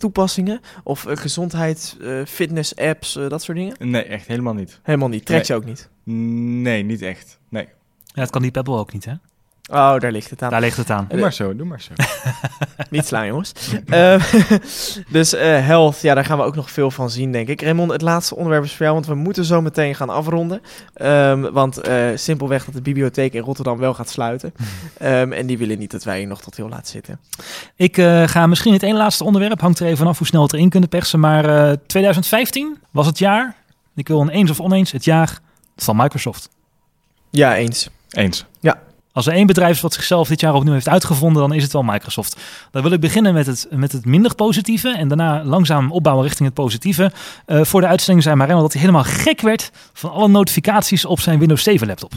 Of 0.84 1.06
uh, 1.06 1.16
gezondheids, 1.16 1.96
eh, 1.98 2.24
fitness 2.26 2.76
apps, 2.76 3.16
eh, 3.16 3.28
dat 3.28 3.42
soort 3.42 3.56
dingen? 3.58 3.76
Nee, 3.78 4.02
echt 4.02 4.26
helemaal 4.26 4.54
niet. 4.54 4.80
Helemaal 4.82 5.08
niet. 5.08 5.24
Trekt 5.26 5.48
Nee. 5.48 5.58
je 5.58 5.64
ook 5.64 5.68
niet? 5.68 5.88
Nee, 6.62 6.82
niet 6.82 7.02
echt. 7.02 7.38
Nee. 7.48 7.64
Ja, 8.04 8.22
dat 8.22 8.30
kan 8.30 8.42
die 8.42 8.50
Pebble 8.50 8.76
ook 8.76 8.92
niet, 8.92 9.04
hè? 9.04 9.12
Oh, 9.72 9.98
daar 9.98 10.12
ligt 10.12 10.30
het 10.30 10.42
aan. 10.42 10.50
Daar 10.50 10.60
ligt 10.60 10.76
het 10.76 10.90
aan. 10.90 11.06
Doe 11.08 11.20
maar 11.20 11.32
zo, 11.32 11.56
doe 11.56 11.66
maar 11.66 11.80
zo. 11.80 11.92
Niet 12.90 13.06
slaan, 13.06 13.26
jongens. 13.26 13.52
Eh, 13.86 14.32
dus 15.08 15.32
eh, 15.34 15.66
health, 15.66 16.00
ja, 16.00 16.14
daar 16.14 16.24
gaan 16.24 16.38
we 16.38 16.44
ook 16.44 16.54
nog 16.54 16.70
veel 16.70 16.90
van 16.90 17.10
zien, 17.10 17.32
denk 17.32 17.48
ik. 17.48 17.62
Raymond, 17.62 17.92
het 17.92 18.02
laatste 18.02 18.36
onderwerp 18.36 18.64
is 18.64 18.70
voor 18.70 18.82
jou, 18.82 18.92
want 18.92 19.06
we 19.06 19.14
moeten 19.14 19.44
zo 19.44 19.62
meteen 19.62 19.94
gaan 19.94 20.08
afronden. 20.08 20.60
Ehm, 20.94 21.40
want 21.52 21.78
eh, 21.78 22.06
simpelweg 22.14 22.64
dat 22.64 22.74
de 22.74 22.82
bibliotheek 22.82 23.32
in 23.32 23.42
Rotterdam 23.42 23.78
wel 23.78 23.94
gaat 23.94 24.10
sluiten. 24.10 24.52
Ehm, 24.98 25.32
en 25.32 25.46
die 25.46 25.58
willen 25.58 25.78
niet 25.78 25.90
dat 25.90 26.04
wij 26.04 26.18
hier 26.18 26.26
nog 26.26 26.40
tot 26.40 26.56
heel 26.56 26.68
laat 26.68 26.88
zitten. 26.88 27.20
Ik 27.76 27.98
eh, 27.98 28.22
ga 28.26 28.46
misschien 28.46 28.72
het 28.72 28.82
ene 28.82 28.96
laatste 28.96 29.24
onderwerp, 29.24 29.60
hangt 29.60 29.78
er 29.78 29.86
even 29.86 29.98
vanaf 29.98 30.18
hoe 30.18 30.26
snel 30.26 30.42
het 30.42 30.52
erin 30.52 30.68
kunnen 30.68 30.88
persen. 30.88 31.20
Maar 31.20 31.70
eh, 31.70 31.76
2015 31.86 32.78
was 32.90 33.06
het 33.06 33.18
jaar, 33.18 33.56
ik 33.94 34.08
wil 34.08 34.20
een 34.20 34.28
eens 34.28 34.50
of 34.50 34.60
oneens, 34.60 34.92
het 34.92 35.04
jaar 35.04 35.38
van 35.76 35.96
Microsoft. 35.96 36.48
Ja, 37.30 37.56
eens. 37.56 37.90
Eens. 38.10 38.46
Als 39.16 39.26
er 39.26 39.32
één 39.32 39.46
bedrijf 39.46 39.76
is 39.76 39.80
wat 39.80 39.92
zichzelf 39.92 40.28
dit 40.28 40.40
jaar 40.40 40.54
opnieuw 40.54 40.72
heeft 40.72 40.88
uitgevonden, 40.88 41.42
dan 41.42 41.52
is 41.52 41.62
het 41.62 41.72
wel 41.72 41.82
Microsoft. 41.82 42.40
Dan 42.70 42.82
wil 42.82 42.92
ik 42.92 43.00
beginnen 43.00 43.34
met 43.34 43.46
het, 43.46 43.66
met 43.70 43.92
het 43.92 44.04
minder 44.04 44.34
positieve 44.34 44.88
en 44.88 45.08
daarna 45.08 45.44
langzaam 45.44 45.92
opbouwen 45.92 46.24
richting 46.24 46.48
het 46.48 46.54
positieve. 46.54 47.12
Eh, 47.46 47.64
voor 47.64 47.80
de 47.80 47.86
uitzending 47.86 48.24
zei 48.24 48.36
Marijn 48.36 48.58
dat 48.58 48.72
hij 48.72 48.80
helemaal 48.80 49.04
gek 49.04 49.40
werd 49.40 49.70
van 49.92 50.10
alle 50.10 50.28
notificaties 50.28 51.04
op 51.04 51.20
zijn 51.20 51.38
Windows 51.38 51.62
7 51.62 51.86
laptop. 51.86 52.12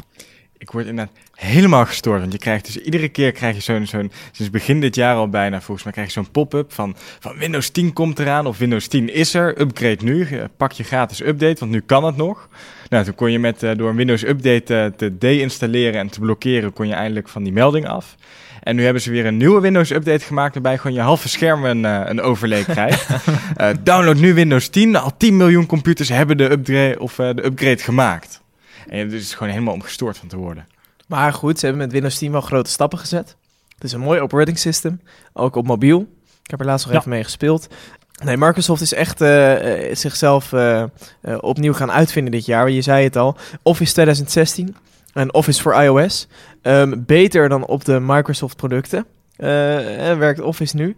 Ik 0.57 0.71
word 0.71 0.85
inderdaad 0.85 1.15
helemaal 1.33 1.85
gestoord. 1.85 2.19
Want 2.19 2.31
je 2.31 2.39
krijgt 2.39 2.65
dus 2.65 2.77
iedere 2.77 3.09
keer 3.09 3.31
krijg 3.31 3.55
je 3.55 3.61
zo'n, 3.61 3.85
zo'n 3.85 4.11
sinds 4.31 4.51
begin 4.51 4.79
dit 4.79 4.95
jaar 4.95 5.15
al 5.15 5.29
bijna 5.29 5.61
volgens 5.61 5.83
mij 5.83 5.93
krijg 5.93 6.07
je 6.07 6.13
zo'n 6.13 6.31
pop-up 6.31 6.73
van, 6.73 6.95
van 7.19 7.37
Windows 7.37 7.69
10 7.69 7.93
komt 7.93 8.19
eraan 8.19 8.45
of 8.45 8.57
Windows 8.57 8.87
10 8.87 9.13
is 9.13 9.33
er. 9.33 9.61
Upgrade 9.61 10.03
nu. 10.03 10.25
Eh, 10.25 10.43
Pak 10.57 10.71
je 10.71 10.83
gratis 10.83 11.21
update, 11.21 11.59
want 11.59 11.71
nu 11.71 11.81
kan 11.81 12.03
het 12.03 12.15
nog. 12.15 12.49
Nou, 12.89 13.03
toen 13.05 13.15
kon 13.15 13.31
je 13.31 13.39
met, 13.39 13.63
eh, 13.63 13.71
door 13.77 13.89
een 13.89 13.95
Windows 13.95 14.23
update 14.23 14.75
eh, 14.75 14.85
te 14.85 15.17
deinstalleren 15.17 15.99
en 15.99 16.09
te 16.09 16.19
blokkeren, 16.19 16.73
kon 16.73 16.87
je 16.87 16.93
eindelijk 16.93 17.29
van 17.29 17.43
die 17.43 17.53
melding 17.53 17.87
af. 17.87 18.15
En 18.63 18.75
nu 18.75 18.83
hebben 18.83 19.01
ze 19.01 19.11
weer 19.11 19.25
een 19.25 19.37
nieuwe 19.37 19.61
Windows 19.61 19.89
update 19.91 20.25
gemaakt 20.25 20.53
waarbij 20.53 20.77
gewoon 20.77 20.93
je 20.95 21.01
halve 21.01 21.29
scherm 21.29 21.65
een, 21.65 21.85
eh, 21.85 22.01
een 22.05 22.21
overlay 22.21 22.63
krijgt. 22.63 23.07
Download 23.83 24.17
nu 24.17 24.33
Windows 24.33 24.67
10. 24.67 24.95
Al 24.95 25.17
10 25.17 25.37
miljoen 25.37 25.65
computers 25.65 26.09
hebben 26.09 26.37
de 26.37 26.51
upgrade, 26.51 26.99
of, 26.99 27.15
de 27.15 27.45
upgrade 27.45 27.77
gemaakt. 27.77 28.41
En 28.87 28.97
je 29.09 29.15
is 29.17 29.33
gewoon 29.33 29.53
helemaal 29.53 29.73
om 29.73 29.81
gestoord 29.81 30.17
van 30.17 30.27
te 30.27 30.37
worden. 30.37 30.67
Maar 31.07 31.33
goed, 31.33 31.59
ze 31.59 31.65
hebben 31.65 31.83
met 31.83 31.93
Windows 31.93 32.17
10 32.17 32.31
wel 32.31 32.41
grote 32.41 32.69
stappen 32.69 32.99
gezet. 32.99 33.35
Het 33.73 33.83
is 33.83 33.91
een 33.91 33.99
mooi 33.99 34.19
operating 34.19 34.57
system, 34.59 35.01
ook 35.33 35.55
op 35.55 35.67
mobiel. 35.67 35.99
Ik 36.43 36.49
heb 36.49 36.59
er 36.59 36.65
laatst 36.65 36.85
nog 36.85 36.93
Ja. 36.93 36.99
even 36.99 37.11
mee 37.11 37.23
gespeeld. 37.23 37.67
Nee, 38.23 38.37
Microsoft 38.37 38.81
is 38.81 38.93
echt 38.93 39.21
eh, 39.21 39.89
eh, 39.89 39.95
zichzelf 39.95 40.53
eh, 40.53 40.83
opnieuw 41.39 41.73
gaan 41.73 41.91
uitvinden 41.91 42.31
dit 42.31 42.45
jaar. 42.45 42.69
Je 42.69 42.81
zei 42.81 43.03
het 43.03 43.15
al, 43.15 43.35
Office 43.63 43.93
2016 43.93 44.75
en 45.13 45.33
Office 45.33 45.61
voor 45.61 45.81
iOS. 45.83 46.27
Ehm, 46.61 46.93
beter 46.97 47.49
dan 47.49 47.65
op 47.65 47.85
de 47.85 47.99
Microsoft 47.99 48.55
producten. 48.55 49.05
Werkt 50.17 50.41
Office 50.41 50.75
nu. 50.75 50.95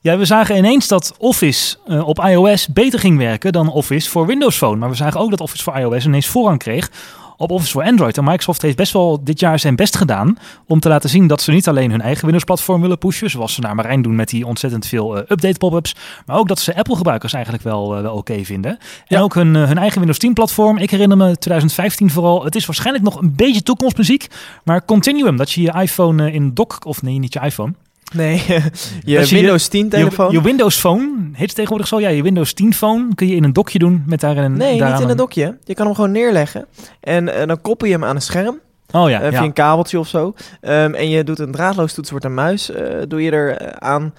Ja, 0.00 0.18
we 0.18 0.24
zagen 0.24 0.56
ineens 0.56 0.88
dat 0.88 1.14
Office 1.18 1.76
op 1.86 2.18
iOS 2.24 2.68
beter 2.68 2.98
ging 2.98 3.18
werken 3.18 3.52
dan 3.52 3.72
Office 3.72 4.10
voor 4.10 4.26
Windows 4.26 4.56
Phone. 4.56 4.76
Maar 4.76 4.88
we 4.88 4.94
zagen 4.94 5.20
ook 5.20 5.30
dat 5.30 5.40
Office 5.40 5.62
voor 5.62 5.76
iOS 5.76 6.04
ineens 6.04 6.26
voorrang 6.26 6.58
kreeg 6.58 6.90
op 7.36 7.50
Office 7.50 7.72
voor 7.72 7.82
Android. 7.82 8.18
En 8.18 8.24
Microsoft 8.24 8.62
heeft 8.62 8.76
best 8.76 8.92
wel 8.92 9.24
dit 9.24 9.40
jaar 9.40 9.58
zijn 9.58 9.76
best 9.76 9.96
gedaan 9.96 10.38
om 10.66 10.80
te 10.80 10.88
laten 10.88 11.10
zien 11.10 11.26
dat 11.26 11.42
ze 11.42 11.50
niet 11.50 11.68
alleen 11.68 11.90
hun 11.90 12.00
eigen 12.00 12.22
Windows-platform 12.24 12.80
willen 12.80 12.98
pushen, 12.98 13.30
zoals 13.30 13.54
ze 13.54 13.60
naar 13.60 13.74
Marijn 13.74 14.02
doen 14.02 14.14
met 14.14 14.28
die 14.28 14.46
ontzettend 14.46 14.86
veel 14.86 15.16
eh, 15.16 15.22
update 15.28 15.58
pop-ups, 15.58 15.94
maar 16.26 16.36
ook 16.38 16.48
dat 16.48 16.58
ze 16.58 16.76
Apple-gebruikers 16.76 17.32
eigenlijk 17.32 17.64
wel, 17.64 17.96
eh, 17.96 18.02
wel 18.02 18.14
oké 18.14 18.44
vinden. 18.44 18.70
En 18.70 18.78
Ja. 19.06 19.20
ook 19.20 19.34
hun, 19.34 19.56
eh, 19.56 19.66
hun 19.66 19.78
eigen 19.78 19.98
Windows 19.98 20.18
10-platform. 20.18 20.78
Ik 20.78 20.90
herinner 20.90 21.16
me 21.16 21.38
2015 21.38 22.10
vooral. 22.10 22.44
Het 22.44 22.54
is 22.54 22.66
waarschijnlijk 22.66 23.04
nog 23.04 23.20
een 23.20 23.32
beetje 23.36 23.62
toekomstmuziek, 23.62 24.26
maar 24.64 24.84
Continuum, 24.84 25.36
dat 25.36 25.52
je 25.52 25.62
je 25.62 25.72
iPhone 25.80 26.32
in 26.32 26.54
dock, 26.54 26.78
of 26.86 27.02
nee, 27.02 27.18
niet 27.18 27.32
je 27.32 27.40
iPhone, 27.40 27.74
Nee, 28.16 28.42
je 29.04 29.26
Windows 29.26 29.68
10 29.68 29.88
telefoon. 29.88 30.30
je, 30.30 30.36
je 30.36 30.42
Windows 30.42 30.76
Phone, 30.76 31.10
heet 31.32 31.46
het 31.46 31.54
tegenwoordig 31.54 31.88
zo? 31.88 32.00
Ja, 32.00 32.08
je 32.08 32.22
Windows 32.22 32.52
10 32.52 32.74
phone 32.74 33.14
kun 33.14 33.28
je 33.28 33.34
in 33.34 33.44
een 33.44 33.52
dokje 33.52 33.78
doen 33.78 34.02
met 34.06 34.20
daarin 34.20 34.44
een... 34.44 34.56
nee, 34.56 34.82
niet 34.82 35.00
in 35.00 35.08
een 35.08 35.16
dokje. 35.16 35.58
Je 35.64 35.74
kan 35.74 35.86
hem 35.86 35.94
gewoon 35.94 36.12
neerleggen. 36.12 36.66
En 37.00 37.24
dan 37.46 37.60
koppel 37.60 37.86
je 37.86 37.92
hem 37.92 38.04
aan 38.04 38.14
een 38.14 38.22
scherm. 38.22 38.60
Oh 38.92 39.10
ja, 39.10 39.20
eh, 39.20 39.28
via 39.28 39.38
ja. 39.38 39.44
een 39.44 39.52
kabeltje 39.52 39.98
of 39.98 40.08
zo. 40.08 40.34
Ehm, 40.60 40.94
en 40.94 41.08
je 41.08 41.24
doet 41.24 41.38
een 41.38 41.52
draadloos 41.52 41.92
toetsenbord 41.92 42.24
en 42.24 42.34
muis. 42.34 42.70
eh, 42.70 43.02
doe 43.08 43.22
je 43.22 43.30
er 43.30 43.56
eh, 43.56 43.68
aan 43.68 44.14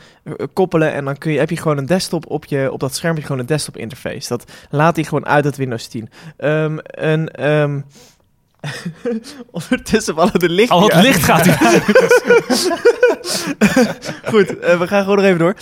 koppelen. 0.54 0.94
En 0.94 1.06
dan 1.06 1.18
kun 1.18 1.32
je, 1.32 1.40
heb 1.40 1.50
je 1.50 1.58
gewoon 1.58 1.78
een 1.78 1.86
desktop 1.86 2.26
op, 2.28 2.46
je, 2.46 2.72
op 2.72 2.80
dat 2.80 2.96
schermpje. 2.96 3.24
Gewoon 3.24 3.40
een 3.40 3.46
desktop 3.46 3.78
interface. 3.78 4.28
Dat 4.28 4.52
laat 4.70 4.96
hij 4.96 5.06
gewoon 5.06 5.26
uit 5.26 5.44
het 5.46 5.58
Windows 5.58 5.88
10. 5.88 6.10
Ehm, 6.38 6.78
een, 6.84 7.32
Ondertussen 9.52 10.16
vallen 10.16 10.40
de 10.40 10.50
lichten. 10.50 10.76
Al 10.76 10.88
het 10.88 11.02
licht 11.02 11.24
gaat 11.24 11.46
Goed, 14.32 14.60
eh, 14.60 14.80
we 14.80 14.88
gaan 14.88 15.02
gewoon 15.02 15.16
nog 15.16 15.26
even 15.26 15.40
door. 15.40 15.56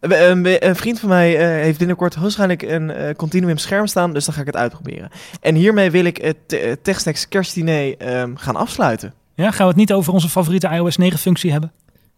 Eh, 0.00 0.28
Een, 0.28 0.66
een 0.68 0.76
vriend 0.76 1.00
van 1.00 1.08
mij 1.08 1.36
eh, 1.38 1.46
heeft 1.62 1.78
binnenkort 1.78 2.16
waarschijnlijk 2.16 2.62
een 2.62 2.90
eh, 2.90 3.14
continuum 3.14 3.58
scherm 3.58 3.86
staan, 3.86 4.12
dus 4.12 4.24
dan 4.24 4.34
ga 4.34 4.40
ik 4.40 4.46
het 4.46 4.56
uitproberen. 4.56 5.10
En 5.40 5.54
hiermee 5.54 5.90
wil 5.90 6.04
ik 6.04 6.16
het 6.16 6.36
uh, 6.48 6.72
TechSnacks 6.82 7.28
kerstdiner 7.28 7.96
ehm, 7.98 8.34
gaan 8.34 8.56
afsluiten. 8.56 9.14
Ja, 9.34 9.50
gaan 9.50 9.62
we 9.66 9.72
het 9.72 9.76
niet 9.76 9.92
over 9.92 10.12
onze 10.12 10.28
favoriete 10.28 10.68
iOS 10.68 10.96
9 10.96 11.18
functie 11.18 11.52
hebben? 11.52 11.72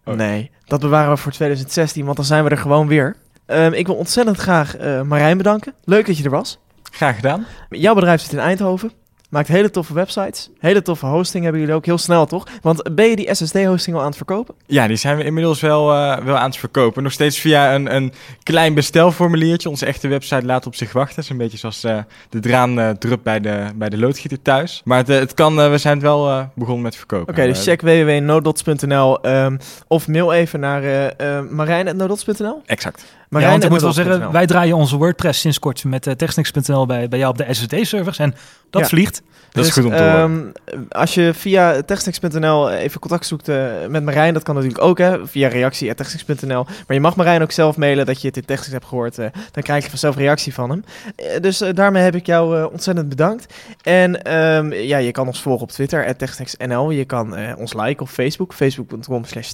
Oh. 0.04 0.14
Nee, 0.14 0.50
dat 0.64 0.80
bewaren 0.80 1.10
we 1.10 1.16
voor 1.16 1.32
2016, 1.32 2.04
want 2.04 2.16
dan 2.16 2.24
zijn 2.26 2.44
we 2.44 2.50
er 2.50 2.58
gewoon 2.58 2.86
weer. 2.88 3.16
Ehm, 3.46 3.72
ik 3.72 3.86
wil 3.86 3.94
ontzettend 3.94 4.36
graag 4.36 4.76
eh, 4.76 5.02
Marijn 5.02 5.36
bedanken. 5.36 5.74
Leuk 5.84 6.06
dat 6.06 6.18
je 6.18 6.24
er 6.24 6.30
was. 6.30 6.58
Graag 6.90 7.16
gedaan. 7.16 7.46
Jouw 7.70 7.94
bedrijf 7.94 8.20
zit 8.20 8.32
in 8.32 8.38
Eindhoven. 8.38 8.92
Maakt 9.30 9.48
hele 9.48 9.70
toffe 9.70 9.94
websites. 9.94 10.50
Hele 10.58 10.82
toffe 10.82 11.06
hosting 11.06 11.42
hebben 11.42 11.60
jullie 11.60 11.76
ook. 11.76 11.84
Heel 11.84 11.98
snel 11.98 12.26
toch? 12.26 12.46
Want 12.62 12.94
ben 12.94 13.06
je 13.06 13.16
die 13.16 13.34
SSD-hosting 13.34 13.96
al 13.96 14.02
aan 14.02 14.08
het 14.08 14.16
verkopen? 14.16 14.54
Ja, 14.66 14.86
die 14.86 14.96
zijn 14.96 15.16
we 15.16 15.24
inmiddels 15.24 15.60
wel, 15.60 15.92
uh, 15.92 16.16
wel 16.16 16.36
aan 16.36 16.50
het 16.50 16.56
verkopen. 16.56 17.02
Nog 17.02 17.12
steeds 17.12 17.38
via 17.38 17.74
een, 17.74 17.94
een 17.94 18.12
klein 18.42 18.74
bestelformuliertje. 18.74 19.68
Onze 19.68 19.86
echte 19.86 20.08
website 20.08 20.46
laat 20.46 20.66
op 20.66 20.74
zich 20.74 20.92
wachten. 20.92 21.14
Dat 21.14 21.24
is 21.24 21.30
een 21.30 21.36
beetje 21.36 21.58
zoals 21.58 21.84
uh, 21.84 21.98
de 22.28 22.40
draan 22.40 22.78
uh, 22.78 22.90
bij 23.22 23.40
de, 23.40 23.66
bij 23.74 23.88
de 23.88 23.98
loodgieter 23.98 24.42
thuis. 24.42 24.80
Maar 24.84 24.98
het, 24.98 25.08
het 25.08 25.34
kan, 25.34 25.70
we 25.70 25.78
zijn 25.78 25.94
het 25.94 26.02
wel 26.02 26.50
begonnen 26.54 26.82
met 26.82 26.96
verkopen. 26.96 27.28
Oké, 27.28 27.40
okay, 27.40 27.52
dus 27.52 27.64
check 27.64 27.80
www.nodots.nl 27.80 29.26
um, 29.26 29.58
of 29.86 30.08
mail 30.08 30.32
even 30.32 30.60
naar 30.60 30.84
uh, 31.20 31.50
marijn.nodots.nl. 31.50 32.62
Exact. 32.66 33.15
Marijn, 33.28 33.52
ja, 33.52 33.58
want 33.58 33.64
ik 33.64 33.70
moet 33.70 33.80
wel 33.80 33.92
zeggen, 33.92 34.32
wij 34.32 34.46
draaien 34.46 34.76
onze 34.76 34.96
WordPress 34.96 35.40
sinds 35.40 35.58
kort 35.58 35.84
met 35.84 36.06
uh, 36.06 36.84
bij, 36.86 37.08
bij 37.08 37.18
jou 37.18 37.30
op 37.30 37.38
de 37.38 37.54
SSD-servers. 37.54 38.18
En 38.18 38.34
dat 38.70 38.82
ja. 38.82 38.88
vliegt. 38.88 39.22
Dat 39.56 39.64
dus, 39.64 39.76
is 39.76 39.82
goed 39.82 39.84
om 39.92 39.96
te 39.96 40.02
horen. 40.02 40.20
Um, 40.20 40.52
als 40.88 41.14
je 41.14 41.34
via 41.34 41.82
techsnacks.nl 41.82 42.70
even 42.70 43.00
contact 43.00 43.26
zoekt 43.26 43.48
uh, 43.48 43.66
met 43.88 44.04
Marijn, 44.04 44.34
dat 44.34 44.42
kan 44.42 44.54
natuurlijk 44.54 44.82
ook 44.82 44.98
hè, 44.98 45.26
via 45.26 45.48
reactie.techsnacks.nl. 45.48 46.64
Maar 46.64 46.96
je 46.96 47.00
mag 47.00 47.16
Marijn 47.16 47.42
ook 47.42 47.52
zelf 47.52 47.76
mailen 47.76 48.06
dat 48.06 48.20
je 48.20 48.26
het 48.26 48.36
in 48.36 48.44
Techsnacks 48.44 48.72
hebt 48.72 48.84
gehoord. 48.84 49.18
Uh, 49.18 49.26
dan 49.52 49.62
krijg 49.62 49.82
je 49.84 49.88
vanzelf 49.88 50.16
reactie 50.16 50.54
van 50.54 50.70
hem. 50.70 50.84
Uh, 51.16 51.40
dus 51.40 51.58
daarmee 51.58 52.02
heb 52.02 52.14
ik 52.14 52.26
jou 52.26 52.58
uh, 52.58 52.66
ontzettend 52.72 53.08
bedankt. 53.08 53.54
En 53.82 54.36
um, 54.36 54.72
ja, 54.72 54.98
je 54.98 55.10
kan 55.10 55.26
ons 55.26 55.42
volgen 55.42 55.62
op 55.62 55.70
Twitter, 55.70 56.16
techsnacksnl. 56.16 56.90
Je 56.90 57.04
kan 57.04 57.38
uh, 57.38 57.52
ons 57.58 57.74
liken 57.74 58.02
op 58.02 58.08
Facebook, 58.08 58.54
facebook.com 58.54 59.24
slash. 59.24 59.52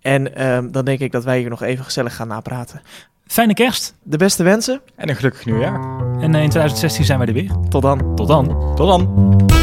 En 0.00 0.46
um, 0.46 0.72
dan 0.72 0.84
denk 0.84 1.00
ik 1.00 1.12
dat 1.12 1.24
wij 1.24 1.38
hier 1.38 1.50
nog 1.50 1.62
even 1.62 1.84
gezellig 1.84 2.16
gaan 2.16 2.28
napraten. 2.28 2.71
Fijne 3.26 3.54
kerst. 3.54 3.94
De 4.02 4.16
beste 4.16 4.42
wensen. 4.42 4.80
En 4.96 5.08
een 5.08 5.16
gelukkig 5.16 5.44
nieuwjaar. 5.44 5.74
En 6.20 6.34
in 6.34 6.48
2016 6.48 7.04
zijn 7.04 7.18
wij 7.18 7.26
er 7.26 7.34
weer. 7.34 7.50
Tot 7.68 7.82
dan. 7.82 8.14
Tot 8.14 8.28
dan. 8.28 8.46
Tot 8.74 8.86
dan. 8.86 9.61